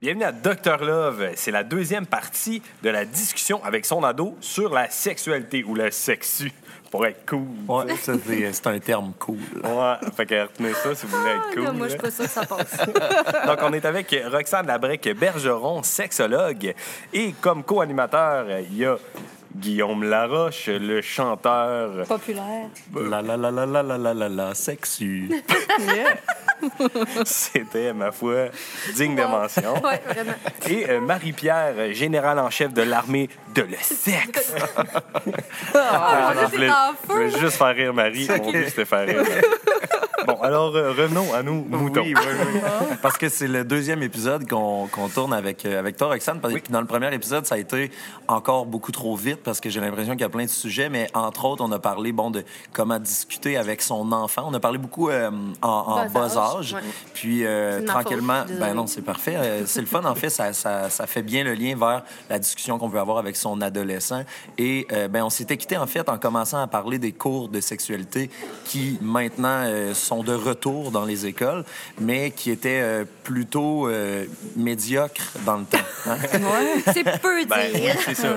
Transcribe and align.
Bienvenue 0.00 0.26
à 0.26 0.30
Dr 0.30 0.84
Love. 0.84 1.30
C'est 1.34 1.50
la 1.50 1.64
deuxième 1.64 2.06
partie 2.06 2.62
de 2.84 2.88
la 2.88 3.04
discussion 3.04 3.64
avec 3.64 3.84
son 3.84 4.04
ado 4.04 4.36
sur 4.40 4.72
la 4.72 4.88
sexualité 4.90 5.64
ou 5.64 5.74
le 5.74 5.90
sexu. 5.90 6.52
Pour 6.92 7.04
être 7.04 7.26
cool. 7.26 7.48
Ouais, 7.66 7.96
ça, 7.96 8.12
c'est 8.24 8.52
c'est 8.52 8.66
un 8.68 8.78
terme 8.78 9.12
cool. 9.18 9.38
Ouais, 9.64 9.94
fait 10.16 10.24
que 10.24 10.42
retenez 10.42 10.72
ça 10.72 10.94
si 10.94 11.04
vous 11.04 11.18
voulez 11.18 11.32
être 11.32 11.52
cool. 11.52 11.64
Ah, 11.66 11.72
moi, 11.72 11.88
je 11.88 11.92
suis 11.94 12.00
pas 12.00 12.10
sûre 12.12 12.24
que 12.26 12.30
ça 12.30 12.46
passe. 12.46 12.78
Donc, 13.46 13.58
on 13.60 13.72
est 13.72 13.84
avec 13.84 14.16
Roxane 14.30 14.68
Labrec-Bergeron, 14.68 15.82
sexologue. 15.82 16.74
Et 17.12 17.34
comme 17.40 17.64
co-animateur, 17.64 18.46
il 18.70 18.78
y 18.78 18.86
a 18.86 18.96
Guillaume 19.56 20.04
Laroche, 20.04 20.68
le 20.68 21.00
chanteur. 21.00 22.06
Populaire. 22.06 22.68
La 22.94 23.22
la 23.22 23.36
la 23.36 23.50
la 23.50 23.66
la 23.66 23.82
la 23.82 23.98
la 23.98 24.14
la 24.14 24.28
la, 24.28 24.54
sexu. 24.54 25.30
C'était, 27.24 27.92
ma 27.92 28.10
foi, 28.12 28.48
digne 28.94 29.14
de 29.14 29.22
mention. 29.22 29.74
Ouais, 29.82 30.02
vraiment. 30.06 30.32
Et 30.68 30.90
euh, 30.90 31.00
Marie-Pierre, 31.00 31.92
générale 31.92 32.38
en 32.38 32.50
chef 32.50 32.72
de 32.72 32.82
l'armée 32.82 33.28
de 33.54 33.62
le 33.62 33.76
sexe. 33.80 34.54
Ah, 35.74 36.32
je 36.40 36.46
voulais, 36.46 36.70
en 36.70 36.92
je 37.02 37.12
voulais 37.12 37.30
feu. 37.30 37.38
juste 37.40 37.56
faire 37.56 37.74
rire 37.74 37.94
Marie. 37.94 38.28
Mon 38.28 38.50
but, 38.50 38.68
c'était 38.68 38.84
faire 38.84 39.06
rire. 39.06 39.22
Bon, 40.28 40.34
alors, 40.42 40.76
euh, 40.76 40.90
revenons 40.90 41.32
à 41.34 41.42
nous, 41.42 41.64
moutons. 41.64 42.02
Oui, 42.02 42.14
oui, 42.14 42.34
oui. 42.54 42.60
Parce 43.02 43.16
que 43.18 43.28
c'est 43.28 43.48
le 43.48 43.64
deuxième 43.64 44.02
épisode 44.02 44.48
qu'on 44.48 44.86
qu'on 44.88 45.08
tourne 45.08 45.32
avec, 45.32 45.64
euh, 45.64 45.78
avec 45.78 45.96
toi, 45.96 46.08
Roxane. 46.08 46.40
Parce 46.40 46.54
que 46.54 46.70
dans 46.70 46.80
le 46.80 46.86
premier 46.86 47.12
épisode, 47.14 47.46
ça 47.46 47.54
a 47.54 47.58
été 47.58 47.90
encore 48.26 48.66
beaucoup 48.66 48.92
trop 48.92 49.16
vite 49.16 49.42
parce 49.42 49.60
que 49.60 49.70
j'ai 49.70 49.80
l'impression 49.80 50.12
qu'il 50.12 50.20
y 50.20 50.24
a 50.24 50.28
plein 50.28 50.44
de 50.44 50.50
sujets. 50.50 50.88
Mais 50.88 51.08
entre 51.14 51.44
autres, 51.46 51.64
on 51.64 51.72
a 51.72 51.78
parlé 51.78 52.12
bon, 52.12 52.30
de 52.30 52.44
comment 52.72 52.98
discuter 52.98 53.56
avec 53.56 53.82
son 53.82 54.12
enfant. 54.12 54.44
On 54.46 54.54
a 54.54 54.60
parlé 54.60 54.78
beaucoup 54.78 55.08
euh, 55.08 55.30
en, 55.62 55.68
en 55.68 55.96
Bas 55.96 56.08
bas 56.08 56.36
âge, 56.38 56.56
âge. 56.58 56.74
ouais. 56.74 56.80
Puis 57.14 57.44
euh, 57.44 57.82
tranquillement, 57.84 58.44
faute, 58.46 58.58
ben 58.58 58.74
non, 58.74 58.86
c'est 58.86 59.02
parfait. 59.02 59.36
C'est 59.66 59.80
le 59.80 59.86
fun, 59.86 60.04
en 60.04 60.14
fait. 60.14 60.30
Ça, 60.30 60.52
ça, 60.52 60.90
ça 60.90 61.06
fait 61.06 61.22
bien 61.22 61.44
le 61.44 61.54
lien 61.54 61.74
vers 61.76 62.02
la 62.28 62.38
discussion 62.38 62.78
qu'on 62.78 62.88
veut 62.88 63.00
avoir 63.00 63.18
avec 63.18 63.36
son 63.36 63.60
adolescent. 63.60 64.22
Et 64.58 64.86
euh, 64.92 65.08
ben, 65.08 65.24
on 65.24 65.30
s'était 65.30 65.56
quitté, 65.56 65.76
en 65.76 65.86
fait, 65.86 66.08
en 66.08 66.18
commençant 66.18 66.60
à 66.60 66.66
parler 66.66 66.98
des 66.98 67.12
cours 67.12 67.48
de 67.48 67.60
sexualité 67.60 68.30
qui, 68.64 68.98
maintenant, 69.00 69.62
euh, 69.64 69.94
sont 70.18 70.24
de 70.24 70.34
retour 70.34 70.90
dans 70.90 71.04
les 71.04 71.26
écoles, 71.26 71.64
mais 72.00 72.30
qui 72.30 72.50
étaient 72.50 72.80
euh, 72.82 73.04
plutôt 73.24 73.88
euh, 73.88 74.26
médiocres 74.56 75.22
dans 75.44 75.56
le 75.58 75.64
temps. 75.64 75.78
hein? 76.06 76.16
C'est 76.92 77.04
peu 77.20 77.44
Ben, 77.46 77.70
dire. 77.72 77.94
oui, 77.96 78.02
c'est 78.04 78.14
ça. 78.14 78.34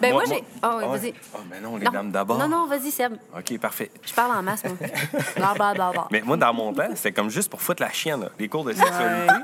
Ben, 0.00 0.12
moi, 0.12 0.24
Moi- 0.24 0.24
j'ai. 0.28 0.44
Oui, 0.68 0.84
ouais. 0.84 0.98
vas-y. 0.98 1.14
Ah, 1.34 1.38
ben 1.50 1.62
non, 1.62 1.76
les 1.76 1.84
Non. 1.84 1.90
dames 1.90 2.10
d'abord. 2.10 2.38
Non, 2.38 2.48
non, 2.48 2.66
vas-y, 2.66 2.90
Seb. 2.90 3.14
OK, 3.36 3.58
parfait. 3.58 3.90
Je 4.06 4.12
parle 4.14 4.36
en 4.38 4.42
masse, 4.42 4.62
moi. 4.64 4.74
Bla, 5.36 5.54
bla, 5.54 5.74
bla, 5.74 5.90
bla. 5.92 6.08
Mais 6.10 6.22
moi, 6.22 6.36
dans 6.36 6.52
mon 6.54 6.72
temps, 6.72 6.88
c'était 6.94 7.12
comme 7.12 7.30
juste 7.30 7.50
pour 7.50 7.60
foutre 7.60 7.82
la 7.82 7.90
chienne. 7.92 8.20
là. 8.22 8.28
Les 8.38 8.48
cours 8.48 8.64
de 8.64 8.72
sexualité, 8.72 9.34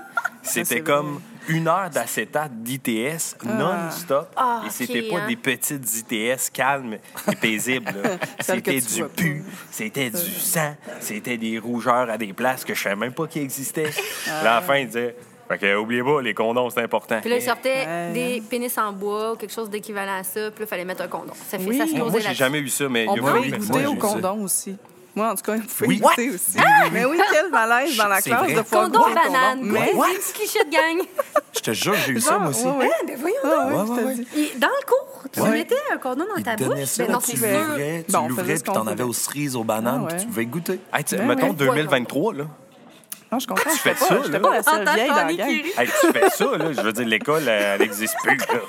c'était 0.43 0.65
c'est 0.65 0.81
comme 0.83 1.21
une 1.49 1.69
heure 1.69 1.91
d'acétate 1.91 2.53
d'ITS 2.63 3.37
non-stop. 3.45 4.29
Ah, 4.37 4.63
et 4.67 4.71
c'était 4.71 5.07
ok, 5.07 5.11
pas 5.11 5.21
hein. 5.23 5.29
des 5.29 5.37
petites 5.37 5.99
ITS 5.99 6.51
calmes 6.53 6.99
et 7.31 7.37
paisibles. 7.37 7.93
C'était 8.41 8.81
du 8.81 9.05
pu, 9.05 9.45
c'était 9.71 10.11
du 10.11 10.17
sang, 10.19 10.75
c'était 11.01 11.37
des 11.37 11.59
rougeurs 11.59 12.11
à 12.11 12.19
des 12.19 12.33
places 12.33 12.65
que 12.65 12.75
je 12.75 12.83
savais 12.83 12.97
même 12.97 13.13
pas 13.13 13.27
qu'ils 13.27 13.43
existaient. 13.43 13.91
Ah. 14.29 14.45
Là, 14.45 14.57
à 14.57 14.61
la 14.61 14.67
fin, 14.67 14.77
il 14.77 14.87
disait 14.87 15.17
fait 15.49 15.59
que, 15.59 15.77
oubliez 15.77 16.03
pas, 16.03 16.23
les 16.23 16.33
condoms, 16.33 16.71
c'est 16.71 16.83
important. 16.83 17.21
Puis 17.21 17.29
là, 17.29 17.37
il 17.37 17.43
sortait 17.43 17.87
Ouais. 17.87 18.13
des 18.15 18.41
pénis 18.41 18.77
en 18.79 18.93
bois 18.93 19.33
ou 19.33 19.37
quelque 19.37 19.53
chose 19.53 19.69
d'équivalent 19.69 20.19
à 20.21 20.23
ça. 20.23 20.51
Puis 20.51 20.61
là, 20.61 20.65
il 20.65 20.67
fallait 20.67 20.85
mettre 20.85 21.03
un 21.03 21.09
condom. 21.09 21.35
Ça 21.35 21.59
fait 21.59 21.67
Oui. 21.67 21.77
ça 21.77 21.87
se 21.87 21.95
Moi, 21.95 22.21
j'ai 22.21 22.35
jamais 22.35 22.61
eu 22.61 22.69
ça, 22.69 22.89
mais 22.89 23.07
On 23.09 23.15
il 23.15 23.51
y 23.51 23.55
a 23.55 23.59
goûter 23.59 23.87
au 23.87 23.95
condom 23.95 24.43
aussi. 24.43 24.77
Moi, 25.17 25.31
en 25.31 25.35
tout 25.37 25.43
cas, 25.43 25.55
il 25.57 25.63
faut 25.63 25.87
Oui. 25.87 25.99
goûter 25.99 26.31
aussi. 26.31 26.57
Mais 26.93 27.05
oui, 27.05 27.19
quel 27.33 27.49
malaise 27.51 27.97
dans 27.97 28.09
la 28.09 28.21
C'est 28.21 28.31
classe 28.31 28.43
vrai. 28.45 28.55
de 28.55 28.61
pouvoir 28.63 28.85
Condom 28.87 28.99
goûter 29.01 29.15
banane. 29.15 29.61
condom. 29.61 29.73
Mais 29.73 29.87
des 29.93 30.19
petits 30.19 30.33
clichés 30.33 30.65
de 30.65 30.71
gang? 30.71 31.07
Je 31.55 31.61
te 31.61 31.71
jure, 31.73 31.95
j'ai 32.05 32.13
eu 32.13 32.21
ça, 32.21 32.39
moi 32.39 32.51
aussi. 32.51 32.65
ouais, 32.65 32.73
ouais. 32.79 32.91
Ben 33.07 33.17
voyons. 33.21 33.37
Ah, 33.45 33.67
ouais, 33.69 33.75
Ouais, 33.75 33.87
je 33.87 33.93
ouais, 33.93 34.01
te 34.03 34.07
ouais. 34.07 34.15
dis. 34.17 34.27
Il- 34.55 34.59
Dans 34.59 34.67
le 34.69 34.87
cours, 34.87 35.23
tu 35.33 35.41
Ouais. 35.41 35.51
mettais 35.51 35.77
un 35.93 35.99
condom 35.99 36.25
dans 36.29 36.37
Ils 36.37 36.43
ta 36.43 36.57
te 36.57 36.65
donnaient 36.65 36.81
bouche. 36.81 36.89
ça, 36.91 37.05
Ben 37.05 37.13
non, 37.13 37.19
tu 37.21 37.31
c'est 37.31 37.37
sûr. 37.37 37.47
l'ouvrais, 37.47 38.05
tu 38.07 38.13
Ben, 38.13 38.19
on 38.19 38.23
faisait 38.29 38.29
l'ouvrais, 38.41 38.57
ce 38.57 38.63
puis 38.65 38.73
qu'on 38.73 38.79
t'en 38.81 38.87
avais 38.89 39.03
aux 39.05 39.13
cerises, 39.13 39.55
aux 39.57 39.65
bananes, 39.65 40.01
Ah, 40.03 40.07
puis 40.07 40.15
ouais. 40.17 40.21
tu 40.23 40.27
pouvais 40.27 40.47
goûter. 40.47 40.81
Hey, 40.93 41.05
tu- 41.05 41.17
Ben 41.17 41.27
mettons 41.29 41.51
oui. 41.51 41.55
2023, 41.57 42.35
là. 42.35 42.45
Non, 43.35 43.41
je 43.41 43.49
comprends. 43.49 43.69
Tu 43.73 43.79
fais 43.79 43.97
ça, 43.97 44.15
là? 44.15 44.39
pas 44.39 44.55
la 44.55 44.63
seule 44.63 44.89
vieille 44.95 45.09
dans 45.09 45.17
la 45.27 45.33
gang. 45.33 45.49
Hey, 45.49 45.89
tu 46.01 46.13
fais 46.13 46.31
ça, 46.31 46.45
là, 46.57 46.73
je 46.73 46.81
veux 46.83 46.93
dire, 46.93 47.07
l'école, 47.09 47.43
elle, 47.49 47.63
elle 47.75 47.83
existe 47.83 48.15
plus. 48.23 48.37
Là. 48.37 48.61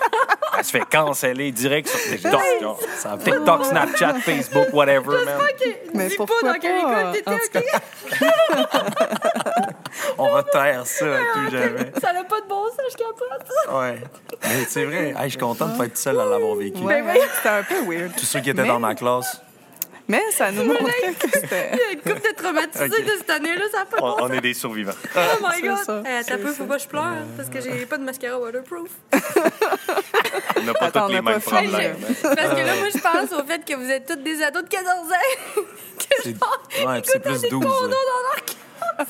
Elle 0.57 0.63
se 0.63 0.71
fait 0.71 0.85
canceller 0.91 1.51
direct 1.51 1.87
sur 1.87 1.99
TikTok. 1.99 2.41
genre. 2.61 2.79
TikTok, 3.23 3.65
Snapchat, 3.65 4.13
Facebook, 4.21 4.73
whatever, 4.73 5.23
man. 5.23 5.37
Mais 5.93 6.07
Dis 6.07 6.15
pourquoi 6.15 6.37
pas 6.41 6.53
dans 6.53 6.59
quelle 6.59 6.77
école 6.79 7.11
t'étais, 7.13 7.29
En 7.29 7.37
tout 7.37 7.57
OK? 7.57 8.21
On 10.17 10.33
va 10.33 10.41
taire 10.43 10.87
ça 10.87 11.05
à 11.05 11.19
tout 11.33 11.51
jamais. 11.51 11.91
Ça 12.01 12.11
n'a 12.13 12.23
pas 12.23 12.41
de 12.41 12.47
bon 12.47 12.63
sens, 12.65 12.91
je 12.91 12.97
capote. 12.97 13.47
Ouais. 13.71 14.01
Mais 14.43 14.65
c'est 14.67 14.85
vrai. 14.85 15.09
Hey, 15.09 15.25
je 15.25 15.29
suis 15.29 15.37
content 15.37 15.67
de 15.67 15.77
pas 15.77 15.85
être 15.85 15.97
seul 15.97 16.19
à 16.19 16.25
l'avoir 16.25 16.55
vécu. 16.55 16.79
Ouais, 16.79 17.03
ouais, 17.03 17.21
c'était 17.37 17.49
un 17.49 17.63
peu 17.63 17.83
weird. 17.87 18.15
Tous 18.17 18.25
ceux 18.25 18.39
qui 18.39 18.49
étaient 18.49 18.63
Mais- 18.63 18.67
dans 18.67 18.79
ma 18.79 18.95
classe. 18.95 19.41
Mais 20.07 20.21
ça 20.31 20.51
nous 20.51 20.63
montrait 20.65 21.13
que 21.19 21.27
c'était. 21.33 21.71
Il 21.73 21.79
y 21.79 21.81
a 21.81 21.91
une 21.93 21.97
couple 22.01 22.21
de 22.29 22.35
traumatisés 22.35 22.85
Ok. 22.85 23.05
de 23.05 23.11
cette 23.17 23.29
année-là, 23.29 23.63
ça 23.71 23.79
n'a 23.79 23.85
pas 23.85 23.97
de 23.97 24.01
On, 24.03 24.09
bon 24.09 24.17
on 24.21 24.31
est 24.33 24.41
des 24.41 24.53
survivants. 24.53 24.91
Oh 25.15 25.19
my 25.41 25.61
god. 25.67 25.77
ça, 25.83 26.03
Eh, 26.05 26.13
Attends 26.17 26.33
un 26.35 26.37
peu, 26.37 26.53
faut 26.53 26.65
pas 26.65 26.77
que 26.77 26.83
je 26.83 26.87
pleure 26.87 27.13
parce 27.35 27.49
que 27.49 27.59
j'ai 27.61 27.85
pas 27.87 27.97
de 27.97 28.03
mascara 28.03 28.37
waterproof. 28.39 28.89
On 30.57 30.61
n'a 30.61 30.73
pas 30.73 30.85
Attends, 30.85 31.07
tous 31.07 31.13
les 31.13 31.21
mêmes 31.21 31.39
problèmes. 31.41 31.97
Parce 32.21 32.35
que 32.35 32.65
là, 32.65 32.75
moi, 32.75 32.87
je 32.93 32.99
pense 32.99 33.39
au 33.39 33.43
fait 33.45 33.65
que 33.65 33.75
vous 33.75 33.89
êtes 33.89 34.05
toutes 34.07 34.23
des 34.23 34.41
ados 34.43 34.63
de 34.63 34.69
14 34.69 34.87
ans. 34.89 35.61
que 35.97 36.29
genre, 36.29 36.87
ouais, 36.87 37.01
c'est 37.03 37.19
plus 37.19 37.41
des 37.41 37.49
12, 37.49 37.63
condoms 37.63 37.81
là. 37.81 37.87
dans 37.87 38.21
leur 38.23 38.45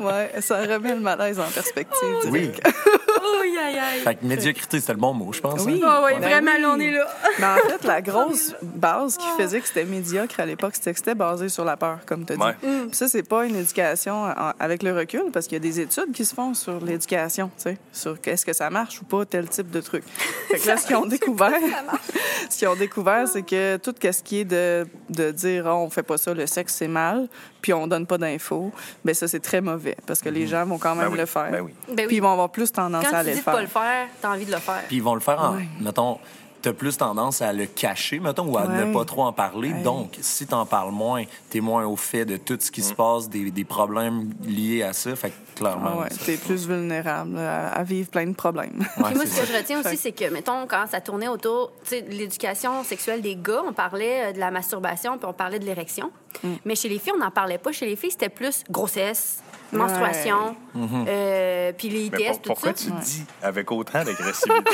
Ouais, 0.00 0.32
ça 0.40 0.60
remet 0.62 0.94
le 0.94 1.00
malaise 1.00 1.38
en 1.40 1.44
perspective. 1.50 2.16
Oui. 2.30 2.52
Oh, 2.66 3.40
aïe, 3.42 3.78
aïe. 3.78 4.00
Fait 4.00 4.14
que 4.16 4.24
médiocrité, 4.24 4.80
c'était 4.80 4.92
le 4.92 4.98
bon 4.98 5.14
mot, 5.14 5.32
je 5.32 5.40
pense. 5.40 5.62
Oui. 5.64 5.80
hein. 5.84 6.00
Oh, 6.02 6.04
oui, 6.06 6.12
Ben 6.20 6.28
vraiment, 6.42 6.50
oui. 6.58 6.64
on 6.66 6.80
est 6.80 6.90
là. 6.92 7.06
Mais 7.38 7.46
en 7.46 7.56
fait, 7.68 7.84
la 7.86 8.02
grosse 8.02 8.54
base 8.62 9.16
qui 9.16 9.26
faisait 9.38 9.60
que 9.60 9.66
c'était 9.66 9.84
médiocre 9.84 10.38
à 10.40 10.46
l'époque, 10.46 10.74
c'était 10.74 10.92
que 10.92 10.98
c'était 10.98 11.14
basé 11.14 11.48
sur 11.48 11.64
la 11.64 11.76
peur, 11.76 11.98
comme 12.06 12.26
tu 12.26 12.34
as 12.34 12.36
dit. 12.36 12.42
Ouais. 12.42 12.52
Mm. 12.62 12.86
Puis 12.88 12.96
ça, 12.96 13.08
c'est 13.08 13.22
pas 13.22 13.44
une 13.46 13.56
éducation 13.56 14.24
en- 14.24 14.52
avec 14.58 14.82
le 14.82 14.96
recul, 14.96 15.30
parce 15.32 15.46
qu'il 15.46 15.54
y 15.54 15.56
a 15.56 15.60
des 15.60 15.80
études 15.80 16.12
qui 16.12 16.24
se 16.24 16.34
font 16.34 16.54
sur 16.54 16.78
l'éducation, 16.84 17.50
tu 17.56 17.62
sais, 17.62 17.78
sur 17.92 18.16
est-ce 18.24 18.44
que 18.44 18.52
ça 18.52 18.68
marche 18.70 19.00
ou 19.00 19.04
pas, 19.04 19.24
tel 19.24 19.48
type 19.48 19.70
de 19.70 19.80
truc. 19.80 20.04
Fait 20.50 20.58
que 20.58 20.66
là, 20.68 20.76
ce 20.76 20.86
qu'ils 20.86 20.96
ont 20.96 21.06
découvert, 21.06 21.52
ce 22.50 22.58
qu'ils 22.58 22.68
ont 22.68 22.76
découvert, 22.76 23.26
c'est 23.26 23.42
que 23.42 23.76
tout 23.78 23.94
ce 24.02 24.22
qui 24.22 24.40
est 24.40 24.44
de, 24.44 24.86
de 25.08 25.30
dire, 25.30 25.64
oh, 25.66 25.84
on 25.86 25.90
fait 25.90 26.02
pas 26.02 26.18
ça, 26.18 26.34
le 26.34 26.46
sexe, 26.46 26.74
c'est 26.74 26.88
mal, 26.88 27.28
puis 27.60 27.72
on 27.72 27.86
donne 27.86 28.06
pas 28.06 28.18
d'infos, 28.18 28.72
ben 29.04 29.14
ça, 29.14 29.26
c'est 29.28 29.40
très 29.40 29.60
mauvais, 29.60 29.96
parce 30.06 30.20
que 30.20 30.28
les 30.28 30.46
gens 30.46 30.64
vont 30.66 30.78
quand 30.78 30.94
même 30.94 31.06
Ben 31.06 31.12
oui, 31.12 31.18
le 31.18 31.26
faire. 31.26 31.50
ben 31.50 31.60
oui. 31.62 31.72
Ben 31.94 32.06
Puis 32.06 32.16
ils 32.16 32.20
vont 32.22 32.32
avoir 32.32 32.50
plus 32.50 32.70
tendance 32.72 33.02
à 33.04 33.04
Quand 33.04 33.10
tu 33.10 33.16
aller 33.16 33.30
dis 33.32 33.36
le 33.36 33.40
de 33.40 33.44
pas 33.44 33.52
faire. 33.52 33.60
le 33.62 33.66
faire, 33.68 34.06
t'as 34.20 34.30
envie 34.32 34.44
de 34.46 34.52
le 34.52 34.58
faire. 34.58 34.82
Puis 34.86 34.96
ils 34.96 35.02
vont 35.02 35.14
le 35.14 35.20
faire 35.20 35.40
en, 35.40 35.56
mettons, 35.80 36.18
t'as 36.64 36.72
plus 36.72 36.96
tendance 36.96 37.42
à 37.42 37.52
le 37.52 37.66
cacher, 37.66 38.18
mettons, 38.20 38.46
ou 38.50 38.58
à 38.58 38.66
Ouais. 38.66 38.86
ne 38.86 38.92
pas 38.92 39.04
trop 39.04 39.22
en 39.24 39.32
parler. 39.32 39.72
Ouais. 39.72 39.82
Donc, 39.82 40.16
si 40.20 40.46
t'en 40.46 40.66
parles 40.66 40.90
moins, 40.92 41.24
t'es 41.50 41.60
moins 41.60 41.84
au 41.86 41.96
fait 41.96 42.24
de 42.24 42.36
tout 42.36 42.58
ce 42.60 42.70
qui 42.70 42.80
Mm. 42.80 42.84
se 42.84 42.94
passe, 42.94 43.28
des, 43.28 43.50
des 43.50 43.64
problèmes 43.64 44.30
liés 44.44 44.82
à 44.82 44.92
ça. 44.92 45.14
Fait 45.14 45.30
que 45.30 45.58
clairement. 45.58 45.90
Ah 45.94 46.00
ouais, 46.00 46.10
ça, 46.10 46.24
t'es 46.24 46.36
ça- 46.36 46.44
plus 46.46 46.66
vulnérable 46.66 47.38
à, 47.38 47.68
à 47.68 47.82
vivre 47.84 48.08
plein 48.10 48.26
de 48.26 48.34
problèmes. 48.34 48.84
Moi, 48.96 49.10
ce 49.14 49.40
que 49.40 49.46
je 49.46 49.56
retiens 49.56 49.80
aussi, 49.80 49.96
c'est 49.96 50.12
que, 50.12 50.28
mettons, 50.32 50.66
quand 50.66 50.86
ça 50.90 51.00
tournait 51.00 51.28
autour 51.28 51.72
tu 51.84 51.90
sais, 51.90 52.02
de 52.02 52.10
l'éducation 52.10 52.82
sexuelle 52.82 53.20
des 53.22 53.36
gars, 53.36 53.62
on 53.68 53.72
parlait 53.72 54.30
euh, 54.30 54.32
de 54.32 54.38
la 54.40 54.50
masturbation, 54.50 55.18
puis 55.18 55.26
on 55.28 55.32
parlait 55.34 55.58
de 55.58 55.66
l'érection. 55.66 56.10
Mm. 56.42 56.48
Mais 56.64 56.74
chez 56.74 56.88
les 56.88 56.98
filles, 56.98 57.12
on 57.14 57.20
n'en 57.22 57.30
parlait 57.30 57.58
pas. 57.58 57.70
Chez 57.72 57.84
les 57.86 57.96
filles, 57.96 58.10
c'était 58.12 58.28
plus 58.30 58.64
grossesse, 58.70 59.42
menstruation, 59.72 60.56
Mm-hmm. 60.76 61.04
euh, 61.06 61.72
puis 61.78 61.88
les 61.88 62.10
Mais 62.10 62.18
ITS, 62.18 62.26
pour- 62.26 62.40
tout 62.40 62.48
pourquoi 62.48 62.70
ça. 62.70 62.84
tu 62.84 62.90
dis 63.04 63.22
avec 63.40 63.70
autant 63.70 64.02
d'agressivité? 64.02 64.70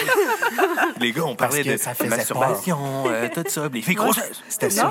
les 0.99 1.13
gars, 1.13 1.25
on 1.27 1.35
parlait 1.35 1.63
de 1.63 1.77
ça 1.77 1.93
masturbation, 2.09 2.79
euh, 3.07 3.29
tout 3.35 3.45
ça. 3.47 3.69
Les 3.71 3.83
filles 3.83 3.97
grosseuses. 3.97 4.43
C'était 4.49 4.69
Non, 4.69 4.91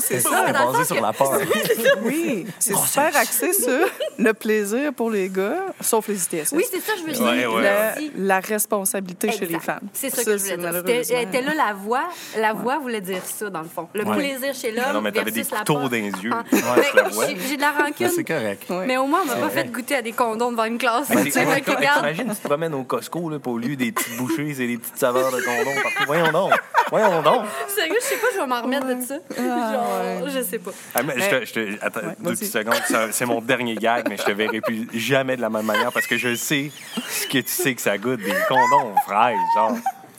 C'était 0.00 0.52
basé 0.52 0.84
sur 0.84 1.00
la 1.00 1.12
peur. 1.12 1.32
Oui, 2.04 2.46
c'est 2.60 2.76
super 2.76 3.16
axé 3.16 3.52
sur 3.52 3.88
le 4.18 4.32
plaisir 4.32 4.92
pour 4.94 5.10
les 5.10 5.28
gars, 5.28 5.56
sauf 5.80 6.06
les 6.08 6.22
ITS. 6.22 6.52
Oui, 6.52 6.64
c'est 6.70 6.80
ça, 6.80 6.92
je 6.98 7.02
veux 7.04 7.12
dire. 7.12 7.24
Ouais, 7.24 7.46
ouais, 7.46 7.62
la, 7.62 7.94
Aussi. 7.96 8.12
la 8.16 8.40
responsabilité 8.40 9.32
chez 9.32 9.46
les 9.46 9.58
femmes. 9.58 9.80
C'est 9.92 10.10
ça, 10.10 10.22
que 10.24 10.36
je 10.38 10.54
voulais 10.54 10.82
dire. 11.02 11.04
C'était 11.04 11.42
là 11.42 11.54
la 11.54 11.72
voix. 11.74 12.04
La 12.38 12.52
voix 12.52 12.78
voulait 12.78 13.00
dire 13.00 13.22
ça, 13.24 13.50
dans 13.50 13.62
le 13.62 13.68
fond. 13.68 13.88
Le 13.92 14.04
Ouais. 14.04 14.16
plaisir 14.16 14.54
chez 14.54 14.70
l'homme 14.70 14.92
Non, 14.92 15.00
mais 15.00 15.10
t'avais 15.12 15.30
des 15.32 15.42
versus 15.42 15.52
la 15.52 15.58
couteaux 15.58 15.74
peur. 15.74 15.82
dans 15.88 15.96
les 15.96 16.10
yeux. 16.10 16.30
Ah. 16.32 16.44
La 16.52 17.08
j'ai- 17.36 17.56
de 17.56 17.60
la 17.60 17.70
rancune. 17.72 18.08
c'est 18.14 18.24
correct. 18.24 18.64
Mais 18.86 18.96
au 18.98 19.06
moins, 19.06 19.20
on 19.26 19.30
m'a 19.36 19.46
pas 19.46 19.50
fait 19.50 19.70
goûter 19.70 19.96
à 19.96 20.02
des 20.02 20.12
condoms 20.12 20.50
devant 20.52 20.64
une 20.64 20.78
classe. 20.78 21.08
Tu 21.08 21.30
sais. 21.30 21.44
T'imagines, 21.62 22.30
tu 22.30 22.36
te 22.36 22.48
promènes 22.48 22.74
au 22.74 22.84
Costco, 22.84 23.28
là, 23.30 23.38
puis 23.38 23.50
au 23.52 23.58
lieu 23.58 23.76
des 23.76 23.92
petites 23.92 24.16
bouchées, 24.16 24.54
c'est 24.54 24.66
des 24.66 24.78
petites 24.78 24.98
saveurs 24.98 25.30
de 25.30 25.40
condom 25.40 25.74
partout. 25.82 26.04
Voyons 26.06 26.32
donc. 26.32 26.52
Voyons 26.90 27.22
donc. 27.22 27.46
Sérieux, 27.68 27.96
je 28.00 28.04
sais 28.04 28.16
pas, 28.16 28.26
je 28.34 28.40
vais 28.40 28.46
m'en 28.46 28.62
remettre 28.62 28.86
de 28.86 29.00
ça. 29.02 29.14
Genre, 29.36 30.28
je 30.28 30.42
sais 30.42 30.58
pas. 30.58 30.70
Ah, 30.94 31.02
mais 31.02 31.14
je 31.18 31.30
te, 31.30 31.44
je 31.46 31.52
te- 31.52 31.84
attends, 31.84 32.00
deux 32.20 32.30
petites 32.32 32.52
secondes. 32.52 32.74
C'est 33.10 33.26
mon 33.26 33.40
dernier 33.40 33.74
gag, 33.76 34.06
mais 34.08 34.16
je 34.16 34.22
te 34.24 34.32
verrai 34.32 34.60
plus 34.60 34.88
jamais 34.94 35.36
de 35.36 35.40
la 35.40 35.50
même 35.50 35.66
manière 35.66 35.92
parce 35.92 36.06
que 36.06 36.16
je 36.18 36.34
sais 36.34 36.70
ce 37.08 37.26
que 37.26 37.38
tu 37.38 37.48
sais 37.50 37.74
que 37.74 37.80
ça 37.80 37.96
goûte 37.98 38.20
des 38.20 38.34
condoms 38.48 38.94
fraises. 39.06 39.36
Genre, 39.56 39.72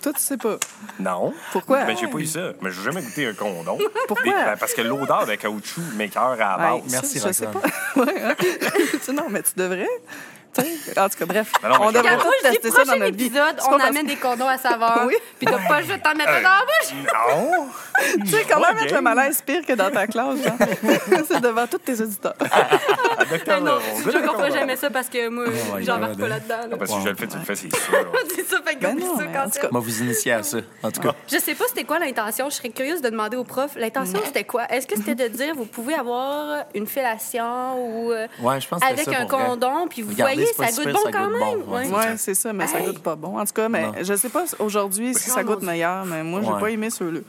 Toi, 0.05 0.13
tu 0.13 0.21
sais 0.21 0.37
pas. 0.37 0.57
non. 0.99 1.33
Pourquoi? 1.51 1.83
Ben, 1.83 1.97
j'ai 1.97 2.05
pas 2.05 2.19
eu 2.19 2.27
ça. 2.27 2.51
Mais 2.61 2.69
j'ai 2.69 2.83
jamais 2.83 3.01
goûté 3.01 3.25
un 3.25 3.33
condom. 3.33 3.79
Pourquoi? 4.07 4.31
Ben, 4.31 4.55
parce 4.55 4.75
que 4.75 4.81
l'odeur 4.83 5.25
de 5.25 5.33
caoutchouc 5.33 5.81
m'écœure 5.95 6.33
à 6.33 6.35
la 6.35 6.57
base. 6.57 6.81
Merci, 6.91 7.17
ça, 7.19 7.29
je 7.29 7.33
sais 7.33 7.47
pas. 7.47 7.59
Ouais, 7.99 8.21
hein? 8.21 8.35
Tu 8.91 8.99
sais, 9.01 9.11
non, 9.13 9.25
mais 9.31 9.41
tu 9.41 9.53
devrais. 9.55 9.89
En 10.97 11.09
tout 11.09 11.17
cas, 11.17 11.25
bref. 11.25 11.51
Ben 11.61 11.69
non, 11.69 11.75
mais 11.79 11.85
on 11.85 11.89
je- 11.89 11.93
devrait 11.97 12.17
je 12.43 12.49
tester 12.49 12.71
ça 12.71 12.77
dans 12.77 12.83
prochain 12.83 12.99
notre 12.99 13.13
épisode, 13.13 13.55
on 13.69 13.77
amène 13.77 14.05
des 14.07 14.15
condoms 14.15 14.47
à 14.47 14.57
saveur. 14.57 15.03
Oui. 15.07 15.15
Puis 15.37 15.45
t'as 15.47 15.67
pas 15.67 15.81
juste 15.81 16.01
t'en 16.03 16.15
mettre 16.15 16.31
dans 16.31 16.49
la 16.49 16.61
bouche. 16.65 17.13
Non. 17.29 17.67
Tu 18.25 18.27
sais, 18.31 18.45
comment 18.51 18.73
mettre 18.73 18.93
le 18.93 19.01
malaise 19.01 19.41
pire 19.41 19.65
que 19.65 19.71
dans 19.73 19.89
ta 19.89 20.05
classe, 20.07 20.37
genre? 20.43 20.53
C'est 21.29 21.39
devant 21.39 21.65
tous 21.65 21.77
tes 21.77 22.01
auditeurs. 22.01 22.33
Ah, 22.51 23.23
docteur 23.29 23.59
Non, 23.61 23.65
Laurent, 23.67 23.81
je 23.99 24.03
goûte 24.03 24.11
jure 24.11 24.21
un 24.21 24.27
qu'on 24.27 24.33
fera 24.33 24.43
condom. 24.47 24.55
jamais 24.59 24.75
ça 24.75 24.89
parce 24.89 25.07
que 25.09 25.29
moi, 25.29 25.45
Oh 25.47 25.77
j'embarque 25.79 26.19
pas 26.19 26.27
là-dedans. 26.27 26.57
là. 26.71 26.77
Parce 26.77 26.91
que 26.91 26.97
si 26.97 27.03
je 27.03 27.09
le 27.09 27.15
fais, 27.15 27.27
tu 27.27 27.37
le 27.37 27.43
fais, 27.45 27.55
c'est 27.55 27.73
sûr. 27.75 28.11
C'est 28.35 28.47
ça, 28.47 28.57
fait 28.65 28.75
que 28.75 28.79
Ben 28.81 28.97
non, 28.99 29.15
mais 29.17 29.69
Moi, 29.71 29.81
vous 29.81 30.01
initier 30.01 30.33
à 30.33 30.43
ça, 30.43 30.57
en 30.83 30.91
tout 30.91 31.01
cas. 31.01 31.13
Je 31.31 31.37
sais 31.37 31.55
pas 31.55 31.63
c'était 31.69 31.85
quoi 31.85 31.99
l'intention. 31.99 32.49
Je 32.49 32.55
serais 32.55 32.69
curieuse 32.69 33.01
de 33.01 33.09
demander 33.09 33.37
au 33.37 33.43
prof. 33.45 33.71
L'intention, 33.77 34.19
c'était 34.25 34.43
quoi? 34.43 34.65
Est-ce 34.69 34.87
que 34.87 34.95
c'était 34.97 35.15
de 35.15 35.27
dire 35.29 35.53
vous 35.55 35.65
pouvez 35.65 35.93
avoir 35.93 36.65
une 36.73 36.87
fellation 36.87 37.75
ou 37.77 38.11
euh, 38.11 38.27
je 38.59 38.85
avec 38.85 39.07
un 39.07 39.25
condom, 39.25 39.87
puis 39.89 40.01
vous 40.01 40.13
voyez, 40.15 40.44
c'est 40.55 40.71
ça 40.71 40.83
goûte 40.83 40.93
bon 40.93 40.99
ça 41.03 41.11
quand 41.11 41.27
goûte 41.27 41.39
même. 41.39 41.59
bon, 41.61 41.73
ouais. 41.75 41.87
Ouais. 41.87 41.95
Ouais, 41.95 42.17
c'est 42.17 42.33
ça, 42.35 42.53
mais 42.53 42.67
ça 42.67 42.79
goûte 42.81 42.99
pas 42.99 43.15
bon. 43.15 43.37
En 43.39 43.45
tout 43.45 43.53
cas, 43.53 43.69
mais 43.69 43.87
Non. 43.87 43.93
je 44.01 44.13
sais 44.15 44.29
pas 44.29 44.43
aujourd'hui 44.59 45.13
si 45.13 45.29
ça 45.29 45.43
goûte 45.43 45.61
meilleur, 45.61 46.05
mais 46.05 46.23
moi, 46.23 46.41
j'ai 46.43 46.59
pas 46.59 46.69
aimé 46.71 46.89
ceux-là. 46.89 47.19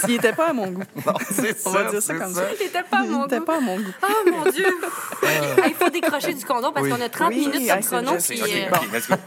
S'ils 0.00 0.14
étaient 0.14 0.32
pas 0.32 0.48
à 0.48 0.52
mon 0.52 0.66
goût. 0.68 0.82
c'est 1.30 1.56
On 1.66 1.70
va 1.70 1.84
dire 1.90 2.02
ça 2.02 2.14
comme 2.14 2.34
ça. 2.34 2.42
Il 2.60 2.66
était 2.66 2.82
pas 2.82 2.98
à 2.98 3.04
Ils 3.04 3.10
mon 3.10 3.26
goût. 3.26 3.40
pas 3.44 3.56
à 3.56 3.60
mon 3.60 3.76
goût. 3.76 3.92
Oh 4.02 4.30
mon 4.30 4.50
Dieu! 4.50 4.66
Il 5.66 5.74
faut 5.74 5.90
décrocher 5.90 6.34
du 6.34 6.44
condom 6.44 6.72
parce 6.72 6.86
Oui. 6.86 6.92
qu'on 6.92 7.00
a 7.00 7.08
30 7.08 7.28
Oui, 7.30 7.46
minutes 7.48 7.66
sur 7.66 7.80
chrono. 7.80 8.12
euh. 8.12 8.76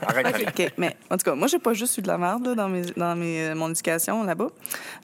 Arrête, 0.07 0.73
mais 0.77 0.95
en 1.09 1.17
tout 1.17 1.23
cas, 1.25 1.35
moi, 1.35 1.47
j'ai 1.47 1.59
pas 1.59 1.73
juste 1.73 1.97
eu 1.97 2.01
de 2.01 2.07
la 2.07 2.17
merde 2.17 2.53
dans, 2.55 2.69
mes, 2.69 2.81
dans 2.95 3.15
mes, 3.15 3.53
mon 3.55 3.69
éducation 3.69 4.23
là-bas, 4.23 4.47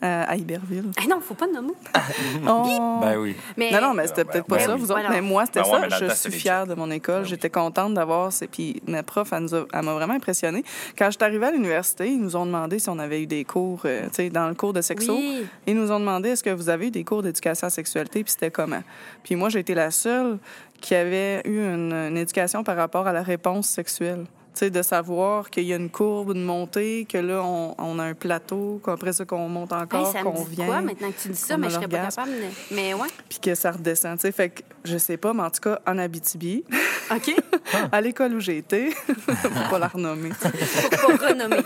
euh, 0.03 0.23
à 0.27 0.35
Iberville. 0.35 0.91
Ah 0.99 1.03
non, 1.09 1.19
faut 1.21 1.33
pas 1.33 1.47
nommer. 1.47 1.73
Oh. 2.47 2.99
Ben 3.01 3.17
oui. 3.17 3.35
Non, 3.57 3.81
non, 3.81 3.93
mais 3.93 4.07
c'était 4.07 4.25
peut-être 4.25 4.45
pas 4.45 4.57
ben 4.57 4.65
ça, 4.65 4.73
oui. 4.73 4.79
vous 4.79 4.91
autres. 4.91 4.99
Voilà. 5.01 5.09
Mais 5.09 5.21
moi, 5.21 5.45
c'était 5.45 5.61
Ben 5.61 5.89
ça. 5.89 6.07
je 6.07 6.13
suis 6.13 6.31
fière 6.31 6.65
de 6.67 6.73
mon 6.73 6.89
école. 6.91 7.25
J'étais 7.25 7.49
contente 7.49 7.93
d'avoir. 7.93 8.20
Ces- 8.29 8.47
Puis 8.47 8.81
ma 8.87 9.01
prof, 9.01 9.31
elle 9.33 9.47
m'a 9.83 9.93
vraiment 9.93 10.13
impressionnée. 10.13 10.63
Quand 10.97 11.05
je 11.05 11.11
suis 11.17 11.23
arrivée 11.23 11.47
à 11.47 11.51
l'université, 11.51 12.07
ils 12.09 12.19
nous 12.21 12.35
ont 12.35 12.45
demandé 12.45 12.77
si 12.77 12.89
on 12.89 12.99
avait 12.99 13.23
eu 13.23 13.25
des 13.25 13.45
cours, 13.45 13.81
euh, 13.85 14.03
tu 14.09 14.15
sais, 14.15 14.29
dans 14.29 14.47
le 14.49 14.53
cours 14.53 14.73
de 14.73 14.81
sexo. 14.81 15.15
Oui. 15.15 15.45
Ils 15.65 15.75
nous 15.75 15.91
ont 15.91 15.99
demandé 15.99 16.29
est-ce 16.29 16.43
que 16.43 16.49
vous 16.51 16.69
avez 16.69 16.87
eu 16.87 16.91
des 16.91 17.03
cours 17.03 17.23
d'éducation 17.23 17.65
à 17.65 17.67
la 17.67 17.71
sexualité, 17.71 18.23
puis 18.23 18.31
c'était 18.33 18.51
comment? 18.51 18.83
Puis 19.23 19.35
moi, 19.35 19.49
j'ai 19.49 19.59
été 19.59 19.73
la 19.73 19.89
seule 19.89 20.37
qui 20.81 20.93
avait 20.93 21.41
eu 21.45 21.59
une, 21.63 21.93
une 21.93 22.17
éducation 22.17 22.63
par 22.63 22.75
rapport 22.75 23.07
à 23.07 23.13
la 23.13 23.23
réponse 23.23 23.67
sexuelle. 23.69 24.25
De 24.59 24.81
savoir 24.83 25.49
qu'il 25.49 25.63
y 25.63 25.73
a 25.73 25.75
une 25.77 25.89
courbe, 25.89 26.33
une 26.35 26.43
montée, 26.43 27.05
que 27.09 27.17
là, 27.17 27.41
on, 27.43 27.73
on 27.79 27.97
a 27.97 28.03
un 28.03 28.13
plateau, 28.13 28.79
qu'après 28.85 29.11
ça, 29.13 29.25
qu'on 29.25 29.47
monte 29.49 29.71
Hey, 29.71 29.79
encore, 29.81 30.11
ça 30.11 30.21
qu'on 30.21 30.33
me 30.39 30.49
dit 30.49 30.55
vient. 30.55 30.65
quoi 30.67 30.81
maintenant 30.81 31.09
que 31.11 31.19
tu 31.19 31.29
dis 31.29 31.35
ça, 31.35 31.57
mais 31.57 31.69
je 31.69 31.75
serais 31.75 31.87
pas 31.87 31.97
capable. 32.09 32.29
de- 32.31 32.75
Mais 32.75 32.93
ouais. 32.93 33.07
puis 33.27 33.39
que 33.39 33.55
ça 33.55 33.71
redescend. 33.71 34.17
Tu 34.17 34.21
sais, 34.23 34.31
fait 34.31 34.49
que 34.49 34.61
je 34.83 34.97
sais 34.99 35.17
pas, 35.17 35.33
mais 35.33 35.41
en 35.43 35.49
tout 35.49 35.61
cas, 35.61 35.79
en 35.87 35.97
Abitibi, 35.97 36.63
OK. 37.09 37.33
à 37.91 38.01
l'école 38.01 38.35
où 38.35 38.39
j'ai 38.39 38.57
été, 38.59 38.91
pour 39.07 39.69
pas 39.71 39.79
la 39.79 39.87
renommer, 39.87 40.29
Pour 41.01 41.17
pas 41.17 41.29
renommer 41.29 41.57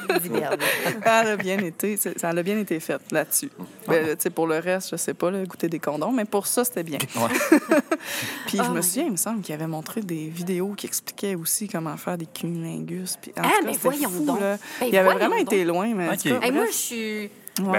elle 1.05 1.27
a 1.27 1.35
bien 1.37 1.57
été, 1.59 1.97
ça 1.97 2.29
a 2.29 2.43
bien 2.43 2.57
été 2.59 2.79
fait 2.79 3.01
là-dessus. 3.11 3.49
Ben, 3.87 4.15
tu 4.15 4.23
sais, 4.23 4.29
pour 4.29 4.47
le 4.47 4.59
reste, 4.59 4.91
je 4.91 4.95
sais 4.95 5.13
pas, 5.13 5.31
là, 5.31 5.43
goûter 5.45 5.67
des 5.67 5.79
condoms, 5.79 6.11
mais 6.13 6.25
pour 6.25 6.47
ça, 6.47 6.63
c'était 6.63 6.83
bien. 6.83 6.97
puis 8.47 8.57
je 8.57 8.63
Oh 8.67 8.71
me 8.71 8.81
souviens, 8.81 9.05
il 9.05 9.11
me 9.11 9.17
semble 9.17 9.41
qu'il 9.41 9.53
avait 9.55 9.67
montré 9.67 10.01
des 10.01 10.27
vidéos 10.29 10.73
qui 10.77 10.85
expliquaient 10.87 11.35
aussi 11.35 11.67
comment 11.67 11.97
faire 11.97 12.17
des 12.17 12.25
cunnilingus. 12.77 13.17
Puis, 13.21 13.31
en 13.37 13.41
Ah, 13.41 13.43
tout 13.43 13.49
cas, 13.49 13.61
mais 13.71 13.77
voyons 13.81 14.09
fou, 14.09 14.25
donc. 14.25 14.39
là. 14.39 14.57
Ben, 14.79 14.87
il 14.87 14.97
avait 14.97 15.13
vraiment 15.13 15.37
donc. 15.37 15.53
été 15.53 15.63
loin, 15.63 15.93
mais 15.93 16.09
en 16.09 16.13
Ok. 16.13 16.17
tout 16.23 16.29
cas, 16.39 16.45
Hey, 16.45 16.51
moi, 16.51 16.65
je 16.67 16.71
suis 16.71 17.05
Ouais. 17.17 17.29
Ben, 17.57 17.71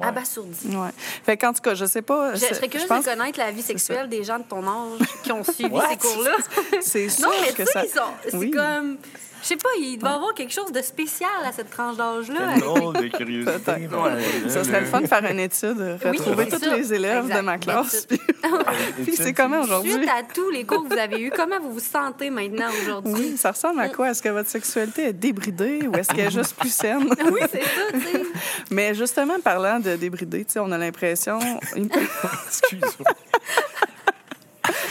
ouais. 0.00 0.06
abasourdie. 0.06 0.68
Ouais. 0.76 0.88
Fait 1.24 1.36
qu'en 1.36 1.52
tout 1.52 1.60
cas, 1.62 1.74
je 1.74 1.84
sais 1.86 2.02
pas. 2.02 2.34
Je, 2.34 2.40
je 2.40 2.46
c'est- 2.46 2.54
serais 2.54 2.68
curieuse 2.68 2.88
pense 2.88 3.04
de 3.04 3.10
connaître 3.10 3.38
la 3.38 3.50
vie 3.50 3.62
sexuelle 3.62 4.08
des 4.08 4.22
gens 4.24 4.38
de 4.38 4.44
ton 4.44 4.62
âge 4.66 5.00
qui 5.22 5.32
ont 5.32 5.42
suivi 5.44 5.76
ces 5.90 5.96
cours-là. 5.96 6.36
C'est 6.80 7.08
sûr 7.08 7.28
Non, 7.28 7.34
mais 7.40 7.52
que 7.52 7.64
ça. 7.64 7.84
ils 7.84 7.88
sont- 7.90 8.00
c'est 8.28 8.36
Oui. 8.36 8.50
comme... 8.50 8.98
Je 9.44 9.48
sais 9.48 9.56
pas, 9.56 9.68
il 9.78 9.98
doit 9.98 10.08
y 10.10 10.14
avoir 10.14 10.32
quelque 10.32 10.54
chose 10.54 10.72
de 10.72 10.80
spécial 10.80 11.28
à 11.44 11.52
cette 11.52 11.68
tranche 11.68 11.98
d'âge-là. 11.98 12.56
Drôle 12.60 12.94
de 12.94 13.08
curiosité. 13.08 13.72
Ouais, 13.72 14.48
Ça 14.48 14.64
serait 14.64 14.80
le 14.80 14.86
fun 14.86 15.02
de 15.02 15.06
faire 15.06 15.30
une 15.30 15.38
étude, 15.38 15.98
retrouver 16.02 16.46
c'est 16.48 16.58
tous 16.58 16.64
ça. 16.64 16.74
les 16.76 16.94
élèves 16.94 17.24
Exact. 17.26 17.36
de 17.36 17.44
ma 17.44 17.58
classe. 17.58 18.06
Puis, 18.06 19.12
c'est 19.16 19.34
comment 19.34 19.60
aujourd'hui? 19.60 19.92
Suite 19.92 20.08
à 20.08 20.22
tous 20.22 20.48
les 20.48 20.64
cours 20.64 20.84
que 20.88 20.94
vous 20.94 20.98
avez 20.98 21.20
eus, 21.20 21.30
comment 21.30 21.60
vous 21.60 21.74
vous 21.74 21.78
sentez 21.80 22.30
maintenant 22.30 22.68
aujourd'hui? 22.82 23.12
Oui, 23.12 23.36
ça 23.36 23.50
ressemble 23.50 23.80
à 23.80 23.90
quoi? 23.90 24.10
Est-ce 24.10 24.22
que 24.22 24.30
votre 24.30 24.48
sexualité 24.48 25.08
est 25.08 25.12
débridée 25.12 25.86
ou 25.88 25.94
est-ce 25.94 26.08
qu'elle 26.08 26.28
est 26.28 26.30
juste 26.30 26.56
plus 26.56 26.72
saine? 26.72 27.06
Oui, 27.30 27.40
c'est 27.50 27.62
ça, 27.62 27.92
tu 27.92 28.00
sais. 28.00 28.22
Mais 28.70 28.94
justement, 28.94 29.38
parlant 29.40 29.78
de 29.78 29.96
débridée, 29.96 30.44
tu 30.46 30.52
sais, 30.52 30.58
on 30.60 30.70
a 30.72 30.78
l'impression... 30.78 31.38
Excuse-moi. 31.74 33.10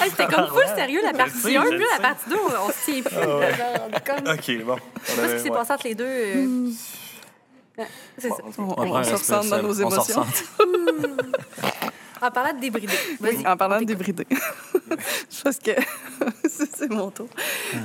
Hey, 0.04 0.10
C'était 0.10 0.26
comme 0.28 0.48
full 0.48 0.66
sérieux 0.76 1.00
la 1.04 1.14
partie 1.14 1.40
sais, 1.40 1.56
1, 1.58 1.64
je 1.64 1.68
puis 1.70 1.78
là, 1.80 1.86
la 1.94 2.00
partie 2.02 2.30
2, 2.30 2.36
on, 2.36 2.68
on 2.68 2.70
se 2.72 2.86
tient 2.92 3.02
plus. 3.04 3.16
Ah 3.22 3.38
ouais. 3.38 3.54
Genre, 3.56 4.04
comme... 4.06 4.34
OK, 4.34 4.64
bon. 4.66 4.78
Je 5.06 5.12
sais 5.12 5.16
pas 5.22 5.28
ce 5.30 5.36
qui 5.36 5.42
s'est 5.44 5.50
passé 5.50 5.72
entre 5.74 5.88
les 5.88 5.96
deux. 5.96 6.06
euh. 6.06 6.70
Ouais, 7.78 7.88
C'est 8.18 8.30
ça. 8.30 8.36
On, 8.58 8.64
On 8.78 9.04
se 9.04 9.12
ressent 9.14 9.44
dans 9.46 9.64
nos 9.64 9.74
émotions. 9.74 10.22
ressent. 10.22 10.26
En 12.22 12.32
parlant 12.32 12.54
de 12.54 12.60
débridé. 12.62 12.94
Oui, 13.20 13.36
Vas-y. 13.36 13.48
en 13.48 13.58
parlant 13.58 13.80
de 13.80 13.86
débridée. 13.86 14.28
Je 15.30 15.42
pense 15.44 15.58
que 15.58 15.72
c'est 16.50 16.90
mon 16.90 17.10
tour. 17.12 17.28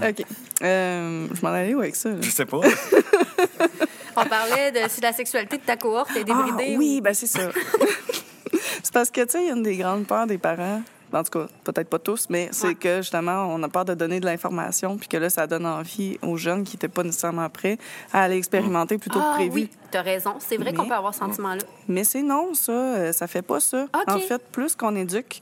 OK. 0.07 0.25
Euh, 0.63 1.27
je 1.33 1.41
m'en 1.43 1.49
allais 1.49 1.75
où 1.75 1.81
avec 1.81 1.97
ça? 1.97 2.11
là? 2.11 2.17
Je 2.21 2.31
sais 2.31 2.45
pas. 2.47 2.61
On 4.17 4.25
parlait 4.27 4.71
de 4.73 4.81
si 4.89 5.01
la 5.01 5.13
sexualité 5.13 5.57
de 5.59 5.63
ta 5.63 5.77
cohorte 5.77 6.11
est 6.17 6.25
débridée. 6.25 6.73
Ah, 6.75 6.79
oui, 6.79 7.01
ben 7.01 7.15
c'est 7.15 7.27
ça. 7.27 7.41
c'est 8.83 8.93
parce 8.93 9.11
que, 9.11 9.23
tu 9.23 9.31
sais, 9.31 9.43
il 9.43 9.47
y 9.49 9.51
a 9.51 9.55
une 9.55 9.63
des 9.63 9.77
grandes 9.77 10.07
peurs 10.07 10.27
des 10.27 10.39
parents, 10.39 10.83
en 11.13 11.23
tout 11.23 11.39
cas, 11.39 11.47
peut-être 11.65 11.89
pas 11.89 11.99
tous, 11.99 12.27
mais 12.31 12.49
c'est 12.53 12.75
que, 12.75 12.99
justement, 12.99 13.47
on 13.55 13.63
a 13.63 13.69
peur 13.69 13.85
de 13.85 13.95
donner 13.95 14.21
de 14.21 14.27
l'information, 14.27 14.97
puis 14.97 15.09
que 15.09 15.17
là, 15.17 15.31
ça 15.31 15.47
donne 15.47 15.67
envie 15.67 16.19
aux 16.23 16.37
jeunes 16.37 16.65
qui 16.65 16.77
n'étaient 16.77 16.89
pas 16.89 17.03
nécessairement 17.03 17.49
prêts 17.49 17.79
à 18.13 18.23
aller 18.23 18.37
expérimenter 18.37 18.99
plutôt 18.99 19.21
Ah 19.23 19.31
que 19.33 19.35
prévu. 19.37 19.53
oui, 19.63 19.71
t'as 19.91 20.03
raison. 20.03 20.35
C'est 20.39 20.57
vrai 20.57 20.73
qu'on 20.73 20.87
peut 20.87 20.95
avoir 20.95 21.15
ce 21.15 21.21
sentiment-là. 21.21 21.63
Mais 21.89 22.05
c'est 22.05 22.23
non, 22.23 22.55
ça. 22.55 22.73
euh, 22.73 23.13
Ça 23.13 23.27
fait 23.27 23.43
pas 23.43 23.61
ça. 23.61 23.87
En 24.07 24.19
fait, 24.19 24.43
plus 24.53 24.75
qu'on 24.77 24.95
éduque, 24.97 25.41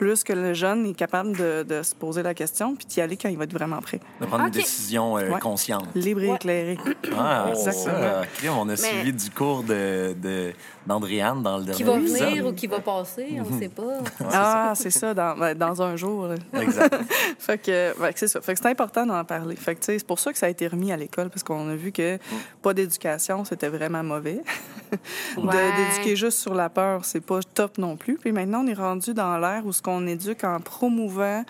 plus 0.00 0.24
que 0.24 0.32
le 0.32 0.54
jeune 0.54 0.86
est 0.86 0.94
capable 0.94 1.36
de, 1.36 1.62
de 1.62 1.82
se 1.82 1.94
poser 1.94 2.22
la 2.22 2.32
question, 2.32 2.74
puis 2.74 2.86
d'y 2.86 3.02
aller 3.02 3.18
quand 3.18 3.28
il 3.28 3.36
va 3.36 3.44
être 3.44 3.52
vraiment 3.52 3.82
prêt. 3.82 4.00
De 4.18 4.24
prendre 4.24 4.44
Ok. 4.44 4.54
une 4.54 4.60
décision 4.62 5.18
euh, 5.18 5.28
Ouais. 5.28 5.38
consciente. 5.40 5.84
Libre 5.94 6.22
et 6.22 6.28
Ouais. 6.30 6.36
éclairé. 6.36 6.78
Ah, 7.18 7.48
Oh. 7.50 7.52
c'est 7.62 7.72
ça. 7.72 8.22
On 8.50 8.62
a 8.62 8.64
Mais- 8.64 8.76
suivi 8.76 9.12
du 9.12 9.30
cours 9.30 9.62
de, 9.62 10.14
de- 10.14 10.52
d'Andréane 10.86 11.42
dans 11.42 11.58
le 11.58 11.64
dernier 11.64 11.76
Qui 11.76 11.82
va 11.82 11.96
épisode. 11.98 12.28
venir 12.30 12.46
ou 12.46 12.52
qui 12.54 12.66
va 12.66 12.80
passer, 12.80 13.26
on 13.46 13.54
ne 13.54 13.60
sait 13.60 13.68
pas. 13.68 13.98
Ah, 14.32 14.72
c'est 14.74 14.90
ça, 14.90 15.12
dans, 15.12 15.36
ben, 15.36 15.54
dans 15.54 15.82
un 15.82 15.96
jour. 15.96 16.28
là. 16.28 16.36
Exact. 16.62 16.96
Fait 17.38 17.58
que, 17.58 17.92
fait 17.98 18.12
que 18.14 18.18
c'est 18.18 18.28
ça. 18.28 18.40
Fait 18.40 18.54
que 18.54 18.60
c'est 18.62 18.68
important 18.68 19.04
d'en 19.04 19.22
parler. 19.24 19.56
Fait 19.56 19.74
que, 19.74 19.84
c'est 19.84 20.06
pour 20.06 20.18
ça 20.18 20.32
que 20.32 20.38
ça 20.38 20.46
a 20.46 20.48
été 20.48 20.66
remis 20.66 20.92
à 20.92 20.96
l'école, 20.96 21.28
parce 21.28 21.42
qu'on 21.42 21.68
a 21.68 21.74
vu 21.74 21.92
que 21.92 22.18
pas 22.62 22.72
d'éducation, 22.72 23.44
c'était 23.44 23.68
vraiment 23.68 24.02
mauvais. 24.02 24.40
De- 25.36 25.42
Ouais. 25.42 25.54
D'éduquer 25.76 26.16
juste 26.16 26.38
sur 26.38 26.52
la 26.54 26.68
peur, 26.68 27.04
c'est 27.04 27.20
pas 27.20 27.38
top 27.54 27.78
non 27.78 27.96
plus. 27.96 28.16
Puis 28.16 28.32
maintenant, 28.32 28.64
on 28.64 28.66
est 28.66 28.74
rendu 28.74 29.14
dans 29.14 29.38
l'ère 29.38 29.64
où 29.64 29.72
ce 29.72 29.82
qu'on 29.90 30.06
éduque 30.06 30.44
en 30.44 30.60
promouvant 30.60 31.44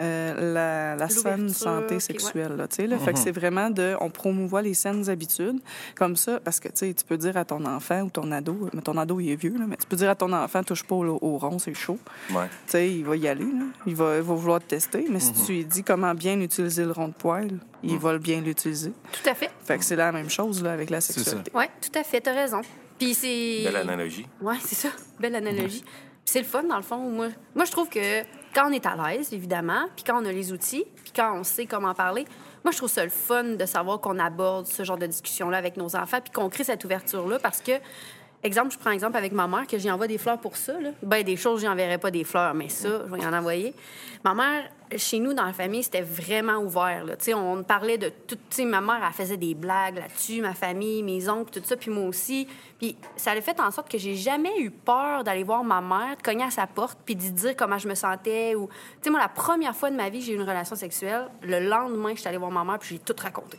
euh, 0.00 0.54
la, 0.54 0.96
la 0.96 1.08
saine 1.10 1.50
santé 1.50 2.00
sexuelle. 2.00 2.56
Là, 2.56 2.66
tu 2.68 2.76
sais, 2.76 2.86
là. 2.86 2.98
Fait 2.98 3.12
que 3.12 3.18
c'est 3.18 3.32
vraiment 3.32 3.68
de... 3.68 3.94
On 4.00 4.08
promouvoit 4.08 4.62
les 4.62 4.72
saines 4.72 5.10
habitudes. 5.10 5.60
Comme 5.94 6.16
ça, 6.16 6.40
parce 6.40 6.58
que, 6.58 6.68
tu 6.68 6.76
sais, 6.76 6.94
tu 6.94 7.04
peux 7.04 7.18
dire 7.18 7.36
à 7.36 7.44
ton 7.44 7.66
enfant 7.66 8.02
ou 8.02 8.10
ton 8.10 8.32
ado... 8.32 8.70
Mais 8.72 8.80
ton 8.80 8.96
ado, 8.96 9.20
il 9.20 9.30
est 9.30 9.36
vieux, 9.36 9.58
là, 9.58 9.66
mais 9.68 9.76
tu 9.76 9.86
peux 9.86 9.96
dire 9.96 10.08
à 10.08 10.14
ton 10.14 10.32
enfant, 10.32 10.62
touche 10.62 10.84
pas 10.84 10.94
au, 10.94 11.18
au 11.20 11.36
rond, 11.36 11.58
c'est 11.58 11.74
chaud. 11.74 11.98
Ouais. 12.30 12.46
Tu 12.64 12.70
sais, 12.72 12.90
il 12.90 13.04
va 13.04 13.16
y 13.16 13.28
aller, 13.28 13.44
là. 13.44 13.66
Il, 13.86 13.94
va, 13.94 14.16
il 14.16 14.22
va 14.22 14.34
vouloir 14.34 14.60
te 14.60 14.68
tester, 14.68 15.04
mais 15.10 15.20
si 15.20 15.32
tu 15.32 15.52
lui 15.52 15.64
dis 15.66 15.82
comment 15.82 16.14
bien 16.14 16.40
utiliser 16.40 16.84
le 16.84 16.92
rond 16.92 17.08
de 17.08 17.12
poil, 17.12 17.50
il 17.82 17.98
va 17.98 18.16
bien 18.16 18.40
l'utiliser. 18.40 18.92
Tout 19.12 19.28
à 19.28 19.34
fait. 19.34 19.50
Fait 19.64 19.76
que 19.76 19.84
c'est 19.84 19.96
la 19.96 20.12
même 20.12 20.30
chose 20.30 20.62
là, 20.62 20.72
avec 20.72 20.88
la 20.88 21.02
sexualité. 21.02 21.50
Oui, 21.54 21.64
tout 21.80 21.98
à 21.98 22.04
fait, 22.04 22.22
t'as 22.22 22.32
raison. 22.32 22.62
Puis 22.98 23.12
c'est. 23.14 23.64
Belle 23.64 23.76
analogie. 23.76 24.26
Oui, 24.40 24.54
c'est 24.62 24.76
ça. 24.76 24.88
Belle 25.18 25.34
analogie. 25.34 25.84
C'est 26.32 26.38
le 26.38 26.46
fun, 26.46 26.62
dans 26.62 26.76
le 26.76 26.82
fond. 26.82 26.98
Moi, 26.98 27.30
moi, 27.56 27.64
je 27.64 27.72
trouve 27.72 27.88
que 27.88 28.20
quand 28.54 28.68
on 28.68 28.72
est 28.72 28.86
à 28.86 28.94
l'aise, 28.94 29.32
évidemment, 29.32 29.86
puis 29.96 30.04
quand 30.04 30.22
on 30.22 30.24
a 30.24 30.30
les 30.30 30.52
outils, 30.52 30.84
puis 31.02 31.12
quand 31.12 31.36
on 31.36 31.42
sait 31.42 31.66
comment 31.66 31.92
parler, 31.92 32.24
moi, 32.62 32.70
je 32.70 32.76
trouve 32.76 32.88
ça 32.88 33.02
le 33.02 33.10
fun 33.10 33.42
de 33.42 33.66
savoir 33.66 34.00
qu'on 34.00 34.16
aborde 34.16 34.68
ce 34.68 34.84
genre 34.84 34.96
de 34.96 35.06
discussion-là 35.06 35.58
avec 35.58 35.76
nos 35.76 35.96
enfants, 35.96 36.20
puis 36.22 36.30
qu'on 36.30 36.48
crée 36.48 36.62
cette 36.62 36.84
ouverture-là, 36.84 37.40
parce 37.40 37.60
que 37.60 37.72
exemple, 38.42 38.72
je 38.72 38.78
prends 38.78 38.90
exemple 38.90 39.16
avec 39.16 39.32
ma 39.32 39.46
mère, 39.46 39.66
que 39.66 39.78
j'y 39.78 39.90
envoie 39.90 40.06
des 40.06 40.18
fleurs 40.18 40.38
pour 40.38 40.56
ça. 40.56 40.78
Là. 40.80 40.90
Ben, 41.02 41.22
des 41.22 41.36
choses, 41.36 41.60
j'y 41.60 41.68
enverrais 41.68 41.98
pas 41.98 42.10
des 42.10 42.24
fleurs, 42.24 42.54
mais 42.54 42.68
ça, 42.68 43.02
je 43.06 43.12
vais 43.12 43.20
y 43.20 43.26
en 43.26 43.32
envoyer. 43.32 43.74
Ma 44.24 44.34
mère, 44.34 44.64
chez 44.96 45.18
nous, 45.18 45.32
dans 45.34 45.44
la 45.44 45.52
famille, 45.52 45.82
c'était 45.82 46.02
vraiment 46.02 46.58
ouvert. 46.58 47.04
Là. 47.04 47.14
On 47.36 47.62
parlait 47.62 47.98
de 47.98 48.10
tout. 48.26 48.38
ma 48.64 48.80
mère, 48.80 49.00
elle 49.06 49.12
faisait 49.12 49.36
des 49.36 49.54
blagues 49.54 49.96
là-dessus, 49.96 50.40
ma 50.40 50.54
famille, 50.54 51.02
mes 51.02 51.28
oncles, 51.28 51.60
tout 51.60 51.64
ça, 51.64 51.76
puis 51.76 51.90
moi 51.90 52.04
aussi. 52.04 52.48
Puis 52.78 52.96
ça 53.16 53.32
a 53.32 53.40
fait 53.40 53.60
en 53.60 53.70
sorte 53.70 53.90
que 53.90 53.98
j'ai 53.98 54.14
jamais 54.14 54.58
eu 54.58 54.70
peur 54.70 55.22
d'aller 55.24 55.44
voir 55.44 55.62
ma 55.62 55.80
mère, 55.80 56.16
de 56.16 56.22
cogner 56.22 56.44
à 56.44 56.50
sa 56.50 56.66
porte, 56.66 56.98
puis 57.04 57.14
d'y 57.14 57.30
dire 57.30 57.54
comment 57.56 57.78
je 57.78 57.88
me 57.88 57.94
sentais. 57.94 58.54
Ou... 58.54 58.68
Tu 58.68 58.74
sais, 59.02 59.10
moi, 59.10 59.20
la 59.20 59.28
première 59.28 59.74
fois 59.74 59.90
de 59.90 59.96
ma 59.96 60.08
vie 60.08 60.20
j'ai 60.22 60.32
eu 60.32 60.36
une 60.36 60.48
relation 60.48 60.76
sexuelle, 60.76 61.28
le 61.42 61.60
lendemain, 61.60 62.10
je 62.14 62.20
suis 62.20 62.28
allée 62.28 62.38
voir 62.38 62.50
ma 62.50 62.64
mère, 62.64 62.78
puis 62.78 62.90
j'ai 62.90 62.98
tout 62.98 63.16
raconté. 63.22 63.58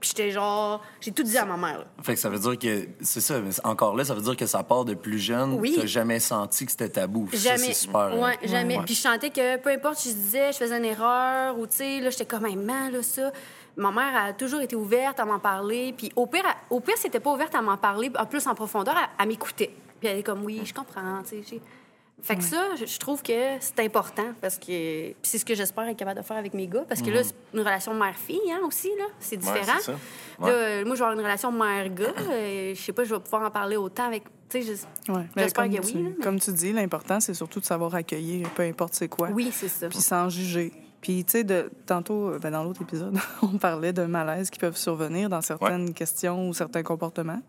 Puis 0.00 0.10
j'étais 0.10 0.30
genre... 0.30 0.82
J'ai 1.00 1.12
tout 1.12 1.22
dit 1.22 1.36
à 1.38 1.44
ma 1.44 1.56
mère. 1.56 1.78
là. 1.78 1.84
Fait 2.02 2.14
que 2.14 2.20
ça 2.20 2.28
veut 2.28 2.38
dire 2.38 2.58
que, 2.58 2.88
c'est 3.00 3.20
ça, 3.20 3.40
mais 3.40 3.50
encore 3.64 3.96
là, 3.96 4.04
ça 4.04 4.14
veut 4.14 4.22
dire 4.22 4.36
que 4.36 4.46
ça 4.46 4.62
part 4.62 4.84
de 4.84 4.94
plus 4.94 5.18
jeune. 5.18 5.54
Oui. 5.54 5.74
T'as 5.78 5.86
jamais 5.86 6.20
senti 6.20 6.64
que 6.64 6.70
c'était 6.72 6.88
tabou. 6.88 7.28
Ça, 7.32 7.38
Jamais. 7.38 7.58
c'est 7.58 7.74
super. 7.74 8.18
Ouais, 8.18 8.38
jamais. 8.44 8.78
ouais. 8.78 8.84
Puis 8.84 8.94
je 8.94 9.00
sentais 9.00 9.30
que 9.30 9.56
peu 9.58 9.70
importe 9.70 9.96
si 9.98 10.10
je 10.10 10.14
disais, 10.14 10.52
je 10.52 10.58
faisais 10.58 10.76
une 10.78 10.84
erreur 10.84 11.58
ou, 11.58 11.66
tu 11.66 11.76
sais, 11.76 12.00
là, 12.00 12.10
j'étais 12.10 12.26
comme, 12.26 12.46
Hey, 12.46 12.56
man, 12.56 12.92
là, 12.92 13.02
ça. 13.02 13.30
Ma 13.78 13.90
mère 13.90 14.16
a 14.16 14.32
toujours 14.32 14.60
été 14.62 14.74
ouverte 14.74 15.20
à 15.20 15.24
m'en 15.26 15.38
parler. 15.38 15.92
Puis 15.96 16.10
au 16.16 16.26
pire, 16.26 16.44
au 16.70 16.80
pire, 16.80 16.94
c'était 16.96 17.20
pas 17.20 17.32
ouverte 17.32 17.54
à 17.54 17.60
m'en 17.60 17.76
parler, 17.76 18.10
en 18.18 18.24
plus 18.24 18.46
en 18.46 18.54
profondeur, 18.54 18.94
elle, 18.96 19.08
elle 19.20 19.28
m'écoutait. 19.28 19.70
Puis 20.00 20.08
elle 20.08 20.18
est 20.18 20.22
comme, 20.22 20.44
oui, 20.44 20.62
je 20.64 20.72
comprends, 20.72 21.22
tu 21.28 21.44
sais. 21.44 21.60
Fait 22.22 22.36
que 22.36 22.42
ça, 22.42 22.70
je, 22.76 22.98
trouve 22.98 23.22
que 23.22 23.32
c'est 23.60 23.78
important 23.80 24.32
parce 24.40 24.56
que 24.58 25.12
c'est 25.22 25.38
ce 25.38 25.44
que 25.44 25.54
j'espère 25.54 25.86
être 25.86 25.98
capable 25.98 26.18
de 26.18 26.24
faire 26.24 26.38
avec 26.38 26.54
mes 26.54 26.66
gars 26.66 26.84
parce 26.88 27.02
que 27.02 27.10
là, 27.10 27.22
c'est 27.22 27.34
une 27.52 27.60
relation 27.60 27.94
mère-fille 27.94 28.40
hein, 28.50 28.60
aussi, 28.66 28.88
là. 28.98 29.04
C'est 29.20 29.36
différent. 29.36 29.78
ça. 29.80 29.92
Là, 30.40 30.48
euh, 30.48 30.84
moi, 30.84 30.94
je 30.94 31.00
vais 31.00 31.04
avoir 31.04 31.12
une 31.12 31.20
relation 31.20 31.52
mère-gars. 31.52 32.14
euh, 32.30 32.74
je 32.74 32.80
sais 32.80 32.92
pas, 32.92 33.04
je 33.04 33.14
vais 33.14 33.20
pouvoir 33.20 33.42
en 33.42 33.50
parler 33.50 33.76
autant 33.76 34.06
avec. 34.06 34.24
Ouais. 34.54 35.26
J'espère 35.36 35.64
que 35.64 35.70
oui. 35.70 35.80
tu, 35.80 35.98
là, 35.98 36.10
mais- 36.16 36.22
Comme 36.24 36.40
tu 36.40 36.52
dis, 36.52 36.72
l'important, 36.72 37.20
c'est 37.20 37.34
surtout 37.34 37.60
de 37.60 37.64
savoir 37.64 37.94
accueillir, 37.94 38.48
peu 38.50 38.62
importe 38.62 38.94
c'est 38.94 39.08
quoi. 39.08 39.28
Oui, 39.28 39.50
c'est 39.52 39.68
ça. 39.68 39.88
Puis 39.88 39.98
sans 39.98 40.28
juger. 40.30 40.72
Puis, 41.06 41.24
tu 41.24 41.30
sais, 41.30 41.44
de- 41.44 41.70
tantôt, 41.86 42.30
euh, 42.30 42.40
ben, 42.40 42.50
dans 42.50 42.64
l'autre 42.64 42.82
épisode, 42.82 43.16
on 43.42 43.58
parlait 43.58 43.92
de 43.92 44.02
malaises 44.06 44.50
qui 44.50 44.58
peuvent 44.58 44.76
survenir 44.76 45.28
dans 45.28 45.40
certaines 45.40 45.94
questions 45.94 46.48
ou 46.48 46.52
certains 46.52 46.82
comportements. 46.82 47.40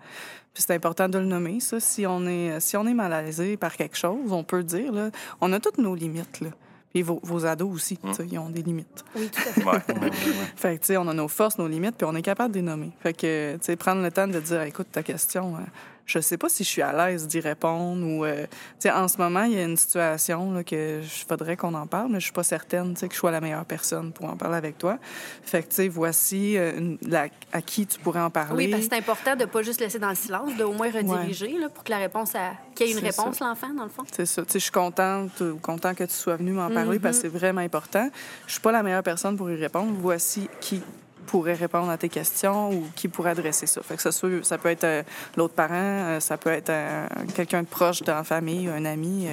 Puis 0.54 0.62
c'est 0.62 0.76
important 0.76 1.10
de 1.10 1.18
le 1.18 1.26
nommer, 1.26 1.60
ça. 1.60 1.80
Si 1.80 2.06
on 2.06 2.28
est, 2.28 2.60
si 2.60 2.78
on 2.78 2.86
est 2.86 2.94
malaisé 2.94 3.58
par 3.58 3.76
quelque 3.76 3.98
chose, 3.98 4.32
on 4.32 4.44
peut 4.44 4.58
le 4.58 4.64
dire, 4.64 4.92
là, 4.92 5.10
on 5.42 5.52
a 5.54 5.60
toutes 5.60 5.80
nos 5.80 5.96
limites, 5.96 6.40
là. 6.42 6.50
Puis 6.94 7.02
vos, 7.02 7.20
vos 7.24 7.48
ados 7.48 7.74
aussi, 7.74 7.98
tu 7.98 8.14
sais, 8.14 8.28
ils 8.32 8.38
ont 8.38 8.52
des 8.52 8.62
limites. 8.62 9.04
Oui, 9.16 9.28
tout 9.28 9.40
à 9.40 9.52
fait. 9.52 9.64
Ouais. 9.64 10.12
Fait 10.56 10.76
que, 10.76 10.82
tu 10.82 10.86
sais, 10.88 10.98
on 10.98 11.08
a 11.08 11.14
nos 11.16 11.28
forces, 11.28 11.58
nos 11.58 11.68
limites, 11.68 11.96
puis 11.98 12.06
on 12.08 12.14
est 12.16 12.22
capable 12.22 12.54
de 12.54 12.60
les 12.60 12.66
nommer. 12.66 12.92
Fait 13.02 13.14
que, 13.14 13.54
tu 13.56 13.64
sais, 13.64 13.76
prendre 13.76 14.04
le 14.04 14.12
temps 14.12 14.28
de 14.28 14.40
dire, 14.40 14.62
écoute, 14.62 14.90
ta 14.92 15.02
question, 15.02 15.56
euh, 15.56 15.62
je 16.08 16.20
sais 16.20 16.38
pas 16.38 16.48
si 16.50 16.64
je 16.64 16.70
suis 16.70 16.82
à 16.82 16.92
l'aise 16.94 17.28
d'y 17.28 17.40
répondre 17.42 18.04
ou, 18.08 18.24
euh, 18.26 18.44
tu 18.44 18.50
sais, 18.80 18.92
en 18.92 19.08
ce 19.08 19.18
moment, 19.18 19.44
il 19.44 19.54
y 19.54 19.60
a 19.60 19.64
une 19.64 19.78
situation 19.78 20.52
là, 20.54 20.64
que 20.64 21.02
je 21.04 21.26
faudrait 21.28 21.58
qu'on 21.58 21.74
en 21.74 21.86
parle, 21.86 22.08
mais 22.12 22.20
je 22.20 22.24
suis 22.26 22.34
pas 22.34 22.44
certaine, 22.44 22.94
tu 22.94 23.02
sais, 23.02 23.08
que 23.10 23.14
je 23.14 23.20
sois 23.20 23.30
la 23.32 23.42
meilleure 23.42 23.66
personne 23.66 24.12
pour 24.14 24.26
en 24.30 24.38
parler 24.38 24.56
avec 24.56 24.78
toi. 24.78 24.98
Fait 25.44 25.62
que, 25.64 25.68
tu 25.70 25.76
sais, 25.76 25.88
voici 25.90 26.58
euh, 26.58 26.78
une- 26.78 26.98
la- 27.08 27.28
à 27.52 27.62
qui 27.62 27.86
tu 27.86 28.00
pourrais 28.00 28.22
en 28.22 28.30
parler. 28.30 28.66
Oui, 28.66 28.72
parce 28.72 28.84
que 28.84 28.90
c'est 28.90 28.98
important 28.98 29.36
de 29.36 29.46
pas 29.46 29.62
juste 29.62 29.82
laisser 29.82 30.00
dans 30.00 30.10
le 30.10 30.16
silence, 30.16 30.56
de 30.56 30.64
au 30.64 30.72
moins 30.72 30.90
rediriger 30.90 31.58
là, 31.60 31.68
pour 31.70 31.84
que 31.84 31.92
la 31.92 31.98
réponse 31.98 32.34
a... 32.36 32.54
qu'il 32.74 32.88
y 32.88 32.90
ait 32.90 32.94
une 32.94 33.00
réponse, 33.06 33.40
l'enfant, 33.42 33.74
dans 33.74 33.84
le 33.84 33.90
fond. 33.90 34.04
C'est 34.12 34.26
ça. 34.26 34.44
Tu 34.44 34.54
sais, 34.54 34.60
je 34.60 34.64
suis 34.64 34.72
contente 34.72 35.42
ou 35.42 35.58
content 35.62 35.94
que 35.94 36.06
tu 36.06 36.14
sois 36.14 36.38
venu 36.38 36.52
m'en 36.54 36.70
parler 36.72 37.00
parce 37.00 37.18
que 37.18 37.24
c'est 37.24 37.28
vraiment 37.38 37.62
important. 37.62 38.10
Je 38.46 38.54
suis 38.54 38.62
pas 38.62 38.72
la 38.72 38.82
meilleure 38.82 39.04
personne 39.04 39.36
pour 39.36 39.52
y 39.52 39.56
répondre. 39.56 39.92
Voici 40.00 40.50
qui 40.62 40.82
pourrait 41.28 41.54
répondre 41.54 41.90
à 41.92 41.98
tes 41.98 42.10
questions 42.10 42.72
ou 42.72 42.88
qui 42.96 43.08
pourrait 43.08 43.32
adresser 43.32 43.68
ça. 43.68 43.82
Fait 43.84 43.96
que 43.96 44.02
ça, 44.02 44.12
soit- 44.12 44.44
ça 44.44 44.58
peut 44.58 44.70
être 44.70 44.84
euh, 44.86 45.04
l'autre 45.36 45.54
parent, 45.54 45.74
euh, 45.76 46.20
ça 46.20 46.38
peut 46.38 46.50
être 46.50 46.70
euh, 46.72 47.06
quelqu'un 47.36 47.62
de 47.62 47.68
proche 47.68 48.02
dans 48.02 48.16
la 48.16 48.24
famille, 48.24 48.68
un 48.70 48.86
ami, 48.86 49.28
euh, 49.28 49.32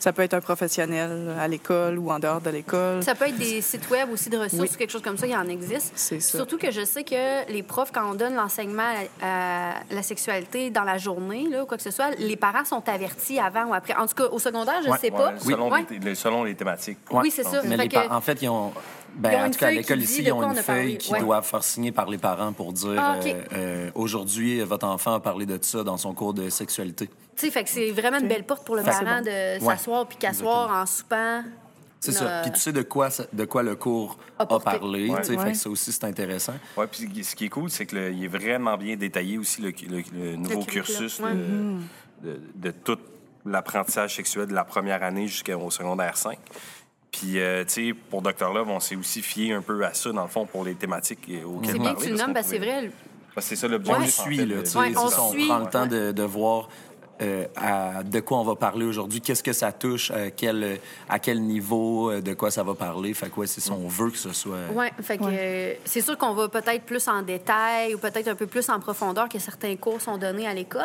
ça 0.00 0.12
peut 0.12 0.22
être 0.22 0.34
un 0.34 0.40
professionnel 0.40 1.34
à 1.38 1.46
l'école 1.48 1.98
ou 1.98 2.10
en 2.10 2.18
dehors 2.18 2.40
de 2.40 2.50
l'école. 2.50 3.02
Ça 3.02 3.14
peut 3.14 3.26
être 3.26 3.36
des 3.36 3.60
sites 3.60 3.90
web 3.90 4.08
aussi 4.10 4.30
de 4.30 4.38
ressources 4.38 4.62
Oui. 4.62 4.70
ou 4.72 4.78
quelque 4.78 4.90
chose 4.90 5.02
comme 5.02 5.18
ça, 5.18 5.26
il 5.26 5.32
y 5.32 5.36
en 5.36 5.48
existe. 5.48 5.92
C'est 5.94 6.20
ça. 6.20 6.38
Surtout 6.38 6.56
que 6.58 6.70
je 6.70 6.84
sais 6.84 7.04
que 7.04 7.50
les 7.52 7.62
profs, 7.62 7.92
quand 7.92 8.10
on 8.10 8.14
donne 8.14 8.34
l'enseignement 8.34 8.82
à, 9.22 9.70
à 9.70 9.74
la 9.90 10.02
sexualité 10.02 10.70
dans 10.70 10.84
la 10.84 10.96
journée, 10.98 11.48
là, 11.50 11.62
ou 11.64 11.66
quoi 11.66 11.76
que 11.76 11.82
ce 11.82 11.90
soit, 11.90 12.10
les 12.18 12.36
parents 12.36 12.64
sont 12.64 12.82
avertis 12.88 13.38
avant 13.38 13.64
ou 13.66 13.74
après. 13.74 13.94
En 13.96 14.06
tout 14.06 14.14
cas, 14.14 14.24
au 14.30 14.38
secondaire, 14.38 14.80
je 14.82 14.86
ne 14.88 14.92
Ouais, 14.92 14.98
sais 14.98 15.10
pas. 15.10 15.34
Selon, 15.38 15.70
les, 15.74 15.98
les- 15.98 16.14
selon 16.14 16.44
les 16.44 16.54
thématiques. 16.54 16.98
Ouais. 17.10 17.20
Oui, 17.22 17.30
c'est 17.34 17.42
ça. 17.42 17.60
Mais 17.64 17.76
Fait 17.76 17.82
les 17.82 17.88
que- 17.88 17.94
par- 18.06 18.12
en 18.16 18.20
fait, 18.20 18.40
ils 18.42 18.48
ont. 18.48 18.72
Ben, 19.16 19.44
en 19.46 19.50
tout 19.50 19.58
cas, 19.58 19.68
à 19.68 19.70
l'école 19.70 19.98
qui 19.98 20.04
ici, 20.04 20.22
ils 20.22 20.32
ont 20.32 20.42
une 20.42 20.56
feuille 20.56 20.98
qu'ils 20.98 21.12
Ouais. 21.14 21.20
doivent 21.20 21.46
faire 21.46 21.62
signer 21.64 21.92
par 21.92 22.08
les 22.08 22.18
parents 22.18 22.52
pour 22.52 22.72
dire 22.72 22.94
Ah, 22.98 23.16
OK. 23.20 23.26
euh, 23.26 23.42
euh, 23.52 23.90
aujourd'hui, 23.94 24.60
votre 24.62 24.86
enfant 24.86 25.14
a 25.14 25.20
parlé 25.20 25.46
de 25.46 25.58
ça 25.62 25.84
dans 25.84 25.96
son 25.96 26.14
cours 26.14 26.34
de 26.34 26.48
sexualité. 26.50 27.06
Tu 27.36 27.46
sais, 27.46 27.50
fait 27.50 27.64
que 27.64 27.70
c'est 27.70 27.90
vraiment 27.90 28.18
une 28.18 28.28
belle 28.28 28.44
porte 28.44 28.64
pour 28.66 28.76
le 28.76 28.82
Fait 28.82 28.90
parent 28.90 29.20
de 29.20 29.58
bon. 29.60 29.66
Ouais. 29.66 29.76
s'asseoir 29.76 30.06
puis 30.06 30.16
qu'asseoir 30.18 30.70
en 30.70 30.86
soupant. 30.86 31.42
C'est 32.00 32.10
Euh, 32.16 32.18
ça. 32.18 32.42
Puis 32.42 32.52
tu 32.52 32.60
sais 32.60 32.72
de 32.72 32.82
quoi, 32.82 33.08
de 33.32 33.44
quoi 33.46 33.62
le 33.62 33.76
cours 33.76 34.18
a, 34.38 34.44
parlé. 34.46 35.08
Ouais. 35.08 35.22
Fait 35.22 35.36
que 35.52 35.54
ça 35.56 35.70
aussi, 35.70 35.90
c'est 35.90 36.04
intéressant. 36.04 36.52
Ouais, 36.76 36.86
puis 36.86 37.24
ce 37.24 37.34
qui 37.34 37.46
est 37.46 37.48
cool, 37.48 37.70
c'est 37.70 37.86
qu'il 37.86 38.22
est 38.22 38.28
vraiment 38.28 38.76
bien 38.76 38.94
détaillé 38.96 39.38
aussi 39.38 39.62
le, 39.62 39.70
le- 39.88 40.02
le 40.12 40.36
nouveau 40.36 40.64
cursus 40.64 41.18
ouais. 41.20 41.32
de, 41.32 42.28
de- 42.30 42.40
de 42.56 42.70
tout 42.72 42.98
l'apprentissage 43.46 44.16
sexuel 44.16 44.46
de 44.48 44.54
la 44.54 44.64
première 44.64 45.02
année 45.02 45.26
jusqu'au 45.28 45.70
secondaire 45.70 46.16
5. 46.16 46.38
Puis, 47.14 47.38
euh, 47.38 47.64
tu 47.64 47.90
sais, 47.90 47.94
pour 48.10 48.22
Dr. 48.22 48.52
Love, 48.52 48.68
on 48.70 48.80
s'est 48.80 48.96
aussi 48.96 49.22
fié 49.22 49.52
un 49.52 49.62
peu 49.62 49.84
à 49.84 49.94
ça, 49.94 50.10
dans 50.10 50.22
le 50.22 50.28
fond, 50.28 50.46
pour 50.46 50.64
les 50.64 50.74
thématiques 50.74 51.26
euh, 51.30 51.44
auxquelles 51.44 51.72
C'est 51.72 51.78
bien 51.78 51.94
que 51.94 52.02
tu 52.02 52.10
le 52.10 52.16
nommes, 52.16 52.26
qu'on 52.26 52.32
parce 52.34 52.46
que 52.46 52.52
c'est 52.54 52.58
vrai. 52.58 52.90
parce 53.34 53.46
que 53.46 53.54
c'est 53.54 53.60
ça 53.60 53.68
l'objectif. 53.68 54.20
On 54.20 54.28
le 54.28 54.36
suit, 54.36 54.46
là. 54.46 54.56
on 55.20 55.46
prend 55.46 55.58
le 55.58 55.70
temps 55.70 55.86
de 55.86 56.22
voir 56.24 56.68
euh, 57.22 57.46
à 57.56 58.02
de 58.02 58.20
quoi 58.20 58.38
on 58.38 58.44
va 58.44 58.56
parler 58.56 58.84
aujourd'hui, 58.84 59.20
qu'est-ce 59.20 59.42
que 59.42 59.52
ça 59.52 59.72
touche, 59.72 60.10
à 60.10 60.30
quel, 60.30 60.80
à 61.08 61.18
quel 61.18 61.40
niveau, 61.40 62.10
euh, 62.10 62.20
de 62.20 62.34
quoi 62.34 62.50
ça 62.50 62.62
va 62.62 62.74
parler. 62.74 63.14
Fait 63.14 63.30
que, 63.30 63.40
ouais, 63.40 63.46
c'est 63.46 63.60
ça, 63.60 63.72
on 63.72 63.88
veut 63.88 64.10
que 64.10 64.18
ce 64.18 64.32
soit. 64.32 64.58
Oui, 64.74 64.86
fait 65.02 65.18
que 65.18 65.24
euh, 65.26 65.74
c'est 65.84 66.00
sûr 66.00 66.18
qu'on 66.18 66.34
va 66.34 66.48
peut-être 66.48 66.84
plus 66.84 67.06
en 67.08 67.22
détail 67.22 67.94
ou 67.94 67.98
peut-être 67.98 68.28
un 68.28 68.34
peu 68.34 68.46
plus 68.46 68.68
en 68.68 68.80
profondeur 68.80 69.28
que 69.28 69.38
certains 69.38 69.76
cours 69.76 70.00
sont 70.00 70.18
donnés 70.18 70.46
à 70.46 70.54
l'école, 70.54 70.82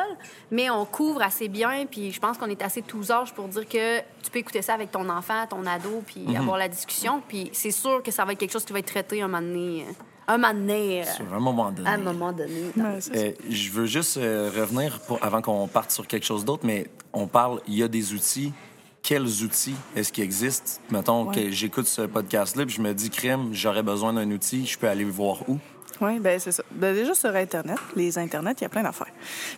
mais 0.51 0.69
on 0.69 0.85
couvre 0.85 1.21
assez 1.21 1.47
bien, 1.47 1.85
puis 1.89 2.11
je 2.11 2.19
pense 2.19 2.37
qu'on 2.37 2.49
est 2.49 2.61
assez 2.61 2.81
tous 2.81 3.11
âges 3.11 3.33
pour 3.33 3.47
dire 3.47 3.67
que 3.67 3.99
tu 4.21 4.31
peux 4.31 4.39
écouter 4.39 4.61
ça 4.61 4.73
avec 4.73 4.91
ton 4.91 5.09
enfant, 5.09 5.45
ton 5.49 5.65
ado, 5.65 6.03
puis 6.05 6.19
Mhm. 6.27 6.35
avoir 6.35 6.57
la 6.57 6.67
discussion, 6.67 7.21
puis 7.27 7.49
c'est 7.53 7.71
sûr 7.71 8.03
que 8.03 8.11
ça 8.11 8.25
va 8.25 8.33
être 8.33 8.39
quelque 8.39 8.51
chose 8.53 8.65
qui 8.65 8.73
va 8.73 8.79
être 8.79 8.85
traité 8.91 9.21
un 9.21 9.27
moment 9.27 9.41
donné, 9.41 9.85
euh, 9.87 9.93
un 10.33 10.37
moment 10.37 10.53
donné, 10.53 11.03
Sur 11.05 11.33
un 11.33 11.39
moment 11.39 11.71
donné. 11.71 11.89
à 11.89 11.93
un 11.93 11.97
moment 11.97 12.31
donné. 12.31 12.63
Ouais. 12.77 12.99
Euh, 13.15 13.31
je 13.49 13.69
veux 13.71 13.85
juste 13.85 14.17
euh, 14.17 14.49
revenir 14.55 14.99
pour, 15.01 15.17
avant 15.23 15.41
qu'on 15.41 15.67
parte 15.67 15.91
sur 15.91 16.05
quelque 16.07 16.25
chose 16.25 16.45
d'autre, 16.45 16.65
mais 16.65 16.87
on 17.13 17.27
parle, 17.27 17.61
il 17.67 17.75
y 17.75 17.83
a 17.83 17.87
des 17.87 18.13
outils. 18.13 18.53
Quels 19.01 19.43
outils 19.43 19.75
est-ce 19.95 20.11
qui 20.11 20.21
existent? 20.21 20.81
Mettons 20.91 21.27
Ouais. 21.29 21.35
que 21.35 21.51
j'écoute 21.51 21.87
ce 21.87 22.01
podcast-là, 22.01 22.65
puis 22.65 22.75
je 22.75 22.81
me 22.81 22.93
dis, 22.93 23.09
crème, 23.09 23.49
j'aurais 23.53 23.81
besoin 23.83 24.11
d'un 24.13 24.29
outil, 24.31 24.65
je 24.67 24.77
peux 24.77 24.87
aller 24.89 25.05
voir 25.05 25.37
où? 25.49 25.57
Oui, 26.01 26.19
ben 26.19 26.39
c'est 26.39 26.51
ça. 26.51 26.63
Ben, 26.71 26.93
déjà 26.95 27.13
sur 27.13 27.35
Internet, 27.35 27.77
les 27.95 28.17
Internet, 28.17 28.57
il 28.61 28.63
y 28.63 28.65
a 28.65 28.69
plein 28.69 28.83
d'affaires. 28.83 29.07